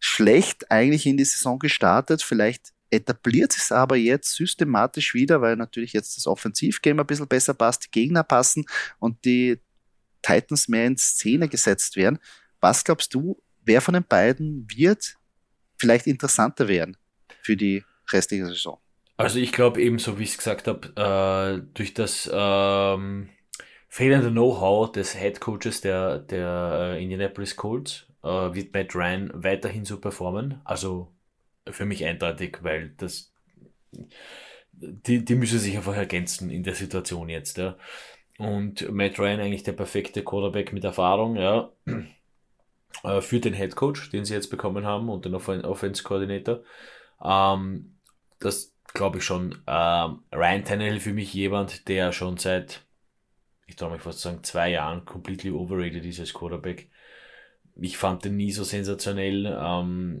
schlecht 0.00 0.70
eigentlich 0.70 1.06
in 1.06 1.16
die 1.16 1.24
Saison 1.24 1.58
gestartet, 1.58 2.22
vielleicht 2.22 2.72
etabliert 2.90 3.54
es 3.56 3.70
aber 3.70 3.96
jetzt 3.96 4.34
systematisch 4.34 5.14
wieder, 5.14 5.40
weil 5.42 5.56
natürlich 5.56 5.92
jetzt 5.92 6.16
das 6.16 6.26
Offensivgame 6.26 7.02
ein 7.02 7.06
bisschen 7.06 7.28
besser 7.28 7.54
passt, 7.54 7.84
die 7.84 7.90
Gegner 7.90 8.22
passen 8.22 8.64
und 8.98 9.24
die 9.24 9.60
Titans 10.22 10.68
mehr 10.68 10.86
in 10.86 10.96
Szene 10.96 11.48
gesetzt 11.48 11.96
werden. 11.96 12.18
Was 12.60 12.84
glaubst 12.84 13.12
du, 13.14 13.40
wer 13.64 13.80
von 13.80 13.94
den 13.94 14.04
beiden 14.04 14.66
wird 14.70 15.16
vielleicht 15.76 16.06
interessanter 16.06 16.68
werden 16.68 16.96
für 17.42 17.56
die 17.56 17.84
restliche 18.10 18.46
Saison? 18.46 18.80
Also 19.18 19.40
ich 19.40 19.50
glaube 19.50 19.82
eben, 19.82 19.98
so 19.98 20.18
wie 20.18 20.22
ich 20.22 20.30
es 20.30 20.38
gesagt 20.38 20.68
habe, 20.68 20.88
äh, 20.96 21.66
durch 21.74 21.92
das 21.92 22.30
ähm, 22.32 23.28
fehlende 23.88 24.30
Know-how 24.30 24.92
des 24.92 25.14
Head 25.14 25.40
Coaches 25.40 25.80
der, 25.80 26.20
der 26.20 26.94
äh, 26.94 27.02
Indianapolis 27.02 27.56
Colts 27.56 28.06
äh, 28.22 28.28
wird 28.28 28.72
Matt 28.72 28.94
Ryan 28.94 29.30
weiterhin 29.34 29.84
so 29.84 29.98
performen. 30.00 30.60
Also 30.64 31.12
für 31.68 31.84
mich 31.84 32.04
eindeutig, 32.04 32.58
weil 32.62 32.94
das 32.96 33.32
die, 34.72 35.24
die 35.24 35.34
müssen 35.34 35.58
sich 35.58 35.76
einfach 35.76 35.96
ergänzen 35.96 36.50
in 36.50 36.62
der 36.62 36.74
Situation 36.74 37.28
jetzt, 37.28 37.58
ja. 37.58 37.76
Und 38.38 38.88
Matt 38.92 39.18
Ryan 39.18 39.40
eigentlich 39.40 39.64
der 39.64 39.72
perfekte 39.72 40.22
Quarterback 40.22 40.72
mit 40.72 40.84
Erfahrung, 40.84 41.34
ja, 41.34 41.72
äh, 43.02 43.20
für 43.20 43.40
den 43.40 43.54
Head 43.54 43.74
Coach, 43.74 44.10
den 44.10 44.24
sie 44.24 44.34
jetzt 44.34 44.50
bekommen 44.50 44.86
haben 44.86 45.08
und 45.08 45.24
den 45.24 45.34
Offense 45.34 46.04
Coordinator. 46.04 46.60
Ähm, 47.20 47.96
das 48.38 48.77
glaube 48.94 49.18
ich 49.18 49.24
schon. 49.24 49.58
Ähm, 49.66 50.20
Ryan 50.32 50.64
Tannehill 50.64 51.00
für 51.00 51.12
mich 51.12 51.32
jemand, 51.34 51.88
der 51.88 52.12
schon 52.12 52.36
seit, 52.36 52.82
ich 53.66 53.76
traue 53.76 53.92
mich 53.92 54.02
fast 54.02 54.20
sagen, 54.20 54.42
zwei 54.44 54.70
Jahren 54.70 55.04
completely 55.04 55.50
overrated 55.50 56.04
ist 56.04 56.20
als 56.20 56.32
Quarterback 56.32 56.88
ich 57.80 57.96
fand 57.96 58.24
den 58.24 58.36
nie 58.36 58.50
so 58.50 58.64
sensationell, 58.64 59.46
ähm, 59.46 60.20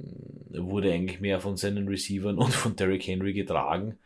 wurde 0.50 0.92
eigentlich 0.92 1.20
mehr 1.20 1.40
von 1.40 1.56
seinen 1.56 1.88
Receivern 1.88 2.38
und 2.38 2.54
von 2.54 2.76
Derrick 2.76 3.06
Henry 3.06 3.32
getragen. 3.32 3.98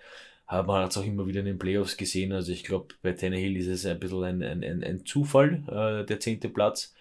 Aber 0.46 0.72
man 0.72 0.84
hat 0.84 0.90
es 0.90 0.98
auch 0.98 1.04
immer 1.04 1.26
wieder 1.26 1.40
in 1.40 1.46
den 1.46 1.58
Playoffs 1.58 1.96
gesehen. 1.96 2.32
Also 2.32 2.52
ich 2.52 2.64
glaube, 2.64 2.94
bei 3.02 3.12
Tannehill 3.12 3.56
ist 3.56 3.68
es 3.68 3.86
ein 3.86 4.00
bisschen 4.00 4.24
ein, 4.24 4.42
ein, 4.42 4.64
ein, 4.64 4.84
ein 4.84 5.06
Zufall, 5.06 5.62
äh, 5.68 6.06
der 6.06 6.20
zehnte 6.20 6.48
Platz. 6.48 6.94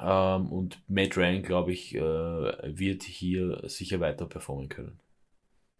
Ähm, 0.00 0.52
und 0.52 0.80
Matt 0.88 1.16
Ryan, 1.16 1.42
glaube 1.42 1.72
ich, 1.72 1.94
äh, 1.94 2.00
wird 2.00 3.02
hier 3.02 3.62
sicher 3.68 4.00
weiter 4.00 4.26
performen 4.26 4.68
können. 4.68 4.98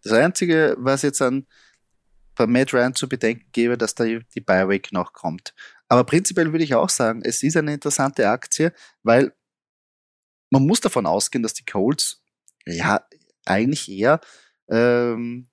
Das 0.02 0.12
Einzige, 0.12 0.76
was 0.78 1.02
jetzt 1.02 1.20
an 1.22 1.46
bei 2.34 2.46
Matt 2.46 2.72
Ryan 2.72 2.94
zu 2.94 3.08
bedenken 3.08 3.46
gebe, 3.52 3.76
dass 3.76 3.94
da 3.94 4.04
die 4.04 4.40
Bioweek 4.40 4.92
noch 4.92 5.12
kommt. 5.12 5.54
Aber 5.88 6.04
prinzipiell 6.04 6.52
würde 6.52 6.64
ich 6.64 6.74
auch 6.74 6.88
sagen, 6.88 7.22
es 7.24 7.42
ist 7.42 7.56
eine 7.56 7.74
interessante 7.74 8.28
Aktie, 8.28 8.72
weil 9.02 9.32
man 10.50 10.66
muss 10.66 10.80
davon 10.80 11.06
ausgehen, 11.06 11.42
dass 11.42 11.54
die 11.54 11.64
Colts 11.64 12.22
ja 12.66 13.04
eigentlich 13.44 13.90
eher 13.90 14.20
ähm, 14.68 15.48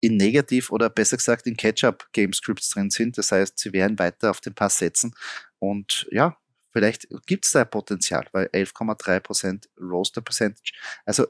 in 0.00 0.16
Negativ 0.16 0.70
oder 0.70 0.90
besser 0.90 1.16
gesagt 1.16 1.46
in 1.46 1.56
Catch-up-Game-Scripts 1.56 2.70
drin 2.70 2.90
sind. 2.90 3.18
Das 3.18 3.32
heißt, 3.32 3.58
sie 3.58 3.72
werden 3.72 3.98
weiter 3.98 4.30
auf 4.30 4.40
den 4.40 4.54
Pass 4.54 4.78
setzen. 4.78 5.14
Und 5.58 6.06
ja, 6.10 6.36
vielleicht 6.70 7.08
gibt 7.26 7.46
es 7.46 7.52
da 7.52 7.64
Potenzial, 7.64 8.26
weil 8.32 8.46
11,3% 8.46 9.68
Roster 9.80 10.20
Percentage. 10.20 10.72
Also, 11.04 11.26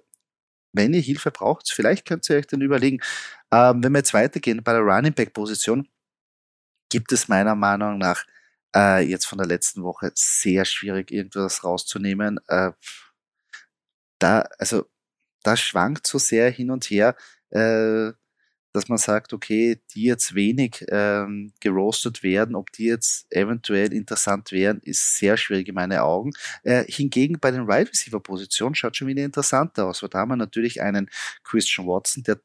wenn 0.79 0.95
ihr 0.95 1.03
Hilfe 1.03 1.31
braucht, 1.31 1.71
vielleicht 1.71 2.07
könnt 2.07 2.29
ihr 2.31 2.37
euch 2.37 2.47
dann 2.47 2.63
überlegen. 2.63 3.01
Ähm, 3.53 3.85
wenn 3.85 3.93
wir 3.93 3.99
jetzt 3.99 4.15
weitergehen 4.15 4.63
bei 4.63 4.73
der 4.73 4.83
Running 4.83 5.13
Back 5.13 5.35
Position, 5.35 5.89
gibt 6.91 7.13
es 7.13 7.29
meiner 7.29 7.55
Meinung 7.55 7.99
nach 7.99 8.25
äh, 8.75 9.01
jetzt 9.05 9.27
von 9.27 9.39
der 9.39 9.47
letzten 9.47 9.83
Woche 9.83 10.11
sehr 10.15 10.65
schwierig, 10.65 11.11
irgendwas 11.11 11.65
rauszunehmen. 11.65 12.41
Äh, 12.49 12.73
da, 14.19 14.41
also, 14.59 14.87
da 15.43 15.57
schwankt 15.57 16.07
so 16.07 16.19
sehr 16.19 16.51
hin 16.51 16.71
und 16.71 16.85
her, 16.87 17.17
äh, 17.51 18.13
dass 18.73 18.89
man 18.89 18.99
sagt, 18.99 19.33
okay, 19.33 19.81
die 19.95 20.05
jetzt 20.05 20.35
wenig 20.35 20.85
ähm, 20.91 21.53
gerostet 21.61 22.23
werden, 22.23 22.55
ob 22.55 22.71
die 22.73 22.85
jetzt 22.85 23.27
eventuell 23.31 23.93
interessant 23.93 24.53
wären, 24.53 24.81
ist 24.81 25.17
sehr 25.17 25.37
schwierig 25.37 25.69
in 25.69 25.75
meinen 25.75 25.99
Augen. 25.99 26.33
Äh, 26.63 26.85
hingegen 26.85 27.39
bei 27.41 27.51
den 27.51 27.67
Wide 27.67 27.79
right 27.79 27.89
Receiver 27.89 28.21
Positionen 28.21 28.75
schaut 28.75 28.97
schon 28.97 29.09
wieder 29.09 29.25
interessanter 29.25 29.87
aus, 29.87 30.03
weil 30.03 30.11
da 30.11 30.19
haben 30.19 30.31
wir 30.31 30.37
natürlich 30.37 30.83
einen 30.83 31.09
Christian 31.45 31.87
Watson, 31.87 32.23
der 32.23 32.41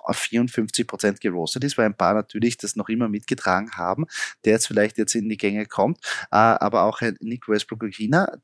auf 0.00 0.16
54 0.16 0.86
Prozent 0.86 1.20
gerostet 1.20 1.64
ist, 1.64 1.78
weil 1.78 1.86
ein 1.86 1.96
paar 1.96 2.14
natürlich 2.14 2.56
das 2.56 2.76
noch 2.76 2.88
immer 2.88 3.08
mitgetragen 3.08 3.70
haben, 3.72 4.06
der 4.44 4.54
jetzt 4.54 4.66
vielleicht 4.66 4.98
jetzt 4.98 5.14
in 5.14 5.28
die 5.28 5.36
Gänge 5.36 5.66
kommt, 5.66 5.98
äh, 6.30 6.36
aber 6.36 6.82
auch 6.82 7.00
ein 7.00 7.16
Nick 7.20 7.48
Westbrook 7.48 7.86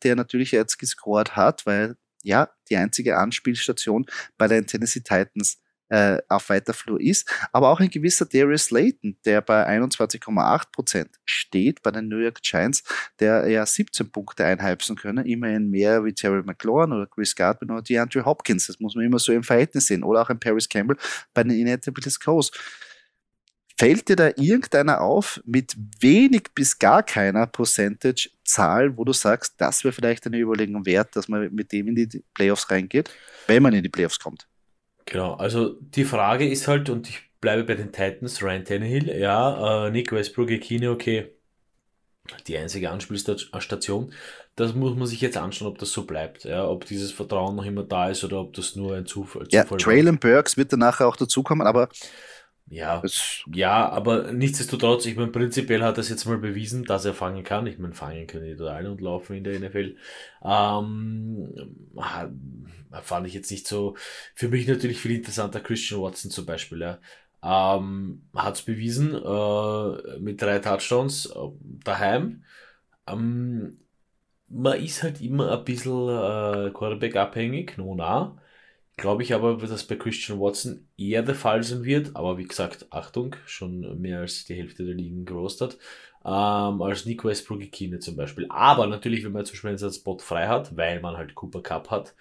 der 0.03 0.17
natürlich 0.17 0.53
jetzt 0.53 0.79
gescored 0.79 1.37
hat, 1.37 1.67
weil 1.67 1.97
ja 2.23 2.49
die 2.71 2.77
einzige 2.77 3.19
Anspielstation 3.19 4.07
bei 4.39 4.47
den 4.49 4.67
Tennessee 4.67 5.01
Titans 5.01 5.59
äh, 5.93 6.23
auf 6.31 6.49
weiter 6.49 6.73
Flur 6.73 6.99
ist, 6.99 7.31
aber 7.53 7.69
auch 7.69 7.79
ein 7.79 7.91
gewisser 7.91 8.25
Darius 8.25 8.65
Slayton, 8.65 9.19
der 9.27 9.43
bei 9.43 9.69
21,8% 9.69 11.07
steht 11.27 11.83
bei 11.83 11.91
den 11.91 12.09
New 12.09 12.17
York 12.17 12.41
Giants, 12.41 12.83
der 13.21 13.47
ja 13.47 13.67
17 13.67 14.11
Punkte 14.11 14.47
einheimsen 14.47 14.97
können, 14.97 15.27
immerhin 15.27 15.69
mehr 15.69 16.03
wie 16.03 16.15
Terry 16.15 16.43
McLaurin 16.43 16.93
oder 16.93 17.07
Chris 17.07 17.37
Gardner 17.37 17.75
oder 17.75 17.83
DeAndre 17.83 18.25
Hopkins, 18.25 18.69
das 18.69 18.81
muss 18.81 18.95
man 18.95 19.05
immer 19.05 19.19
so 19.19 19.33
im 19.33 19.43
Verhältnis 19.43 19.87
sehen, 19.87 20.03
oder 20.03 20.23
auch 20.23 20.31
ein 20.31 20.41
Paris 20.41 20.67
Campbell 20.67 20.97
bei 21.35 21.43
den 21.43 21.53
Indianapolis 21.53 22.19
Colts. 22.19 22.51
Fällt 23.79 24.09
dir 24.09 24.17
da 24.17 24.29
irgendeiner 24.29 25.03
auf 25.03 25.43
mit 25.45 25.77
wenig 26.01 26.45
bis 26.55 26.79
gar 26.79 27.03
keiner 27.03 27.47
Percentage-Zahl, 27.47 28.97
wo 28.97 29.05
du 29.05 29.13
sagst, 29.13 29.55
das 29.59 29.85
wäre 29.85 29.93
vielleicht 29.93 30.27
eine 30.27 30.39
Überlegung 30.39 30.87
wert, 30.87 31.15
dass 31.17 31.29
man 31.29 31.53
mit 31.53 31.71
dem 31.73 31.89
in 31.89 31.97
die 31.97 32.25
Playoffs 32.33 32.71
reingeht, 32.71 33.11
wenn 33.47 33.63
man 33.63 33.75
in 33.75 33.83
die 33.83 33.91
Playoffs 33.91 34.19
kommt? 34.19 34.47
Genau, 35.13 35.35
also 35.35 35.77
die 35.79 36.07
Frage 36.07 36.49
ist 36.49 36.69
halt, 36.69 36.89
und 36.89 37.07
ich 37.07 37.21
bleibe 37.39 37.65
bei 37.65 37.75
den 37.75 37.93
Titans, 37.93 38.43
Ryan 38.43 38.65
Tannehill, 38.65 39.15
ja, 39.15 39.89
äh, 39.89 39.91
Nick 39.91 40.11
Westbrook, 40.11 40.51
Ekine, 40.51 40.91
okay, 40.91 41.35
die 42.47 42.57
einzige 42.57 42.91
Anspielstation. 42.91 44.15
Das 44.57 44.75
muss 44.75 44.97
man 44.97 45.07
sich 45.07 45.21
jetzt 45.21 45.37
anschauen, 45.37 45.69
ob 45.69 45.77
das 45.77 45.93
so 45.93 46.07
bleibt. 46.07 46.45
Ja, 46.45 46.67
ob 46.67 46.87
dieses 46.87 47.13
Vertrauen 47.13 47.57
noch 47.57 47.67
immer 47.67 47.83
da 47.83 48.09
ist 48.09 48.25
oder 48.25 48.41
ob 48.41 48.55
das 48.55 48.75
nur 48.75 48.97
ein 48.97 49.05
Zufall, 49.05 49.43
ist. 49.43 49.53
Ja, 49.53 49.65
Traylon 49.65 50.19
Burks 50.19 50.57
wird 50.57 50.73
dann 50.73 50.81
nachher 50.81 51.07
auch 51.07 51.17
dazukommen, 51.17 51.67
aber 51.67 51.91
ja, 52.73 53.03
ja, 53.53 53.89
aber 53.91 54.33
nichtsdestotrotz, 54.33 55.05
ich 55.05 55.15
meine, 55.15 55.31
prinzipiell 55.31 55.83
hat 55.83 55.99
er 55.99 56.01
es 56.01 56.09
jetzt 56.09 56.25
mal 56.25 56.39
bewiesen, 56.39 56.85
dass 56.85 57.05
er 57.05 57.13
fangen 57.13 57.45
kann. 57.45 57.67
Ich 57.67 57.79
meine, 57.79 57.93
fangen 57.93 58.27
können 58.27 58.57
die 58.57 58.65
alle 58.65 58.91
und 58.91 59.03
laufen 59.03 59.37
in 59.37 59.45
der 59.45 59.61
NFL. 59.61 59.95
Ähm, 60.43 61.53
fand 63.03 63.27
ich 63.27 63.35
jetzt 63.35 63.51
nicht 63.51 63.69
so. 63.69 63.95
Für 64.35 64.49
mich 64.49 64.67
natürlich 64.67 64.99
viel 64.99 65.13
interessanter 65.13 65.61
Christian 65.61 66.01
Watson 66.01 66.31
zum 66.31 66.47
Beispiel. 66.47 66.81
Ja. 66.81 66.99
Ähm, 67.43 68.23
hat 68.35 68.55
es 68.55 68.63
bewiesen 68.63 69.15
äh, 69.17 70.19
mit 70.21 70.41
drei 70.41 70.59
Touchdowns 70.59 71.27
äh, 71.27 71.49
daheim. 71.85 72.43
Ähm, 73.07 73.77
man 74.49 74.83
ist 74.83 75.03
halt 75.03 75.21
immer 75.21 75.59
ein 75.59 75.65
bisschen 75.65 76.09
äh, 76.09 76.71
Quarterback 76.71 77.17
abhängig, 77.17 77.77
no 77.77 77.95
nah. 77.95 78.39
Glaube 78.97 79.23
ich 79.23 79.35
aber, 79.35 79.57
dass 79.57 79.87
bei 79.87 79.97
Christian 79.97 80.39
Watson 80.39 80.87
eher 80.99 81.23
der 81.23 81.35
Fall 81.35 81.63
sein 81.63 81.85
wird. 81.85 82.15
Aber 82.15 82.37
wie 82.39 82.45
gesagt, 82.45 82.87
Achtung, 82.91 83.37
schon 83.47 84.01
mehr 84.01 84.21
als 84.21 84.45
die 84.45 84.55
Hälfte 84.55 84.85
der 84.85 84.95
Ligen 84.95 85.25
gerostet. 85.25 85.79
Ähm, 86.25 86.83
als 86.83 87.07
Nick 87.07 87.25
Westbrook 87.25 87.61
Kine 87.73 87.99
zum 87.99 88.17
Beispiel. 88.17 88.47
Aber 88.49 88.87
natürlich, 88.87 89.25
wenn 89.25 89.33
man 89.33 89.45
zum 89.45 89.55
Beispiel 89.55 89.71
einen 89.71 89.93
Spot 89.93 90.19
frei 90.19 90.47
hat, 90.47 90.77
weil 90.77 91.01
man 91.01 91.17
halt 91.17 91.35
Cooper 91.35 91.63
Cup 91.63 91.91
hat 91.91 92.15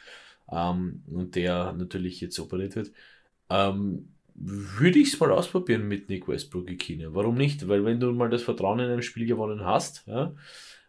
ähm, 0.51 1.03
und 1.07 1.35
der 1.35 1.73
natürlich 1.73 2.21
jetzt 2.21 2.39
operiert 2.39 2.75
wird, 2.75 2.91
ähm, 3.49 4.09
würde 4.33 4.99
ich 4.99 5.13
es 5.13 5.19
mal 5.19 5.31
ausprobieren 5.31 5.87
mit 5.87 6.09
Nick 6.09 6.27
Westbrook. 6.27 6.69
Warum 6.69 7.35
nicht? 7.35 7.67
Weil 7.67 7.85
wenn 7.85 7.99
du 7.99 8.11
mal 8.11 8.29
das 8.29 8.43
Vertrauen 8.43 8.79
in 8.79 8.89
einem 8.89 9.01
Spiel 9.01 9.27
gewonnen 9.27 9.65
hast, 9.65 10.03
ja, 10.07 10.33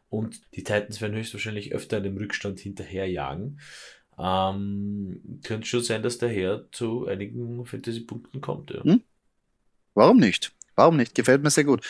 und 0.09 0.40
die 0.55 0.62
Titans 0.62 1.01
werden 1.01 1.16
höchstwahrscheinlich 1.16 1.73
öfter 1.73 1.99
in 1.99 2.05
dem 2.05 2.16
Rückstand 2.16 2.61
hinterherjagen, 2.61 3.59
ähm, 4.22 5.40
könnte 5.42 5.66
schon 5.66 5.82
sein, 5.82 6.02
dass 6.02 6.18
der 6.18 6.28
Herr 6.28 6.70
zu 6.70 7.06
einigen 7.06 7.66
Fantasy-Punkten 7.66 8.40
kommt. 8.40 8.70
Ja. 8.70 8.85
Hm? 8.85 9.02
Warum 9.94 10.18
nicht? 10.18 10.52
Warum 10.76 10.96
nicht? 10.96 11.14
Gefällt 11.14 11.42
mir 11.42 11.50
sehr 11.50 11.64
gut. 11.64 11.85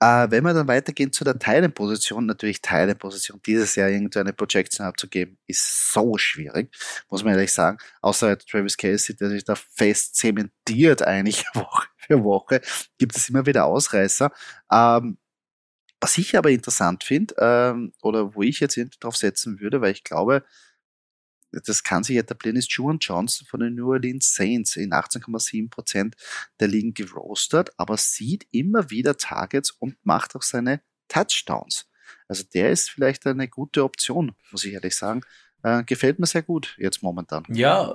Äh, 0.00 0.30
wenn 0.30 0.44
wir 0.44 0.54
dann 0.54 0.66
weitergehen 0.66 1.12
zu 1.12 1.24
der 1.24 1.38
Teilenposition, 1.38 2.26
natürlich 2.26 2.60
Teilenposition 2.62 3.40
dieses 3.46 3.76
Jahr 3.76 3.90
irgendeine 3.90 4.32
Projection 4.32 4.86
abzugeben, 4.86 5.38
ist 5.46 5.92
so 5.92 6.18
schwierig, 6.18 6.74
muss 7.10 7.22
man 7.22 7.34
ehrlich 7.34 7.52
sagen. 7.52 7.78
Außer 8.00 8.36
Travis 8.38 8.76
Casey, 8.76 9.14
der 9.14 9.28
sich 9.28 9.44
da 9.44 9.54
fest 9.54 10.16
zementiert 10.16 11.02
eigentlich 11.02 11.44
Woche 11.54 11.86
für 11.98 12.24
Woche, 12.24 12.60
gibt 12.98 13.16
es 13.16 13.28
immer 13.28 13.46
wieder 13.46 13.66
Ausreißer. 13.66 14.32
Ähm, 14.72 15.18
was 16.00 16.18
ich 16.18 16.36
aber 16.36 16.50
interessant 16.50 17.04
finde, 17.04 17.34
ähm, 17.38 17.92
oder 18.02 18.34
wo 18.34 18.42
ich 18.42 18.60
jetzt 18.60 18.78
drauf 19.00 19.16
setzen 19.16 19.60
würde, 19.60 19.80
weil 19.80 19.92
ich 19.92 20.04
glaube, 20.04 20.44
das 21.66 21.82
kann 21.82 22.04
sich 22.04 22.16
etablieren, 22.16 22.56
ist 22.56 22.72
Juan 22.72 22.98
Johnson 22.98 23.46
von 23.46 23.60
den 23.60 23.74
New 23.74 23.90
Orleans 23.90 24.34
Saints 24.34 24.76
in 24.76 24.90
18,7 24.90 25.70
Prozent 25.70 26.16
der 26.60 26.68
Ligen 26.68 26.94
gerostet, 26.94 27.70
aber 27.76 27.96
sieht 27.96 28.46
immer 28.50 28.90
wieder 28.90 29.16
Targets 29.16 29.70
und 29.70 29.96
macht 30.04 30.36
auch 30.36 30.42
seine 30.42 30.80
Touchdowns. 31.08 31.88
Also 32.28 32.44
der 32.54 32.70
ist 32.70 32.90
vielleicht 32.90 33.26
eine 33.26 33.48
gute 33.48 33.84
Option, 33.84 34.32
muss 34.50 34.64
ich 34.64 34.72
ehrlich 34.72 34.96
sagen. 34.96 35.22
Äh, 35.62 35.84
gefällt 35.84 36.18
mir 36.18 36.26
sehr 36.26 36.42
gut 36.42 36.76
jetzt 36.78 37.02
momentan. 37.02 37.44
Ja, 37.48 37.94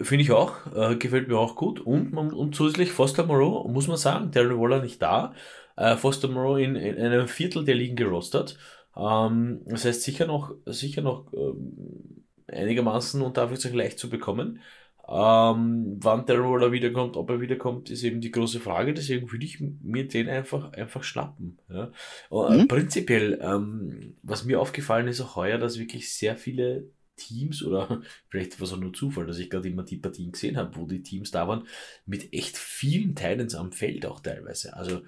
finde 0.00 0.24
ich 0.24 0.32
auch. 0.32 0.54
Äh, 0.74 0.96
gefällt 0.96 1.28
mir 1.28 1.38
auch 1.38 1.56
gut. 1.56 1.80
Und, 1.80 2.14
und 2.14 2.54
zusätzlich 2.54 2.92
Foster 2.92 3.26
Moreau, 3.26 3.68
muss 3.68 3.88
man 3.88 3.96
sagen, 3.96 4.30
Darren 4.30 4.58
Waller 4.58 4.82
nicht 4.82 5.00
da. 5.02 5.34
Äh, 5.76 5.96
Foster 5.96 6.28
Moreau 6.28 6.56
in, 6.56 6.76
in, 6.76 6.98
einem 6.98 7.28
Viertel 7.28 7.64
der 7.64 7.74
Ligen 7.74 7.96
gerostet. 7.96 8.58
Ähm, 8.96 9.62
das 9.66 9.84
heißt 9.84 10.02
sicher 10.02 10.26
noch, 10.26 10.54
sicher 10.66 11.02
noch 11.02 11.32
ähm, 11.32 12.23
einigermaßen 12.54 13.20
unter 13.22 13.42
Anführungszeichen 13.42 13.78
leicht 13.78 13.98
zu 13.98 14.08
bekommen. 14.10 14.60
Ähm, 15.06 15.98
wann 16.00 16.24
der 16.24 16.38
Roller 16.38 16.72
wiederkommt, 16.72 17.16
ob 17.16 17.28
er 17.28 17.40
wiederkommt, 17.40 17.90
ist 17.90 18.04
eben 18.04 18.22
die 18.22 18.30
große 18.30 18.60
Frage. 18.60 18.94
Deswegen 18.94 19.30
würde 19.30 19.44
ich 19.44 19.60
mir 19.60 20.08
den 20.08 20.28
einfach, 20.28 20.72
einfach 20.72 21.02
schnappen. 21.02 21.58
Ja. 21.68 21.92
Äh, 22.30 22.56
mhm. 22.56 22.68
Prinzipiell, 22.68 23.38
ähm, 23.42 24.16
was 24.22 24.44
mir 24.44 24.60
aufgefallen 24.60 25.08
ist 25.08 25.20
auch 25.20 25.36
heuer, 25.36 25.58
dass 25.58 25.78
wirklich 25.78 26.10
sehr 26.12 26.36
viele 26.36 26.88
Teams 27.16 27.62
oder 27.62 28.02
vielleicht 28.28 28.58
war 28.58 28.66
es 28.66 28.72
auch 28.72 28.78
nur 28.78 28.94
Zufall, 28.94 29.26
dass 29.26 29.38
ich 29.38 29.50
gerade 29.50 29.68
immer 29.68 29.82
die 29.82 29.98
Partien 29.98 30.32
gesehen 30.32 30.56
habe, 30.56 30.74
wo 30.76 30.86
die 30.86 31.02
Teams 31.02 31.30
da 31.30 31.46
waren, 31.46 31.66
mit 32.06 32.32
echt 32.32 32.56
vielen 32.56 33.14
Titans 33.14 33.54
am 33.54 33.72
Feld 33.72 34.06
auch 34.06 34.20
teilweise. 34.20 34.74
Also 34.74 35.02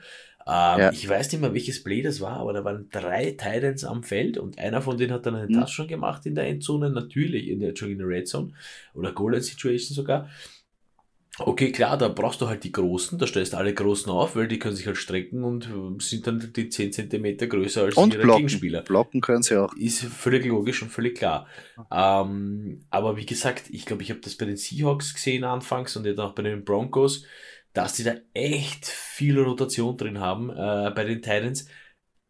ähm, 0.48 0.78
ja. 0.78 0.92
Ich 0.92 1.08
weiß 1.08 1.32
nicht 1.32 1.40
mehr, 1.40 1.52
welches 1.54 1.82
Play 1.82 2.02
das 2.02 2.20
war, 2.20 2.36
aber 2.36 2.52
da 2.52 2.64
waren 2.64 2.88
drei 2.90 3.32
Titans 3.32 3.84
am 3.84 4.04
Feld 4.04 4.38
und 4.38 4.58
einer 4.58 4.80
von 4.80 4.96
denen 4.96 5.12
hat 5.12 5.26
dann 5.26 5.34
eine 5.34 5.48
mhm. 5.48 5.60
Touchdown 5.60 5.88
gemacht 5.88 6.24
in 6.24 6.36
der 6.36 6.46
Endzone, 6.46 6.90
natürlich 6.90 7.48
in 7.48 7.58
der, 7.58 7.74
in 7.82 7.98
der 7.98 8.06
Red 8.06 8.28
Zone 8.28 8.52
oder 8.94 9.12
Golden 9.12 9.42
Situation 9.42 9.96
sogar. 9.96 10.28
Okay, 11.38 11.70
klar, 11.70 11.98
da 11.98 12.08
brauchst 12.08 12.40
du 12.40 12.48
halt 12.48 12.64
die 12.64 12.72
Großen, 12.72 13.18
da 13.18 13.26
stellst 13.26 13.52
du 13.52 13.56
alle 13.58 13.74
Großen 13.74 14.10
auf, 14.10 14.36
weil 14.36 14.48
die 14.48 14.58
können 14.58 14.74
sich 14.74 14.86
halt 14.86 14.96
strecken 14.96 15.44
und 15.44 15.66
äh, 15.66 16.02
sind 16.02 16.26
dann 16.26 16.52
die 16.54 16.68
10 16.70 16.92
cm 16.92 17.36
größer 17.36 17.82
als 17.82 17.96
und 17.96 18.14
ihre 18.14 18.22
blocken. 18.22 18.46
Gegenspieler. 18.46 18.80
Blocken 18.80 19.20
können 19.20 19.42
sie 19.42 19.60
auch. 19.60 19.74
Ist 19.74 20.04
völlig 20.04 20.46
logisch 20.46 20.80
und 20.80 20.90
völlig 20.90 21.18
klar. 21.18 21.46
Ähm, 21.92 22.80
aber 22.88 23.18
wie 23.18 23.26
gesagt, 23.26 23.64
ich 23.68 23.84
glaube, 23.84 24.02
ich 24.02 24.10
habe 24.10 24.20
das 24.20 24.36
bei 24.36 24.46
den 24.46 24.56
Seahawks 24.56 25.12
gesehen 25.12 25.44
anfangs 25.44 25.94
und 25.96 26.06
jetzt 26.06 26.20
auch 26.20 26.34
bei 26.34 26.42
den 26.42 26.64
Broncos 26.64 27.24
dass 27.76 27.92
die 27.92 28.04
da 28.04 28.14
echt 28.32 28.86
viel 28.86 29.38
Rotation 29.38 29.98
drin 29.98 30.18
haben 30.18 30.48
äh, 30.48 30.90
bei 30.94 31.04
den 31.04 31.20
Titans. 31.20 31.68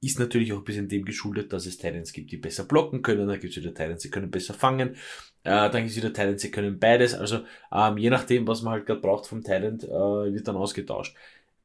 Ist 0.03 0.19
natürlich 0.19 0.53
auch 0.53 0.59
ein 0.59 0.65
bisschen 0.65 0.89
dem 0.89 1.05
geschuldet, 1.05 1.53
dass 1.53 1.67
es 1.67 1.79
Titans 1.79 2.13
gibt, 2.13 2.33
die 2.33 2.37
besser 2.37 2.65
blocken 2.65 3.01
können. 3.03 3.29
Dann 3.29 3.39
gibt 3.39 3.57
es 3.57 3.63
wieder 3.63 3.73
Titans, 3.73 4.03
die 4.03 4.11
können 4.11 4.31
besser 4.31 4.55
fangen. 4.55 4.97
Äh, 5.45 5.71
dann 5.71 5.83
gibt 5.83 5.91
es 5.91 5.97
wieder 5.97 6.13
Titans, 6.13 6.43
die 6.43 6.51
können 6.51 6.81
beides. 6.81 7.15
Also 7.15 7.41
ähm, 7.73 7.97
je 7.97 8.11
nachdem, 8.11 8.49
was 8.49 8.63
man 8.63 8.73
halt 8.73 8.87
gerade 8.87 9.01
braucht 9.01 9.27
vom 9.27 9.43
Titan, 9.43 9.79
äh, 9.79 10.35
wird 10.35 10.49
dann 10.49 10.57
ausgetauscht. 10.57 11.17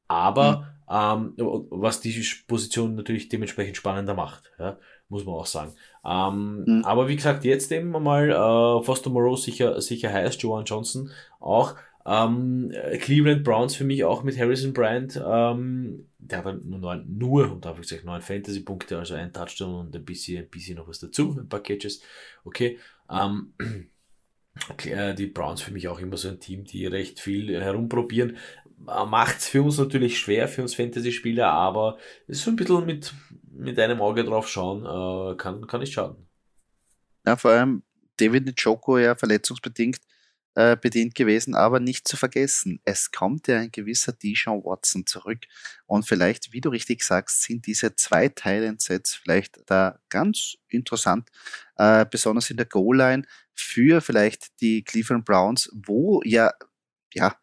Aber 0.07 0.67
mhm. 0.87 1.33
ähm, 1.39 1.65
was 1.71 2.01
die 2.01 2.23
Position 2.47 2.93
natürlich 2.93 3.29
dementsprechend 3.29 3.77
spannender 3.77 4.13
macht, 4.13 4.51
ja, 4.59 4.77
muss 5.09 5.25
man 5.25 5.35
auch 5.35 5.47
sagen. 5.47 5.73
Ähm, 6.05 6.65
mhm. 6.67 6.85
Aber 6.85 7.07
wie 7.07 7.15
gesagt, 7.15 7.45
jetzt 7.45 7.71
eben 7.71 7.89
mal 7.89 8.29
äh, 8.29 8.83
Foster 8.83 9.09
Moreau 9.09 9.35
sicher, 9.35 9.81
sicher 9.81 10.13
heißt, 10.13 10.43
Joan 10.43 10.65
Johnson 10.65 11.09
auch. 11.39 11.75
Ähm, 12.05 12.71
Cleveland 12.99 13.43
Browns 13.43 13.75
für 13.75 13.83
mich 13.83 14.03
auch 14.03 14.23
mit 14.23 14.37
Harrison 14.37 14.73
Bryant. 14.73 15.21
Ähm, 15.23 16.07
der 16.17 16.43
hat 16.43 16.63
nur 16.65 16.79
neun, 16.79 17.05
nur, 17.17 17.51
und 17.51 17.65
darf 17.65 17.79
ich 17.79 17.87
sagen, 17.87 18.05
neun 18.05 18.21
Fantasy-Punkte, 18.21 18.97
also 18.97 19.15
ein 19.15 19.33
Touchdown 19.33 19.87
und 19.87 19.95
ein 19.95 20.05
bisschen, 20.05 20.43
ein 20.43 20.49
bisschen 20.49 20.77
noch 20.77 20.87
was 20.87 20.99
dazu, 20.99 21.37
ein 21.37 21.49
paar 21.49 21.61
Catches. 21.61 22.01
Okay. 22.43 22.79
Ähm, 23.09 23.53
äh, 24.85 25.13
die 25.13 25.27
Browns 25.27 25.61
für 25.61 25.71
mich 25.71 25.87
auch 25.87 25.99
immer 25.99 26.17
so 26.17 26.29
ein 26.29 26.39
Team, 26.39 26.63
die 26.63 26.85
recht 26.85 27.19
viel 27.19 27.59
herumprobieren. 27.61 28.37
Äh, 28.87 29.05
Macht 29.05 29.37
es 29.37 29.47
für 29.47 29.61
uns 29.61 29.77
natürlich 29.77 30.19
schwer, 30.19 30.47
für 30.47 30.61
uns 30.61 30.75
Fantasy-Spieler, 30.75 31.51
aber 31.51 31.97
so 32.27 32.49
ein 32.51 32.55
bisschen 32.55 32.85
mit, 32.85 33.13
mit 33.51 33.79
einem 33.79 34.01
Auge 34.01 34.23
drauf 34.23 34.47
schauen, 34.47 34.85
äh, 34.85 35.35
kann, 35.37 35.67
kann 35.67 35.81
nicht 35.81 35.93
schaden. 35.93 36.27
Ja, 37.25 37.35
vor 37.35 37.51
allem 37.51 37.83
David 38.17 38.45
Njoku 38.45 38.97
ja 38.97 39.15
verletzungsbedingt 39.15 39.99
äh, 40.55 40.75
bedient 40.75 41.15
gewesen, 41.15 41.55
aber 41.55 41.79
nicht 41.79 42.07
zu 42.07 42.17
vergessen, 42.17 42.81
es 42.83 43.11
kommt 43.11 43.47
ja 43.47 43.59
ein 43.59 43.71
gewisser 43.71 44.11
Deshaun 44.11 44.63
Watson 44.63 45.05
zurück 45.05 45.45
und 45.85 46.05
vielleicht, 46.05 46.51
wie 46.53 46.61
du 46.61 46.69
richtig 46.69 47.03
sagst, 47.03 47.43
sind 47.43 47.67
diese 47.67 47.95
zwei 47.95 48.27
Teilen-Sets 48.27 49.15
vielleicht 49.15 49.61
da 49.67 49.99
ganz 50.09 50.57
interessant, 50.67 51.29
äh, 51.77 52.05
besonders 52.09 52.49
in 52.49 52.57
der 52.57 52.65
Goal-Line 52.65 53.23
für 53.53 54.01
vielleicht 54.01 54.59
die 54.61 54.83
Cleveland 54.83 55.25
Browns, 55.25 55.69
wo 55.73 56.21
ja, 56.23 56.51
ja, 57.13 57.35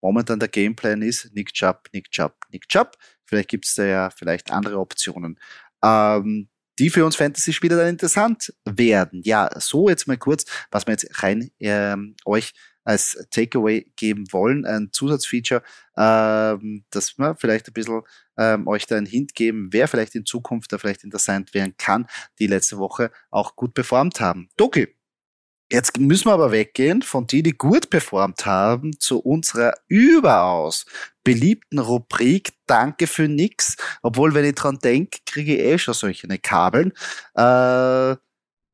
momentan 0.00 0.40
der 0.40 0.48
Gameplan 0.48 1.02
ist, 1.02 1.34
Nick 1.34 1.52
Chubb, 1.52 1.88
Nick 1.92 2.10
Chubb, 2.10 2.36
Nick 2.50 2.68
Chubb. 2.68 2.96
Vielleicht 3.24 3.48
gibt 3.48 3.66
es 3.66 3.74
da 3.74 3.84
ja 3.84 4.10
vielleicht 4.10 4.50
andere 4.50 4.78
Optionen. 4.78 5.38
Ähm, 5.82 6.48
die 6.78 6.90
für 6.90 7.04
uns 7.04 7.16
Fantasy-Spieler 7.16 7.76
dann 7.76 7.88
interessant 7.88 8.52
werden. 8.64 9.22
Ja, 9.24 9.50
so 9.58 9.88
jetzt 9.88 10.06
mal 10.06 10.16
kurz, 10.16 10.44
was 10.70 10.86
wir 10.86 10.92
jetzt 10.92 11.22
rein 11.22 11.50
ähm, 11.60 12.16
euch 12.24 12.52
als 12.86 13.26
Takeaway 13.30 13.92
geben 13.96 14.26
wollen, 14.30 14.64
ein 14.64 14.90
Zusatzfeature, 14.92 15.62
ähm, 15.96 16.84
dass 16.90 17.18
wir 17.18 17.34
vielleicht 17.34 17.68
ein 17.68 17.72
bisschen 17.72 18.02
ähm, 18.38 18.68
euch 18.68 18.86
da 18.86 18.96
einen 18.96 19.06
Hint 19.06 19.34
geben, 19.34 19.68
wer 19.72 19.88
vielleicht 19.88 20.14
in 20.14 20.24
Zukunft 20.24 20.72
da 20.72 20.78
vielleicht 20.78 21.02
interessant 21.02 21.52
werden 21.52 21.74
kann, 21.76 22.06
die 22.38 22.46
letzte 22.46 22.78
Woche 22.78 23.10
auch 23.30 23.56
gut 23.56 23.74
performt 23.74 24.20
haben. 24.20 24.48
Doki, 24.56 24.95
Jetzt 25.70 25.98
müssen 25.98 26.26
wir 26.26 26.34
aber 26.34 26.52
weggehen 26.52 27.02
von 27.02 27.26
die, 27.26 27.42
die 27.42 27.52
gut 27.52 27.90
performt 27.90 28.46
haben, 28.46 28.98
zu 29.00 29.18
unserer 29.18 29.74
überaus 29.88 30.86
beliebten 31.24 31.78
Rubrik 31.78 32.52
Danke 32.66 33.06
für 33.06 33.28
nix. 33.28 33.76
Obwohl, 34.02 34.34
wenn 34.34 34.44
ich 34.44 34.54
dran 34.54 34.78
denke, 34.82 35.18
kriege 35.26 35.56
ich 35.56 35.60
eh 35.60 35.78
schon 35.78 35.94
solche 35.94 36.26
Kabeln. 36.38 36.92
Äh, 37.34 38.16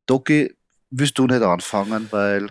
Doki, 0.07 0.55
willst 0.91 1.19
du 1.19 1.27
nicht 1.27 1.43
anfangen, 1.43 2.09
weil 2.11 2.51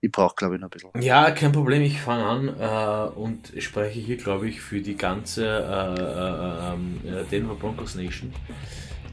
ich 0.00 0.10
brauche, 0.10 0.34
glaube 0.34 0.54
ich, 0.54 0.60
noch 0.60 0.68
ein 0.68 0.70
bisschen. 0.70 1.02
Ja, 1.02 1.30
kein 1.30 1.52
Problem, 1.52 1.82
ich 1.82 2.00
fange 2.00 2.24
an 2.24 2.48
äh, 2.48 3.18
und 3.18 3.52
spreche 3.58 4.00
hier, 4.00 4.16
glaube 4.16 4.48
ich, 4.48 4.60
für 4.60 4.80
die 4.80 4.96
ganze 4.96 5.46
äh, 5.46 6.00
äh, 6.00 6.74
ähm, 6.74 7.00
äh 7.04 7.24
Denver 7.30 7.54
Broncos 7.54 7.94
Nation 7.94 8.32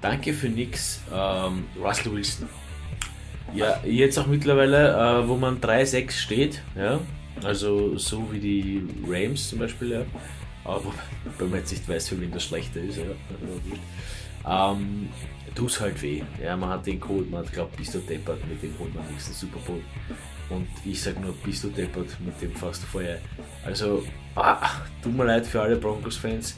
danke 0.01 0.33
für 0.33 0.49
nix, 0.49 1.01
ähm, 1.13 1.65
Russell 1.81 2.13
Wilson. 2.13 2.47
Ja, 3.53 3.79
jetzt 3.85 4.17
auch 4.17 4.27
mittlerweile, 4.27 5.23
äh, 5.23 5.27
wo 5.27 5.35
man 5.35 5.59
3-6 5.59 6.11
steht, 6.11 6.61
ja, 6.75 6.99
also 7.43 7.97
so 7.97 8.31
wie 8.31 8.39
die 8.39 8.87
Rams 9.07 9.49
zum 9.49 9.59
Beispiel, 9.59 9.91
ja, 9.91 10.05
aber 10.63 10.93
wenn 11.37 11.49
man 11.49 11.59
jetzt 11.59 11.71
nicht 11.71 11.87
weiß, 11.87 12.09
für 12.09 12.21
wen 12.21 12.31
das 12.31 12.43
schlechter 12.43 12.81
ist, 12.81 12.97
ja, 12.97 13.03
ähm, 14.45 15.09
tut 15.55 15.79
halt 15.79 16.01
weh. 16.01 16.21
Ja, 16.41 16.55
man 16.55 16.69
hat 16.69 16.85
den 16.85 16.99
Code, 16.99 17.25
man 17.29 17.45
hat 17.45 17.51
glaubt, 17.51 17.75
bist 17.75 17.93
du 17.93 17.99
deppert, 17.99 18.39
mit 18.47 18.61
dem 18.63 18.73
holt 18.79 18.93
man 18.95 19.05
nächsten 19.11 19.33
Super 19.33 19.59
Bowl. 19.65 19.81
Und 20.49 20.67
ich 20.85 21.01
sag 21.01 21.19
nur, 21.19 21.33
bist 21.43 21.63
du 21.63 21.69
deppert 21.69 22.17
mit 22.19 22.41
dem 22.41 22.55
fast 22.55 22.83
vorher. 22.83 23.19
Also, 23.65 24.03
ah, 24.35 24.69
tut 25.03 25.15
mir 25.15 25.25
leid 25.25 25.45
für 25.45 25.61
alle 25.61 25.75
Broncos-Fans. 25.75 26.55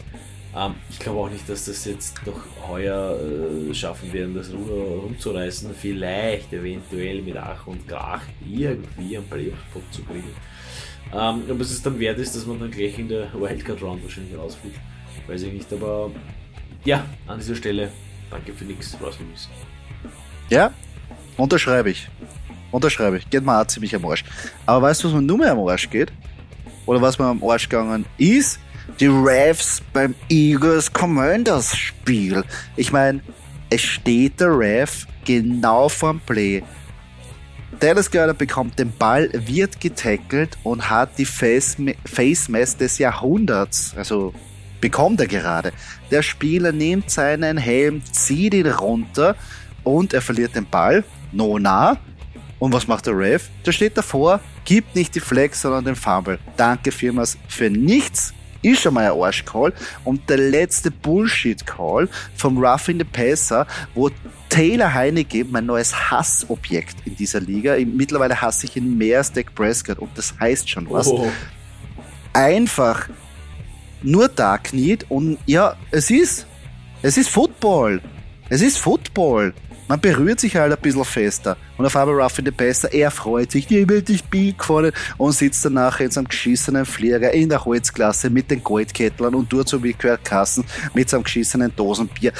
Ähm, 0.55 0.75
ich 0.89 0.99
glaube 0.99 1.19
auch 1.19 1.29
nicht, 1.29 1.47
dass 1.47 1.65
das 1.65 1.85
jetzt 1.85 2.19
doch 2.25 2.41
heuer 2.67 3.17
äh, 3.19 3.73
schaffen 3.73 4.11
werden, 4.11 4.35
das 4.35 4.51
Ruder 4.51 5.01
rumzureißen. 5.03 5.73
Vielleicht 5.73 6.51
eventuell 6.51 7.21
mit 7.21 7.37
Ach 7.37 7.67
und 7.67 7.87
Krach 7.87 8.23
irgendwie 8.45 9.17
einen 9.17 9.27
Playoff-Spot 9.27 9.81
zu 9.91 10.03
kriegen. 10.03 10.29
Ähm, 11.13 11.43
ob 11.49 11.59
es 11.59 11.81
dann 11.81 11.99
wert 11.99 12.19
ist, 12.19 12.35
dass 12.35 12.45
man 12.45 12.59
dann 12.59 12.71
gleich 12.71 12.97
in 12.99 13.07
der 13.07 13.33
Wildcard-Round 13.33 14.03
wahrscheinlich 14.03 14.37
rausfliegt. 14.37 14.79
Weiß 15.27 15.41
ich 15.43 15.53
nicht, 15.53 15.71
aber 15.71 16.11
ja, 16.83 17.05
an 17.27 17.39
dieser 17.39 17.55
Stelle 17.55 17.91
danke 18.29 18.53
für 18.53 18.65
nichts, 18.65 18.97
Russell 19.01 19.25
Wilson. 19.29 19.51
Ja, 20.49 20.71
unterschreibe 21.37 21.91
ich. 21.91 22.09
Unterschreibe 22.71 23.17
ich. 23.17 23.29
Geht 23.29 23.47
auch 23.47 23.67
ziemlich 23.67 23.93
am 23.95 24.05
Arsch. 24.05 24.23
Aber 24.65 24.81
weißt 24.83 25.03
du, 25.03 25.07
was 25.07 25.13
mir 25.13 25.21
nur 25.21 25.37
mehr 25.37 25.51
am 25.51 25.59
Arsch 25.59 25.89
geht? 25.89 26.11
Oder 26.85 27.01
was 27.01 27.19
mir 27.19 27.25
am 27.25 27.43
Arsch 27.43 27.69
gegangen 27.69 28.05
ist? 28.17 28.59
Die 28.99 29.07
Refs 29.07 29.81
beim 29.93 30.13
Eagles 30.29 30.91
Commanders 30.91 31.75
Spiel. 31.75 32.43
Ich 32.75 32.91
meine, 32.91 33.21
es 33.69 33.81
steht 33.81 34.39
der 34.39 34.57
Ref 34.57 35.07
genau 35.25 35.89
vorm 35.89 36.19
Play. 36.19 36.63
Dallas 37.79 38.11
Goddard 38.11 38.37
bekommt 38.37 38.77
den 38.77 38.91
Ball, 38.95 39.29
wird 39.33 39.79
getackelt 39.79 40.57
und 40.63 40.89
hat 40.89 41.17
die 41.17 41.25
Face, 41.25 41.77
Face 42.05 42.47
Mess 42.47 42.77
des 42.77 42.99
Jahrhunderts. 42.99 43.93
Also 43.97 44.33
bekommt 44.79 45.19
er 45.19 45.27
gerade. 45.27 45.71
Der 46.11 46.21
Spieler 46.21 46.71
nimmt 46.71 47.09
seinen 47.09 47.57
Helm, 47.57 48.03
zieht 48.11 48.53
ihn 48.53 48.67
runter 48.67 49.35
und 49.83 50.13
er 50.13 50.21
verliert 50.21 50.55
den 50.55 50.67
Ball. 50.67 51.03
No 51.31 51.57
nah. 51.57 51.97
Und 52.59 52.73
was 52.73 52.87
macht 52.87 53.07
der 53.07 53.17
Ref? 53.17 53.49
Der 53.65 53.71
steht 53.71 53.97
davor, 53.97 54.39
gibt 54.65 54.95
nicht 54.95 55.15
die 55.15 55.19
Flex, 55.19 55.61
sondern 55.61 55.85
den 55.85 55.95
Fumble. 55.95 56.37
Danke 56.57 56.91
Firmas 56.91 57.37
für 57.47 57.71
nichts. 57.71 58.33
Ist 58.61 58.81
schon 58.81 58.93
mal 58.93 59.11
ein 59.11 59.19
Arschcall. 59.19 59.73
Und 60.03 60.29
der 60.29 60.37
letzte 60.37 60.91
Bullshit-Call 60.91 62.09
vom 62.35 62.63
Ruffin 62.63 62.99
the 62.99 63.03
Passer, 63.03 63.65
wo 63.95 64.09
Taylor 64.49 64.93
Heineke, 64.93 65.45
mein 65.45 65.65
neues 65.65 66.11
Hassobjekt 66.11 66.97
in 67.05 67.15
dieser 67.15 67.39
Liga, 67.39 67.75
mittlerweile 67.85 68.39
hasse 68.39 68.65
ich 68.65 68.75
ihn 68.75 68.97
mehr 68.97 69.19
als 69.19 69.31
Dak 69.31 69.55
Prescott 69.55 69.97
und 69.99 70.09
das 70.17 70.33
heißt 70.39 70.69
schon 70.69 70.89
was, 70.89 71.07
oh. 71.07 71.31
einfach 72.33 73.07
nur 74.03 74.27
da 74.27 74.57
kniet 74.57 75.05
und 75.09 75.37
ja, 75.45 75.75
es 75.91 76.09
ist, 76.09 76.47
es 77.01 77.17
ist 77.17 77.29
Football. 77.29 78.01
Es 78.49 78.61
ist 78.61 78.77
Football 78.77 79.53
man 79.91 79.99
berührt 79.99 80.39
sich 80.39 80.55
halt 80.55 80.71
ein 80.71 80.81
bisschen 80.81 81.03
fester. 81.03 81.57
Und 81.77 81.85
auf 81.85 81.97
einmal 81.97 82.21
Ruffin 82.21 82.45
the 82.45 82.51
Besser, 82.51 82.93
er 82.93 83.11
freut 83.11 83.51
sich, 83.51 83.67
die 83.67 83.89
will 83.89 84.01
dich 84.01 84.23
Bieg 84.23 84.57
gefallen 84.57 84.93
und 85.17 85.33
sitzt 85.33 85.65
dann 85.65 85.73
nachher 85.73 86.05
in 86.05 86.11
seinem 86.11 86.29
geschissenen 86.29 86.85
Flieger 86.85 87.29
in 87.33 87.49
der 87.49 87.65
Holzklasse 87.65 88.29
mit 88.29 88.49
den 88.49 88.63
Goldkettlern 88.63 89.35
und 89.35 89.49
tut 89.49 89.67
so 89.67 89.83
wie 89.83 89.91
Kassen 89.91 90.63
mit 90.93 91.09
seinem 91.09 91.23
geschissenen 91.23 91.75
Dosenbier. 91.75 92.31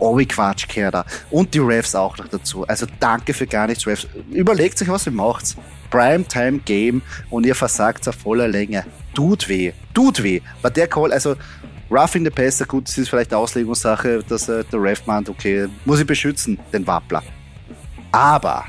Oh, 0.00 0.18
wie 0.18 0.26
Quatsch, 0.26 0.66
da. 0.90 1.04
Und 1.30 1.54
die 1.54 1.60
Refs 1.60 1.94
auch 1.94 2.18
noch 2.18 2.26
dazu. 2.26 2.66
Also 2.66 2.86
danke 2.98 3.32
für 3.32 3.46
gar 3.46 3.68
nichts, 3.68 3.86
Refs. 3.86 4.08
Überlegt 4.32 4.82
euch, 4.82 4.88
was 4.88 5.06
ihr 5.06 5.12
macht. 5.12 5.56
Primetime 5.90 6.58
Game 6.64 7.02
und 7.30 7.46
ihr 7.46 7.54
versagt 7.54 8.08
auf 8.08 8.16
voller 8.16 8.48
Länge. 8.48 8.84
Tut 9.14 9.48
weh. 9.48 9.72
Tut 9.94 10.20
weh. 10.24 10.40
War 10.62 10.72
der 10.72 10.88
Call, 10.88 11.12
also 11.12 11.36
Roughing 11.90 12.24
the 12.24 12.30
Passer, 12.30 12.66
gut, 12.66 12.86
das 12.86 12.98
ist 12.98 13.08
vielleicht 13.08 13.32
Auslegungssache, 13.32 14.22
dass 14.28 14.48
äh, 14.48 14.62
der 14.64 14.82
Ref 14.82 15.06
meint, 15.06 15.28
okay, 15.28 15.68
muss 15.86 16.00
ich 16.00 16.06
beschützen, 16.06 16.58
den 16.72 16.86
Wappler. 16.86 17.22
Aber 18.12 18.66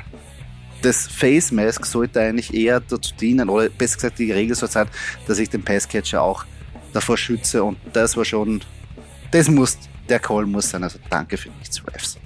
das 0.80 1.06
Face 1.06 1.52
Mask 1.52 1.84
sollte 1.84 2.20
eigentlich 2.20 2.54
eher 2.54 2.80
dazu 2.80 3.14
dienen, 3.14 3.50
oder 3.50 3.68
besser 3.68 3.96
gesagt, 3.96 4.18
die 4.18 4.32
Regel 4.32 4.56
soll 4.56 4.70
sein, 4.70 4.88
dass 5.26 5.38
ich 5.38 5.50
den 5.50 5.62
Passcatcher 5.62 6.22
auch 6.22 6.44
davor 6.92 7.18
schütze 7.18 7.62
und 7.62 7.78
das 7.92 8.16
war 8.16 8.24
schon, 8.24 8.62
das 9.30 9.48
muss, 9.48 9.78
der 10.08 10.18
Call 10.18 10.46
muss 10.46 10.70
sein, 10.70 10.82
also 10.82 10.98
danke 11.10 11.36
für 11.36 11.50
nichts, 11.50 11.86
Refs. 11.86 12.18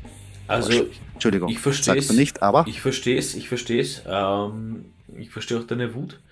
Also, 0.47 0.87
Entschuldigung, 1.15 1.49
ich 1.49 1.59
verstehe 1.59 1.97
es 1.97 2.13
nicht, 2.13 2.43
aber. 2.43 2.65
Ich 2.69 2.81
verstehe 2.81 3.19
es, 3.19 3.35
ich 3.35 3.49
verstehe 3.49 3.81
es, 3.81 4.03
ähm, 4.07 4.93
ich 5.17 5.31
verstehe 5.31 5.59
auch 5.59 5.65
deine 5.65 5.95
Wut. 5.95 6.23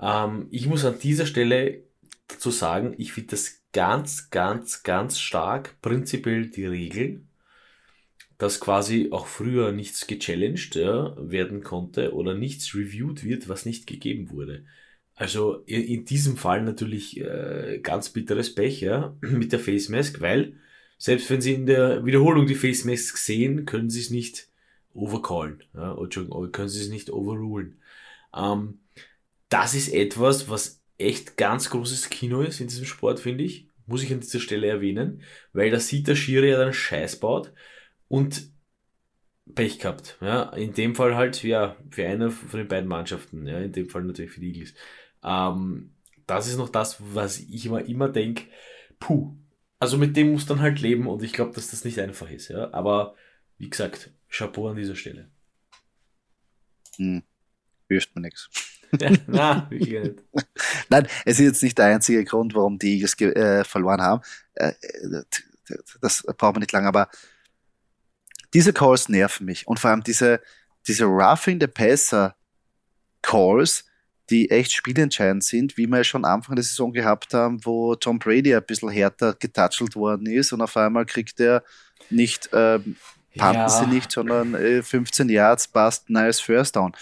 Ähm, 0.00 0.48
ich 0.50 0.66
muss 0.66 0.84
an 0.84 0.98
dieser 0.98 1.26
Stelle 1.26 1.82
dazu 2.28 2.50
sagen, 2.50 2.94
ich 2.98 3.12
finde 3.12 3.30
das 3.30 3.62
ganz, 3.76 4.30
ganz, 4.30 4.84
ganz 4.84 5.18
stark 5.18 5.82
prinzipiell 5.82 6.46
die 6.46 6.64
Regel, 6.64 7.20
dass 8.38 8.58
quasi 8.58 9.08
auch 9.10 9.26
früher 9.26 9.70
nichts 9.70 10.06
gechallenged 10.06 10.76
ja, 10.76 11.14
werden 11.18 11.62
konnte 11.62 12.14
oder 12.14 12.34
nichts 12.34 12.74
reviewed 12.74 13.22
wird, 13.22 13.50
was 13.50 13.66
nicht 13.66 13.86
gegeben 13.86 14.30
wurde. 14.30 14.64
Also 15.14 15.56
in, 15.66 16.06
diesem 16.06 16.38
Fall 16.38 16.62
natürlich 16.62 17.20
äh, 17.20 17.78
ganz 17.82 18.08
bitteres 18.08 18.54
Pech 18.54 18.80
ja, 18.80 19.14
mit 19.20 19.52
der 19.52 19.60
Face 19.60 19.90
Mask, 19.90 20.22
weil 20.22 20.54
selbst 20.96 21.28
wenn 21.28 21.42
Sie 21.42 21.52
in 21.52 21.66
der 21.66 22.06
Wiederholung 22.06 22.46
die 22.46 22.54
Face 22.54 22.86
Mask 22.86 23.18
sehen, 23.18 23.66
können 23.66 23.90
Sie 23.90 24.00
es 24.00 24.08
nicht 24.08 24.48
overcallen. 24.94 25.62
Ja, 25.74 25.94
oder 25.94 26.48
können 26.50 26.70
Sie 26.70 26.80
es 26.80 26.88
nicht 26.88 27.10
overrulen. 27.10 27.78
Ähm, 28.34 28.78
das 29.50 29.74
ist 29.74 29.92
etwas, 29.92 30.48
was 30.48 30.80
echt 30.96 31.36
ganz 31.36 31.68
großes 31.68 32.08
Kino 32.08 32.40
ist 32.40 32.60
in 32.60 32.68
diesem 32.68 32.86
Sport, 32.86 33.20
finde 33.20 33.44
ich. 33.44 33.65
Muss 33.86 34.02
ich 34.02 34.12
an 34.12 34.20
dieser 34.20 34.40
Stelle 34.40 34.66
erwähnen, 34.66 35.22
weil 35.52 35.70
da 35.70 35.78
sieht 35.78 36.08
der 36.08 36.16
Schiri 36.16 36.50
ja 36.50 36.58
dann 36.58 36.72
Scheiß 36.72 37.20
baut 37.20 37.52
und 38.08 38.50
Pech 39.54 39.78
gehabt. 39.78 40.18
Ja, 40.20 40.50
in 40.54 40.74
dem 40.74 40.94
Fall 40.94 41.14
halt, 41.14 41.42
ja, 41.42 41.76
für 41.90 42.06
eine 42.06 42.30
von 42.30 42.58
den 42.58 42.68
beiden 42.68 42.88
Mannschaften, 42.88 43.46
ja, 43.46 43.60
in 43.60 43.72
dem 43.72 43.88
Fall 43.88 44.02
natürlich 44.02 44.32
für 44.32 44.40
die 44.40 44.52
Eagles. 44.52 44.74
Ähm, 45.22 45.94
das 46.26 46.48
ist 46.48 46.56
noch 46.56 46.68
das, 46.68 46.96
was 47.14 47.38
ich 47.38 47.66
immer, 47.66 47.84
immer 47.84 48.08
denke, 48.08 48.44
puh, 48.98 49.36
also 49.78 49.98
mit 49.98 50.16
dem 50.16 50.32
muss 50.32 50.46
dann 50.46 50.60
halt 50.60 50.80
leben 50.80 51.06
und 51.06 51.22
ich 51.22 51.32
glaube, 51.32 51.54
dass 51.54 51.70
das 51.70 51.84
nicht 51.84 52.00
einfach 52.00 52.30
ist, 52.30 52.48
ja. 52.48 52.72
Aber 52.72 53.14
wie 53.58 53.70
gesagt, 53.70 54.10
Chapeau 54.28 54.68
an 54.68 54.76
dieser 54.76 54.96
Stelle. 54.96 55.30
Hm. 56.96 57.22
Hörst 57.88 58.14
mir 58.14 58.22
nichts. 58.22 58.48
Ja, 59.00 59.10
na. 59.26 59.70
Nein, 60.88 61.08
es 61.24 61.38
ist 61.38 61.44
jetzt 61.44 61.62
nicht 61.62 61.78
der 61.78 61.86
einzige 61.86 62.24
Grund, 62.24 62.54
warum 62.54 62.78
die 62.78 62.94
Eagles 62.94 63.18
äh, 63.20 63.64
verloren 63.64 64.00
haben. 64.00 64.22
Äh, 64.54 64.72
das 66.00 66.22
braucht 66.22 66.54
man 66.54 66.60
nicht 66.60 66.72
lange, 66.72 66.88
aber 66.88 67.08
diese 68.54 68.72
Calls 68.72 69.08
nerven 69.08 69.46
mich. 69.46 69.66
Und 69.66 69.80
vor 69.80 69.90
allem 69.90 70.02
diese, 70.02 70.40
diese 70.86 71.04
Roughing 71.04 71.60
the 71.60 71.66
Passer 71.66 72.36
Calls, 73.22 73.84
die 74.30 74.50
echt 74.50 74.72
spielentscheidend 74.72 75.44
sind, 75.44 75.76
wie 75.76 75.86
wir 75.86 76.04
schon 76.04 76.24
Anfang 76.24 76.56
der 76.56 76.64
Saison 76.64 76.92
gehabt 76.92 77.34
haben, 77.34 77.64
wo 77.64 77.94
Tom 77.94 78.18
Brady 78.18 78.54
ein 78.54 78.64
bisschen 78.64 78.88
härter 78.88 79.34
getatschelt 79.34 79.94
worden 79.94 80.26
ist 80.26 80.52
und 80.52 80.62
auf 80.62 80.76
einmal 80.76 81.06
kriegt 81.06 81.38
er 81.40 81.62
nicht, 82.10 82.48
ähm, 82.52 82.96
panten 83.36 83.60
ja. 83.60 83.68
sie 83.68 83.86
nicht, 83.86 84.10
sondern 84.10 84.54
äh, 84.54 84.82
15 84.82 85.28
Yards, 85.28 85.68
passt, 85.68 86.10
nice 86.10 86.40
First 86.40 86.76
Down 86.76 86.92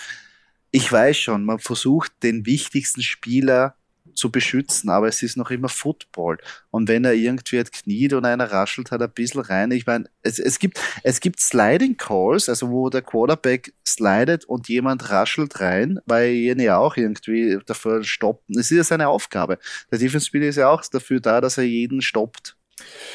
ich 0.75 0.91
weiß 0.91 1.17
schon, 1.17 1.45
man 1.45 1.61
versucht 1.61 2.11
den 2.25 2.47
wichtigsten 2.47 3.01
Spieler 3.01 3.77
zu 4.13 4.33
beschützen, 4.33 4.91
aber 4.91 5.07
es 5.07 5.23
ist 5.23 5.37
noch 5.37 5.53
immer 5.53 5.69
Football. 5.69 6.39
Und 6.73 6.89
wenn 6.89 7.05
er 7.05 7.13
irgendwie 7.13 7.61
hat 7.61 7.71
kniet 7.71 8.13
und 8.13 8.25
einer 8.25 8.51
raschelt, 8.51 8.91
hat 8.91 9.01
er 9.01 9.07
ein 9.07 9.13
bisschen 9.13 9.43
rein. 9.43 9.71
Ich 9.71 9.87
meine, 9.87 10.07
es, 10.23 10.41
es, 10.41 10.59
gibt, 10.59 10.81
es 11.05 11.21
gibt 11.21 11.39
Sliding 11.39 11.97
Calls, 11.97 12.49
also 12.49 12.71
wo 12.71 12.91
der 12.91 13.03
Quarterback 13.03 13.73
slidet 13.87 14.47
und 14.47 14.69
jemand 14.69 15.11
raschelt 15.11 15.61
rein, 15.61 16.01
weil 16.07 16.31
jene 16.31 16.65
ja 16.65 16.79
auch 16.79 16.97
irgendwie 16.97 17.57
dafür 17.65 18.03
stoppen. 18.03 18.59
Es 18.59 18.73
ist 18.73 18.77
ja 18.77 18.83
seine 18.85 19.07
Aufgabe. 19.07 19.61
Der 19.93 20.01
Defense-Spieler 20.01 20.47
ist 20.47 20.57
ja 20.57 20.69
auch 20.71 20.85
dafür 20.85 21.21
da, 21.21 21.41
dass 21.41 21.57
er 21.57 21.65
jeden 21.65 22.03
stoppt, 22.03 22.57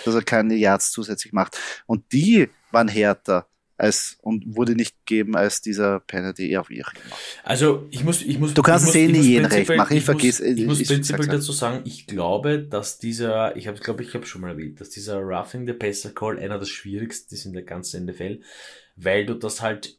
dass 0.05 0.16
er 0.16 0.24
keine 0.24 0.55
Yards 0.55 0.91
zusätzlich 0.91 1.34
macht. 1.34 1.60
Und 1.88 2.10
die 2.14 2.47
waren 2.72 2.88
härter 2.88 3.48
als 3.80 4.17
und 4.21 4.55
wurde 4.55 4.75
nicht 4.75 4.95
gegeben 5.05 5.36
als 5.36 5.61
dieser 5.61 5.99
Penalty, 6.01 6.49
wie 6.49 6.57
auch 6.57 6.69
immer. 6.69 7.15
Also 7.43 7.88
ich 7.91 8.03
muss, 8.03 8.21
ich 8.21 8.39
muss. 8.39 8.53
Du 8.53 8.61
kannst 8.61 8.88
es 8.88 8.95
eh 8.95 9.07
nie 9.07 9.19
jeden 9.19 9.45
recht 9.45 9.69
machen. 9.75 9.93
Ich, 9.93 9.99
ich 9.99 10.05
vergiss. 10.05 10.39
Muss, 10.39 10.49
ich, 10.49 10.65
muss 10.65 10.84
prinzipiell 10.86 11.27
dazu 11.27 11.51
sagen, 11.51 11.82
ich 11.86 12.07
glaube, 12.07 12.59
dass 12.59 12.99
dieser, 12.99 13.55
ich 13.55 13.67
habe, 13.67 13.80
glaube 13.80 14.03
ich, 14.03 14.13
habe 14.13 14.25
schon 14.25 14.41
mal 14.41 14.51
erwähnt, 14.51 14.82
dass 14.82 14.89
dieser 14.89 15.19
Roughing 15.19 15.65
the 15.67 15.73
Passer 15.73 16.11
Call 16.11 16.39
einer 16.39 16.59
der 16.59 16.65
schwierigsten 16.65 17.34
ist 17.36 17.45
in 17.45 17.53
der 17.53 17.63
ganzen 17.63 18.05
NFL, 18.05 18.41
weil 18.95 19.25
du 19.25 19.34
das 19.34 19.61
halt 19.61 19.97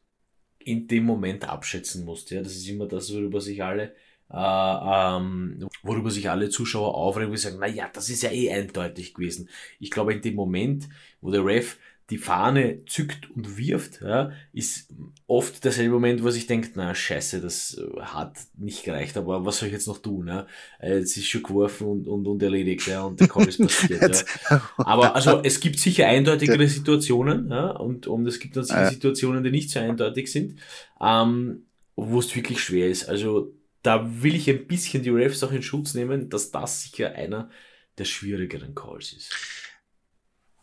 in 0.58 0.86
dem 0.86 1.04
Moment 1.04 1.48
abschätzen 1.48 2.04
musst. 2.04 2.30
Ja, 2.30 2.42
das 2.42 2.54
ist 2.54 2.68
immer 2.68 2.86
das, 2.86 3.12
worüber 3.12 3.40
sich 3.40 3.62
alle 3.62 3.94
äh, 4.32 4.36
ähm, 4.36 5.68
worüber 5.82 6.10
sich 6.10 6.30
alle 6.30 6.50
Zuschauer 6.50 6.94
aufregen 6.94 7.30
und 7.30 7.36
sagen, 7.36 7.56
na 7.58 7.66
ja, 7.66 7.90
das 7.92 8.08
ist 8.10 8.22
ja 8.22 8.30
eh 8.30 8.52
eindeutig 8.52 9.14
gewesen. 9.14 9.48
Ich 9.80 9.90
glaube, 9.90 10.12
in 10.12 10.22
dem 10.22 10.34
Moment, 10.34 10.88
wo 11.20 11.30
der 11.30 11.44
Ref 11.44 11.78
die 12.10 12.18
Fahne 12.18 12.84
zückt 12.86 13.30
und 13.30 13.56
wirft, 13.56 14.00
ja, 14.02 14.32
ist 14.52 14.92
oft 15.26 15.64
derselbe 15.64 15.92
Moment, 15.92 16.24
wo 16.24 16.30
sich 16.30 16.46
denkt, 16.46 16.72
na 16.74 16.94
scheiße, 16.94 17.40
das 17.40 17.78
äh, 17.78 18.00
hat 18.00 18.36
nicht 18.58 18.84
gereicht, 18.84 19.16
aber 19.16 19.44
was 19.46 19.58
soll 19.58 19.68
ich 19.68 19.74
jetzt 19.74 19.86
noch 19.86 19.98
tun? 19.98 20.26
Ja? 20.26 20.46
Es 20.80 21.16
ist 21.16 21.28
schon 21.28 21.42
geworfen 21.42 21.86
und, 21.86 22.08
und, 22.08 22.26
und 22.26 22.42
erledigt, 22.42 22.86
ja, 22.88 23.02
und 23.02 23.20
der 23.20 23.28
Call 23.28 23.48
ist 23.48 23.58
passiert. 23.62 24.24
ja. 24.50 24.70
Aber 24.76 25.14
also 25.14 25.40
es 25.42 25.60
gibt 25.60 25.78
sicher 25.78 26.06
eindeutigere 26.06 26.66
Situationen, 26.66 27.48
ja, 27.48 27.70
und, 27.70 28.06
und 28.08 28.26
es 28.26 28.40
gibt 28.40 28.56
dann 28.56 28.64
sicher 28.64 28.90
Situationen, 28.90 29.44
die 29.44 29.50
nicht 29.50 29.70
so 29.70 29.78
eindeutig 29.78 30.30
sind, 30.32 30.58
ähm, 31.00 31.66
wo 31.94 32.18
es 32.18 32.34
wirklich 32.34 32.60
schwer 32.60 32.88
ist. 32.88 33.08
Also 33.08 33.54
da 33.82 34.22
will 34.22 34.34
ich 34.34 34.50
ein 34.50 34.66
bisschen 34.66 35.02
die 35.02 35.10
Refs 35.10 35.42
auch 35.44 35.52
in 35.52 35.62
Schutz 35.62 35.94
nehmen, 35.94 36.28
dass 36.28 36.50
das 36.50 36.82
sicher 36.82 37.12
einer 37.14 37.50
der 37.98 38.04
schwierigeren 38.04 38.74
Calls 38.74 39.12
ist. 39.12 39.32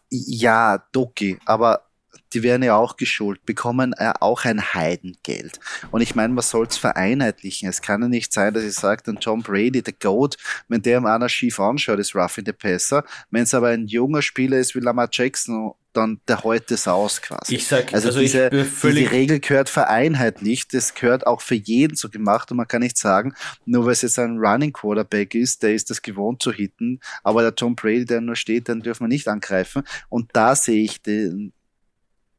Ja, 0.10 0.84
Doki, 0.91 1.38
aber 1.45 1.88
die 2.34 2.43
werden 2.43 2.64
ja 2.64 2.76
auch 2.76 2.97
geschult, 2.97 3.45
bekommen 3.45 3.95
ja 3.99 4.14
auch 4.20 4.45
ein 4.45 4.74
Heidengeld. 4.74 5.60
Und 5.91 6.01
ich 6.01 6.16
meine, 6.16 6.34
man 6.34 6.43
soll 6.43 6.68
es 6.68 6.78
vereinheitlichen. 6.78 7.70
Es 7.70 7.82
kann 7.82 8.01
ja 8.01 8.08
nicht 8.08 8.34
sein, 8.34 8.53
dass 8.53 8.64
ich 8.64 8.74
sage, 8.74 9.03
dann 9.05 9.18
John 9.22 9.41
Brady, 9.41 9.82
der 9.82 9.93
Goat, 9.93 10.38
wenn 10.68 10.82
der 10.82 11.03
einer 11.03 11.30
schief 11.30 11.60
anschaut, 11.60 11.99
ist 11.99 12.16
Ruff 12.16 12.38
in 12.38 12.45
the 12.45 12.53
Passer. 12.53 13.03
Wenn 13.32 13.43
es 13.43 13.53
aber 13.53 13.70
ein 13.70 13.88
junger 13.88 14.22
Spieler 14.22 14.58
ist 14.58 14.76
wie 14.76 14.80
Lamar 14.80 15.10
Jackson, 15.12 15.74
dann 15.98 16.22
der 16.28 16.43
heute 16.43 16.76
es 16.76 16.88
aus 16.88 17.22
quasi. 17.22 17.56
Ich 17.56 17.68
sag, 17.68 17.93
also, 17.93 18.08
also 18.08 18.20
diese, 18.20 18.50
diese 18.50 19.12
Regel 19.12 19.39
gehört 19.39 19.70
vereinheitlicht. 19.70 20.74
Das 20.74 20.93
gehört 20.93 21.26
auch 21.28 21.41
für 21.41 21.56
jeden 21.56 21.95
so 21.95 22.10
gemacht 22.10 22.52
und 22.52 22.58
man 22.58 22.68
kann 22.68 22.82
nicht 22.82 22.98
sagen, 22.98 23.34
nur 23.66 23.86
weil 23.86 23.93
es 23.93 24.04
jetzt 24.04 24.20
ein 24.20 24.38
Running 24.38 24.74
Quarterback 24.74 25.36
ist, 25.36 25.64
der 25.64 25.74
ist 25.74 25.89
das 25.89 26.02
gewohnt 26.02 26.41
zu 26.41 26.52
hitten, 26.52 27.00
aber 27.24 27.41
der 27.41 27.56
Tom 27.56 27.76
Brady, 27.76 28.06
der 28.06 28.22
nur 28.22 28.36
steht, 28.36 28.70
dann 28.70 28.82
dürfen 28.82 29.04
wir 29.04 29.08
nicht 29.10 29.28
angreifen. 29.28 29.84
Und 30.10 30.30
da 30.34 30.56
sehe 30.56 30.84
ich 30.84 31.02
den, 31.02 31.54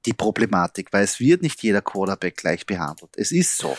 die 0.07 0.13
Problematik, 0.13 0.89
weil 0.93 1.05
es 1.05 1.21
wird 1.21 1.43
nicht 1.43 1.63
jeder 1.63 1.83
Quarterback 1.83 2.37
gleich 2.37 2.65
behandelt. 2.65 3.11
Es 3.17 3.33
ist 3.33 3.59
so. 3.59 3.77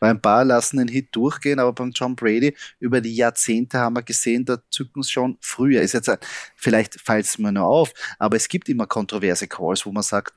Weil 0.00 0.10
ein 0.10 0.22
paar 0.22 0.44
lassen 0.44 0.78
den 0.78 0.88
Hit 0.88 1.08
durchgehen, 1.12 1.58
aber 1.58 1.72
beim 1.72 1.90
John 1.90 2.16
Brady 2.16 2.54
über 2.80 3.00
die 3.00 3.14
Jahrzehnte 3.14 3.78
haben 3.78 3.96
wir 3.96 4.02
gesehen, 4.02 4.44
da 4.44 4.58
zücken 4.70 5.00
es 5.00 5.10
schon 5.10 5.38
früher. 5.40 5.82
Ist 5.82 5.94
jetzt, 5.94 6.10
vielleicht 6.56 7.00
fällt 7.00 7.26
es 7.26 7.38
mir 7.38 7.52
nur 7.52 7.66
auf, 7.66 7.92
aber 8.18 8.36
es 8.36 8.48
gibt 8.48 8.68
immer 8.68 8.86
kontroverse 8.86 9.48
Calls, 9.48 9.84
wo 9.86 9.92
man 9.92 10.02
sagt, 10.02 10.34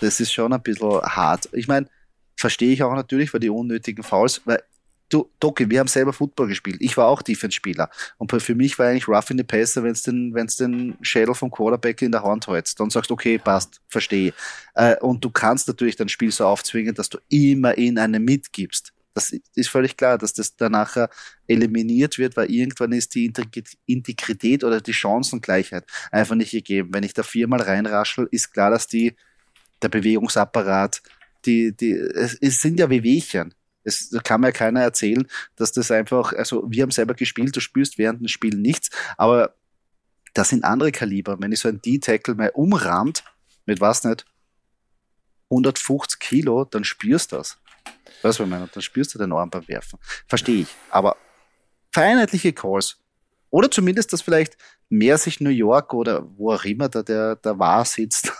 das 0.00 0.20
ist 0.20 0.32
schon 0.32 0.52
ein 0.52 0.62
bisschen 0.62 1.00
hart. 1.02 1.48
Ich 1.52 1.68
meine, 1.68 1.88
verstehe 2.36 2.72
ich 2.72 2.82
auch 2.82 2.94
natürlich, 2.94 3.32
weil 3.32 3.40
die 3.40 3.50
unnötigen 3.50 4.02
Fouls, 4.02 4.42
weil 4.44 4.62
du, 5.08 5.30
Doki, 5.40 5.68
wir 5.68 5.80
haben 5.80 5.88
selber 5.88 6.12
Football 6.12 6.48
gespielt. 6.48 6.76
Ich 6.80 6.96
war 6.96 7.06
auch 7.06 7.22
Defense-Spieler. 7.22 7.90
Und 8.18 8.30
für 8.30 8.54
mich 8.54 8.78
war 8.78 8.88
eigentlich 8.88 9.08
rough 9.08 9.30
in 9.30 9.38
the 9.38 9.44
passer, 9.44 9.82
wenn 9.82 9.92
es 9.92 10.02
den, 10.02 10.34
wenn's 10.34 10.56
den 10.56 10.96
Schädel 11.02 11.34
vom 11.34 11.50
Quarterback 11.50 12.02
in 12.02 12.12
der 12.12 12.22
Hand 12.22 12.46
hältst. 12.46 12.80
Dann 12.80 12.90
sagst 12.90 13.10
du, 13.10 13.14
okay, 13.14 13.38
passt, 13.38 13.80
verstehe. 13.88 14.32
Äh, 14.74 14.96
und 14.98 15.24
du 15.24 15.30
kannst 15.30 15.68
natürlich 15.68 15.96
dein 15.96 16.08
Spiel 16.08 16.30
so 16.30 16.46
aufzwingen, 16.46 16.94
dass 16.94 17.08
du 17.08 17.18
immer 17.28 17.76
in 17.76 17.98
eine 17.98 18.20
mitgibst. 18.20 18.92
Das 19.14 19.32
ist 19.54 19.68
völlig 19.68 19.96
klar, 19.96 20.18
dass 20.18 20.34
das 20.34 20.56
dann 20.56 20.72
nachher 20.72 21.08
eliminiert 21.46 22.18
wird, 22.18 22.36
weil 22.36 22.50
irgendwann 22.50 22.90
ist 22.90 23.14
die 23.14 23.32
Integrität 23.86 24.64
oder 24.64 24.80
die 24.80 24.92
Chancengleichheit 24.92 25.84
einfach 26.10 26.34
nicht 26.34 26.50
gegeben. 26.50 26.88
Wenn 26.92 27.04
ich 27.04 27.14
da 27.14 27.22
viermal 27.22 27.62
reinraschel, 27.62 28.26
ist 28.32 28.52
klar, 28.52 28.72
dass 28.72 28.88
die, 28.88 29.14
der 29.82 29.88
Bewegungsapparat, 29.88 31.00
die, 31.44 31.76
die, 31.76 31.92
es, 31.92 32.36
es 32.40 32.60
sind 32.60 32.80
ja 32.80 32.90
Wehwehchen. 32.90 33.54
Es 33.84 34.10
kann 34.24 34.40
mir 34.40 34.52
keiner 34.52 34.80
erzählen, 34.80 35.26
dass 35.56 35.72
das 35.72 35.90
einfach, 35.90 36.32
also 36.32 36.64
wir 36.68 36.82
haben 36.82 36.90
selber 36.90 37.14
gespielt, 37.14 37.54
du 37.54 37.60
spürst 37.60 37.98
während 37.98 38.20
dem 38.20 38.28
Spiel 38.28 38.56
nichts, 38.56 38.90
aber 39.16 39.54
das 40.32 40.48
sind 40.48 40.64
andere 40.64 40.90
Kaliber. 40.90 41.40
Wenn 41.40 41.52
ich 41.52 41.60
so 41.60 41.68
ein 41.68 41.80
D-Tackle 41.80 42.34
mal 42.34 42.50
umrahmt, 42.54 43.24
mit 43.66 43.80
was 43.80 44.04
nicht, 44.04 44.26
150 45.50 46.18
Kilo, 46.18 46.64
dann 46.64 46.84
spürst 46.84 47.32
du 47.32 47.36
das. 47.36 47.58
Weißt 48.22 48.38
du, 48.38 48.46
meine? 48.46 48.68
Dann 48.72 48.82
spürst 48.82 49.14
du 49.14 49.18
den 49.18 49.32
Arm 49.32 49.50
beim 49.50 49.66
Werfen. 49.68 49.98
Verstehe 50.26 50.62
ich. 50.62 50.68
Aber 50.90 51.16
vereinheitliche 51.92 52.52
Calls. 52.52 52.96
Oder 53.50 53.70
zumindest, 53.70 54.12
dass 54.12 54.22
vielleicht 54.22 54.56
mehr 54.88 55.16
sich 55.18 55.40
New 55.40 55.50
York 55.50 55.94
oder 55.94 56.26
wo 56.36 56.52
auch 56.52 56.64
immer 56.64 56.88
da 56.88 57.02
der, 57.02 57.36
der 57.36 57.58
War 57.58 57.84
sitzt, 57.84 58.32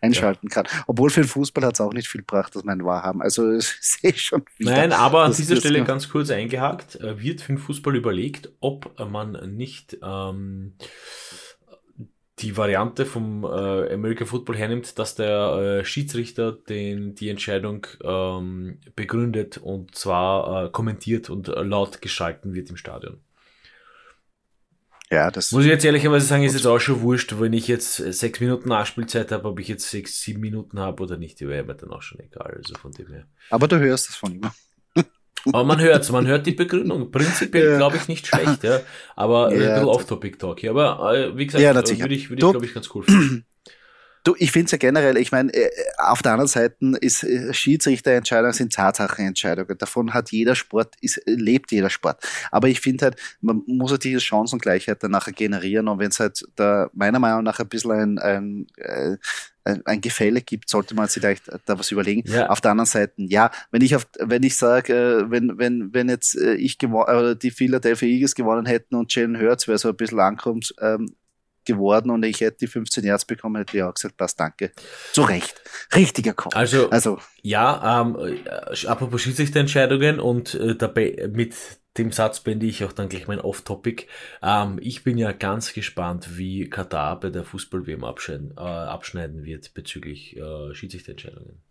einschalten 0.00 0.48
kann. 0.48 0.66
Obwohl 0.86 1.10
für 1.10 1.22
den 1.22 1.28
Fußball 1.28 1.64
hat 1.64 1.74
es 1.74 1.80
auch 1.80 1.92
nicht 1.92 2.08
viel 2.08 2.20
gebracht, 2.20 2.54
dass 2.54 2.64
wir 2.64 2.72
ein 2.72 2.84
Wahr 2.84 3.02
haben. 3.02 3.22
Also 3.22 3.58
sehe 3.60 4.10
ich 4.10 4.22
schon 4.22 4.44
wieder. 4.56 4.72
Nein, 4.72 4.92
aber 4.92 5.24
an 5.24 5.32
dieser 5.32 5.56
Stelle 5.56 5.84
ganz 5.84 6.08
kurz 6.08 6.30
eingehakt, 6.30 6.96
äh, 6.96 7.20
wird 7.20 7.40
für 7.40 7.52
den 7.52 7.58
Fußball 7.58 7.96
überlegt, 7.96 8.50
ob 8.60 8.98
man 9.10 9.32
nicht 9.56 9.98
ähm, 10.02 10.74
die 12.38 12.56
Variante 12.56 13.06
vom 13.06 13.44
äh, 13.44 13.94
American 13.94 14.26
Football 14.26 14.56
hernimmt, 14.56 14.98
dass 14.98 15.14
der 15.14 15.80
äh, 15.80 15.84
Schiedsrichter 15.84 16.52
den, 16.52 17.14
die 17.14 17.30
Entscheidung 17.30 17.86
ähm, 18.04 18.78
begründet 18.94 19.58
und 19.58 19.94
zwar 19.94 20.66
äh, 20.66 20.70
kommentiert 20.70 21.30
und 21.30 21.48
laut 21.48 22.02
geschalten 22.02 22.54
wird 22.54 22.68
im 22.68 22.76
Stadion. 22.76 23.20
Ja, 25.10 25.30
das 25.30 25.52
Muss 25.52 25.64
ich 25.64 25.70
jetzt 25.70 25.84
ehrlicherweise 25.84 26.26
sagen, 26.26 26.42
ist 26.42 26.54
jetzt 26.54 26.66
auch 26.66 26.80
schon 26.80 27.00
wurscht, 27.00 27.38
wenn 27.38 27.52
ich 27.52 27.68
jetzt 27.68 27.96
sechs 27.96 28.40
Minuten 28.40 28.68
Nachspielzeit 28.68 29.30
habe, 29.30 29.48
ob 29.48 29.60
ich 29.60 29.68
jetzt 29.68 29.88
sechs, 29.88 30.20
sieben 30.20 30.40
Minuten 30.40 30.80
habe 30.80 31.02
oder 31.02 31.16
nicht, 31.16 31.38
die 31.38 31.48
wäre 31.48 31.64
mir 31.64 31.74
dann 31.74 31.90
auch 31.90 32.02
schon 32.02 32.18
egal. 32.18 32.54
Also 32.56 32.74
von 32.74 32.90
dem 32.90 33.08
her. 33.08 33.26
Aber 33.50 33.68
du 33.68 33.78
hörst 33.78 34.08
es 34.08 34.16
von 34.16 34.34
ihm. 34.34 34.50
Aber 35.46 35.62
man 35.62 35.80
hört 35.80 36.10
man 36.10 36.26
hört 36.26 36.44
die 36.44 36.52
Begründung. 36.52 37.12
Prinzipiell 37.12 37.72
ja. 37.72 37.76
glaube 37.76 37.98
ich 37.98 38.08
nicht 38.08 38.26
schlecht, 38.26 38.64
ja. 38.64 38.80
Aber 39.14 39.52
ja, 39.54 39.58
ein 39.58 39.74
bisschen 39.74 39.88
Off-Topic-Talk. 39.88 40.64
Aber 40.64 41.14
äh, 41.14 41.36
wie 41.36 41.46
gesagt, 41.46 41.62
ja, 41.62 41.72
würde 41.72 41.92
ich, 41.92 42.28
würd 42.28 42.42
ich 42.42 42.50
glaube 42.50 42.66
ich, 42.66 42.74
ganz 42.74 42.92
cool 42.92 43.04
finden. 43.04 43.46
Du, 44.26 44.34
ich 44.38 44.50
finde 44.50 44.64
es 44.64 44.72
ja 44.72 44.78
generell, 44.78 45.16
ich 45.18 45.30
meine, 45.30 45.54
äh, 45.54 45.70
auf 45.98 46.20
der 46.20 46.32
anderen 46.32 46.48
Seite 46.48 46.74
ist 47.00 47.22
äh, 47.22 47.54
Schiedsrichterentscheidungen 47.54 48.52
sind 48.52 48.72
Tatsachenentscheidungen. 48.72 49.78
Davon 49.78 50.14
hat 50.14 50.32
jeder 50.32 50.56
Sport, 50.56 50.94
ist, 51.00 51.22
lebt 51.26 51.70
jeder 51.70 51.90
Sport. 51.90 52.26
Aber 52.50 52.66
ich 52.66 52.80
finde 52.80 53.04
halt, 53.04 53.20
man 53.40 53.62
muss 53.68 53.92
halt 53.92 54.02
diese 54.02 54.18
Chancengleichheit 54.18 55.00
dann 55.00 55.12
nachher 55.12 55.32
generieren 55.32 55.86
und 55.86 56.00
wenn 56.00 56.08
es 56.08 56.18
halt 56.18 56.42
da 56.56 56.90
meiner 56.92 57.20
Meinung 57.20 57.44
nach 57.44 57.60
ein 57.60 57.68
bisschen 57.68 57.92
ein, 57.92 58.18
ein, 58.18 58.66
äh, 58.78 59.16
ein, 59.62 59.86
ein 59.86 60.00
Gefälle 60.00 60.40
gibt, 60.40 60.68
sollte 60.70 60.96
man 60.96 61.06
sich 61.06 61.20
vielleicht 61.20 61.44
da 61.64 61.78
was 61.78 61.92
überlegen. 61.92 62.28
Ja. 62.28 62.48
Auf 62.48 62.60
der 62.60 62.72
anderen 62.72 62.86
Seite, 62.86 63.12
ja, 63.18 63.52
wenn 63.70 63.82
ich 63.82 63.94
auf, 63.94 64.08
wenn 64.18 64.42
ich 64.42 64.56
sage, 64.56 65.26
wenn, 65.28 65.56
wenn, 65.56 65.94
wenn 65.94 66.08
jetzt 66.08 66.34
ich 66.34 66.78
gewonnen, 66.78 67.16
oder 67.16 67.36
die 67.36 67.52
Philadelphia 67.52 68.08
Eagles 68.08 68.34
gewonnen 68.34 68.66
hätten 68.66 68.96
und 68.96 69.14
Jalen 69.14 69.40
Hurts 69.40 69.68
wäre 69.68 69.78
so 69.78 69.88
ein 69.88 69.96
bisschen 69.96 70.18
ankommt, 70.18 70.74
ähm, 70.80 71.14
geworden 71.66 72.10
und 72.10 72.24
ich 72.24 72.40
hätte 72.40 72.58
die 72.60 72.66
15 72.66 73.04
Yards 73.04 73.24
bekommen, 73.24 73.56
hätte 73.56 73.76
ich 73.76 73.82
auch 73.82 73.94
gesagt, 73.94 74.16
passt, 74.16 74.40
danke. 74.40 74.72
Zu 75.12 75.22
Recht. 75.22 75.60
Richtiger 75.94 76.32
Kopf. 76.32 76.56
Also, 76.56 76.88
also 76.90 77.18
ja, 77.42 78.00
ähm, 78.00 78.16
äh, 78.18 78.86
apropos 78.86 79.20
Schiedsrichterentscheidungen 79.22 80.20
und 80.20 80.54
äh, 80.54 80.74
dabei 80.74 81.28
mit 81.30 81.54
dem 81.98 82.12
Satz 82.12 82.40
beende 82.40 82.66
ich 82.66 82.84
auch 82.84 82.92
dann 82.92 83.08
gleich 83.08 83.26
mein 83.26 83.40
Off-Topic. 83.40 84.06
Ähm, 84.42 84.78
ich 84.80 85.04
bin 85.04 85.18
ja 85.18 85.32
ganz 85.32 85.72
gespannt, 85.72 86.36
wie 86.36 86.68
Katar 86.68 87.20
bei 87.20 87.30
der 87.30 87.44
Fußball-WM 87.44 88.04
abschneiden, 88.04 88.54
äh, 88.56 88.60
abschneiden 88.60 89.44
wird 89.44 89.74
bezüglich 89.74 90.36
äh, 90.36 90.74
Schiedsrichterentscheidungen. 90.74 91.62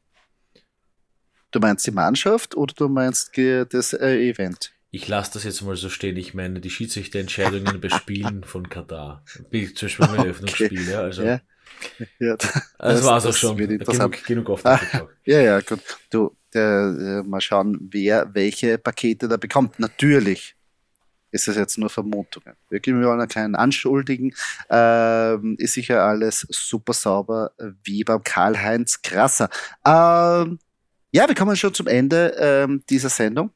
Du 1.51 1.59
meinst 1.59 1.87
die 1.87 1.91
Mannschaft 1.91 2.55
oder 2.55 2.73
du 2.75 2.89
meinst 2.89 3.31
das 3.37 3.93
äh, 3.93 4.29
Event? 4.29 4.74
Ich 4.95 5.09
lasse 5.09 5.33
das 5.33 5.43
jetzt 5.43 5.61
mal 5.61 5.75
so 5.75 5.89
stehen. 5.89 6.15
Ich 6.15 6.33
meine, 6.33 6.61
die 6.61 6.69
Schiedsrichterentscheidungen 6.69 7.81
bei 7.81 7.89
Spielen 7.89 8.45
von 8.45 8.69
Katar. 8.69 9.23
Zum 9.25 9.43
Beispiel 9.49 10.07
beim 10.07 10.15
Eröffnungsspiel, 10.15 10.71
okay. 10.71 10.91
ja. 10.91 11.01
Also, 11.01 11.23
ja. 11.23 11.41
Ja, 12.17 12.37
das, 12.37 12.61
das 12.79 13.03
war's 13.03 13.25
auch 13.25 13.33
schon. 13.33 13.57
Genug, 13.57 14.23
genug 14.25 14.49
auf 14.49 14.65
ah, 14.65 14.79
Ja, 15.25 15.41
ja, 15.41 15.59
gut. 15.59 15.81
Du, 16.09 16.37
der, 16.53 17.23
äh, 17.23 17.27
mal 17.27 17.41
schauen, 17.41 17.77
wer 17.91 18.33
welche 18.33 18.77
Pakete 18.77 19.27
da 19.27 19.35
bekommt. 19.35 19.79
Natürlich 19.79 20.55
ist 21.31 21.49
das 21.49 21.57
jetzt 21.57 21.77
nur 21.77 21.89
Vermutungen. 21.89 22.55
Wirklich, 22.69 22.95
wir 22.95 23.05
wollen 23.05 23.27
keinen 23.27 23.55
anschuldigen. 23.55 24.33
Ähm, 24.69 25.57
ist 25.59 25.73
sicher 25.73 26.03
alles 26.03 26.47
super 26.49 26.93
sauber, 26.93 27.51
wie 27.83 28.05
beim 28.05 28.23
Karl-Heinz 28.23 29.01
Krasser. 29.01 29.49
Ähm, 29.85 30.59
ja, 31.11 31.27
wir 31.27 31.35
kommen 31.35 31.57
schon 31.57 31.73
zum 31.73 31.87
Ende 31.87 32.33
ähm, 32.39 32.83
dieser 32.89 33.09
Sendung. 33.09 33.51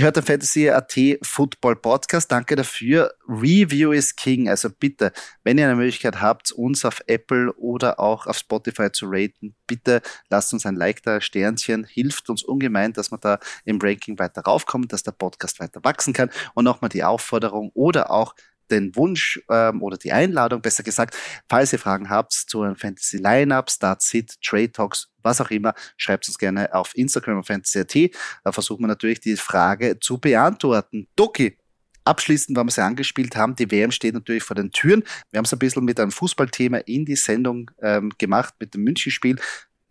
Ihr 0.00 0.04
hört 0.04 0.16
den 0.16 0.22
Fantasy.at 0.22 0.98
Football 1.20 1.76
Podcast. 1.76 2.32
Danke 2.32 2.56
dafür. 2.56 3.12
Review 3.28 3.92
is 3.92 4.16
King. 4.16 4.48
Also 4.48 4.70
bitte, 4.70 5.12
wenn 5.44 5.58
ihr 5.58 5.66
eine 5.66 5.76
Möglichkeit 5.76 6.22
habt, 6.22 6.52
uns 6.52 6.86
auf 6.86 7.02
Apple 7.06 7.52
oder 7.56 8.00
auch 8.00 8.26
auf 8.26 8.38
Spotify 8.38 8.90
zu 8.90 9.10
raten, 9.10 9.54
bitte 9.66 10.00
lasst 10.30 10.54
uns 10.54 10.64
ein 10.64 10.74
Like 10.76 11.02
da, 11.02 11.20
Sternchen. 11.20 11.84
Hilft 11.84 12.30
uns 12.30 12.42
ungemein, 12.42 12.94
dass 12.94 13.12
wir 13.12 13.18
da 13.18 13.40
im 13.66 13.78
Ranking 13.78 14.18
weiter 14.18 14.40
raufkommen, 14.40 14.88
dass 14.88 15.02
der 15.02 15.12
Podcast 15.12 15.60
weiter 15.60 15.80
wachsen 15.84 16.14
kann. 16.14 16.30
Und 16.54 16.64
nochmal 16.64 16.88
die 16.88 17.04
Aufforderung 17.04 17.70
oder 17.74 18.10
auch 18.10 18.34
den 18.70 18.94
Wunsch 18.96 19.40
ähm, 19.48 19.82
oder 19.82 19.96
die 19.96 20.12
Einladung, 20.12 20.62
besser 20.62 20.82
gesagt, 20.82 21.16
falls 21.48 21.72
ihr 21.72 21.78
Fragen 21.78 22.10
habt 22.10 22.32
zu 22.32 22.62
einem 22.62 22.76
Fantasy 22.76 23.18
Lineup, 23.18 23.70
Start 23.70 24.02
Sit, 24.02 24.40
Trade 24.42 24.72
Talks, 24.72 25.08
was 25.22 25.40
auch 25.40 25.50
immer, 25.50 25.74
schreibt 25.96 26.26
uns 26.28 26.38
gerne 26.38 26.74
auf 26.74 26.96
Instagram 26.96 27.38
und 27.38 27.46
Fantasy.at. 27.46 28.14
Da 28.44 28.52
versuchen 28.52 28.82
wir 28.82 28.88
natürlich 28.88 29.20
die 29.20 29.36
Frage 29.36 29.98
zu 30.00 30.18
beantworten. 30.18 31.08
Doki, 31.16 31.58
abschließend, 32.04 32.56
weil 32.56 32.64
wir 32.64 32.70
sie 32.70 32.82
angespielt 32.82 33.36
haben, 33.36 33.54
die 33.54 33.70
WM 33.70 33.90
steht 33.90 34.14
natürlich 34.14 34.42
vor 34.42 34.56
den 34.56 34.70
Türen. 34.70 35.04
Wir 35.30 35.38
haben 35.38 35.44
es 35.44 35.52
ein 35.52 35.58
bisschen 35.58 35.84
mit 35.84 36.00
einem 36.00 36.12
Fußballthema 36.12 36.78
in 36.78 37.04
die 37.04 37.16
Sendung 37.16 37.70
ähm, 37.82 38.10
gemacht, 38.18 38.54
mit 38.58 38.74
dem 38.74 38.84
Münchenspiel. 38.84 39.36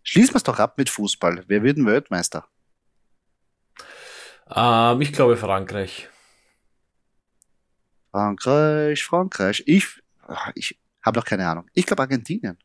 Schließen 0.02 0.34
wir 0.34 0.38
es 0.38 0.42
doch 0.42 0.58
ab 0.58 0.78
mit 0.78 0.88
Fußball. 0.88 1.44
Wer 1.46 1.62
wird 1.62 1.76
denn 1.76 1.86
Weltmeister? 1.86 2.46
Ähm, 4.54 5.00
ich 5.00 5.12
glaube 5.12 5.36
Frankreich. 5.36 6.08
Frankreich, 8.10 9.04
Frankreich. 9.04 9.62
Ich, 9.66 9.86
ich 10.54 10.78
habe 11.02 11.18
noch 11.18 11.24
keine 11.24 11.46
Ahnung. 11.46 11.66
Ich 11.74 11.86
glaube 11.86 12.02
Argentinien. 12.02 12.58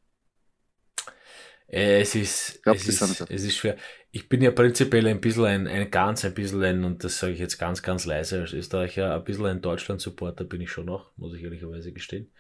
Es 1.67 2.13
ist, 2.13 2.61
glaub, 2.63 2.75
es, 2.75 2.87
ist, 2.87 3.01
es 3.29 3.43
ist 3.43 3.55
schwer. 3.55 3.75
Ich 4.11 4.29
bin 4.29 4.41
ja 4.41 4.51
prinzipiell 4.51 5.07
ein 5.07 5.19
bisschen 5.19 5.45
ein, 5.45 5.67
ein 5.67 5.89
ganz 5.89 6.23
ein 6.23 6.33
bisschen 6.33 6.63
ein, 6.63 6.83
und 6.83 7.03
das 7.03 7.17
sage 7.17 7.33
ich 7.33 7.39
jetzt 7.39 7.57
ganz, 7.57 7.81
ganz 7.81 8.05
leise 8.05 8.41
als 8.41 8.53
Österreicher, 8.53 9.15
ein 9.15 9.23
bisschen 9.23 9.47
ein 9.47 9.61
Deutschland-Supporter 9.61 10.43
bin 10.43 10.61
ich 10.61 10.71
schon 10.71 10.85
noch, 10.85 11.11
muss 11.17 11.35
ich 11.35 11.43
ehrlicherweise 11.43 11.91
gestehen. 11.91 12.31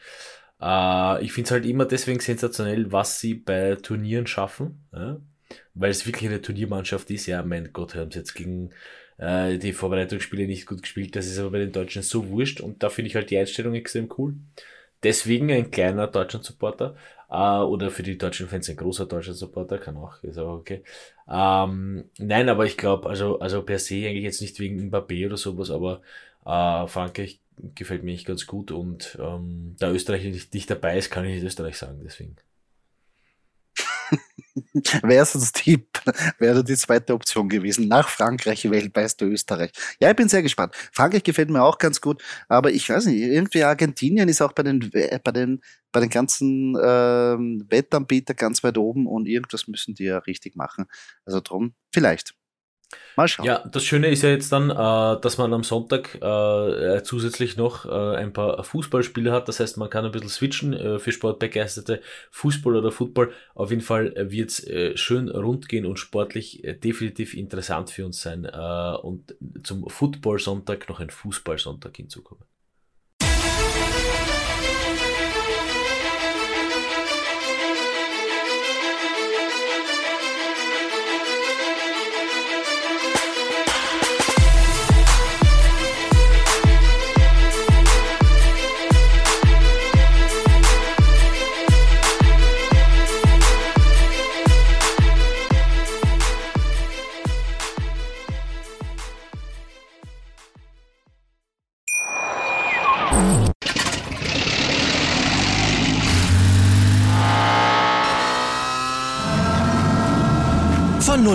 Äh, 0.61 1.23
ich 1.23 1.33
finde 1.33 1.47
es 1.47 1.51
halt 1.51 1.65
immer 1.65 1.85
deswegen 1.85 2.19
sensationell, 2.19 2.91
was 2.91 3.19
sie 3.19 3.33
bei 3.33 3.75
Turnieren 3.75 4.27
schaffen, 4.27 4.87
ja? 4.93 5.19
Weil 5.73 5.91
es 5.91 6.05
wirklich 6.05 6.29
eine 6.29 6.41
Turniermannschaft 6.41 7.09
ist. 7.11 7.25
Ja, 7.25 7.43
mein 7.43 7.71
Gott, 7.73 7.95
haben 7.95 8.11
sie 8.11 8.19
jetzt 8.19 8.33
gegen 8.33 8.71
äh, 9.17 9.57
die 9.57 9.73
Vorbereitungsspiele 9.73 10.47
nicht 10.47 10.65
gut 10.65 10.81
gespielt, 10.81 11.15
das 11.15 11.27
ist 11.27 11.39
aber 11.39 11.51
bei 11.51 11.59
den 11.59 11.71
Deutschen 11.71 12.01
so 12.03 12.29
wurscht 12.29 12.61
und 12.61 12.83
da 12.83 12.89
finde 12.89 13.09
ich 13.09 13.15
halt 13.15 13.29
die 13.29 13.37
Einstellung 13.37 13.75
extrem 13.75 14.09
cool. 14.17 14.35
Deswegen 15.03 15.51
ein 15.51 15.71
kleiner 15.71 16.07
Deutschland-Supporter. 16.07 16.95
Uh, 17.27 17.63
oder 17.65 17.89
für 17.89 18.03
die 18.03 18.19
deutschen 18.19 18.47
Fans 18.47 18.69
ein 18.69 18.75
großer 18.75 19.07
deutscher 19.07 19.33
Supporter, 19.33 19.79
kann 19.79 19.97
auch, 19.97 20.21
ist 20.21 20.37
auch 20.37 20.59
okay. 20.59 20.83
Ähm, 21.27 22.05
nein, 22.19 22.49
aber 22.49 22.65
ich 22.65 22.77
glaube, 22.77 23.09
also, 23.09 23.39
also 23.39 23.63
per 23.63 23.79
se 23.79 23.95
eigentlich 23.95 24.23
jetzt 24.23 24.41
nicht 24.41 24.59
wegen 24.59 24.89
Mbappé 24.91 25.25
oder 25.25 25.35
sowas, 25.35 25.71
aber 25.71 26.01
äh, 26.45 26.87
Frankreich 26.87 27.39
gefällt 27.73 28.03
mir 28.03 28.11
nicht 28.11 28.27
ganz 28.27 28.45
gut 28.45 28.71
und 28.71 29.17
ähm, 29.19 29.75
da 29.79 29.91
Österreich 29.91 30.23
nicht, 30.23 30.53
nicht 30.53 30.69
dabei 30.69 30.97
ist, 30.97 31.09
kann 31.09 31.25
ich 31.25 31.33
nicht 31.35 31.43
Österreich 31.43 31.77
sagen, 31.77 31.99
deswegen. 32.03 32.35
Wäre 35.03 35.25
sonst 35.25 35.65
die, 35.65 35.87
wäre 36.39 36.63
die 36.63 36.75
zweite 36.75 37.13
Option 37.13 37.49
gewesen. 37.49 37.87
Nach 37.87 38.09
Frankreich 38.09 38.69
Weltmeister 38.69 39.25
Österreich. 39.25 39.71
Ja, 39.99 40.09
ich 40.09 40.15
bin 40.15 40.29
sehr 40.29 40.43
gespannt. 40.43 40.75
Frankreich 40.91 41.23
gefällt 41.23 41.49
mir 41.49 41.63
auch 41.63 41.77
ganz 41.77 42.01
gut, 42.01 42.23
aber 42.47 42.71
ich 42.71 42.89
weiß 42.89 43.05
nicht, 43.05 43.21
irgendwie 43.21 43.63
Argentinien 43.63 44.27
ist 44.29 44.41
auch 44.41 44.53
bei 44.53 44.63
den, 44.63 44.91
bei 44.91 45.31
den, 45.31 45.61
bei 45.91 45.99
den 45.99 46.09
ganzen 46.09 46.77
ähm, 46.81 47.65
Wettanbietern 47.69 48.35
ganz 48.35 48.63
weit 48.63 48.77
oben 48.77 49.07
und 49.07 49.27
irgendwas 49.27 49.67
müssen 49.67 49.95
die 49.95 50.05
ja 50.05 50.19
richtig 50.19 50.55
machen. 50.55 50.85
Also 51.25 51.39
drum, 51.41 51.73
vielleicht. 51.91 52.35
Mal 53.15 53.27
schauen. 53.27 53.45
Ja, 53.45 53.63
das 53.67 53.83
Schöne 53.83 54.09
ist 54.09 54.23
ja 54.23 54.29
jetzt 54.29 54.51
dann, 54.51 54.69
äh, 54.69 55.21
dass 55.21 55.37
man 55.37 55.53
am 55.53 55.63
Sonntag 55.63 56.15
äh, 56.21 57.01
zusätzlich 57.03 57.55
noch 57.55 57.85
äh, 57.85 58.17
ein 58.17 58.33
paar 58.33 58.63
Fußballspiele 58.63 59.31
hat. 59.31 59.47
Das 59.47 59.59
heißt, 59.59 59.77
man 59.77 59.89
kann 59.89 60.05
ein 60.05 60.11
bisschen 60.11 60.29
switchen 60.29 60.73
äh, 60.73 60.99
für 60.99 61.11
Sportbegeisterte. 61.11 62.01
Fußball 62.31 62.75
oder 62.75 62.91
Football. 62.91 63.33
Auf 63.53 63.69
jeden 63.69 63.81
Fall 63.81 64.13
wird 64.17 64.49
es 64.49 64.67
äh, 64.67 64.97
schön 64.97 65.29
rund 65.29 65.69
gehen 65.69 65.85
und 65.85 65.97
sportlich 65.97 66.63
äh, 66.63 66.73
definitiv 66.73 67.33
interessant 67.33 67.89
für 67.89 68.05
uns 68.05 68.21
sein. 68.21 68.45
und 68.45 69.35
zum 69.63 69.87
Football-Sonntag 69.89 70.89
noch 70.89 70.99
ein 70.99 71.09
Fußball-Sonntag 71.09 71.95
hinzukommen. 71.97 72.43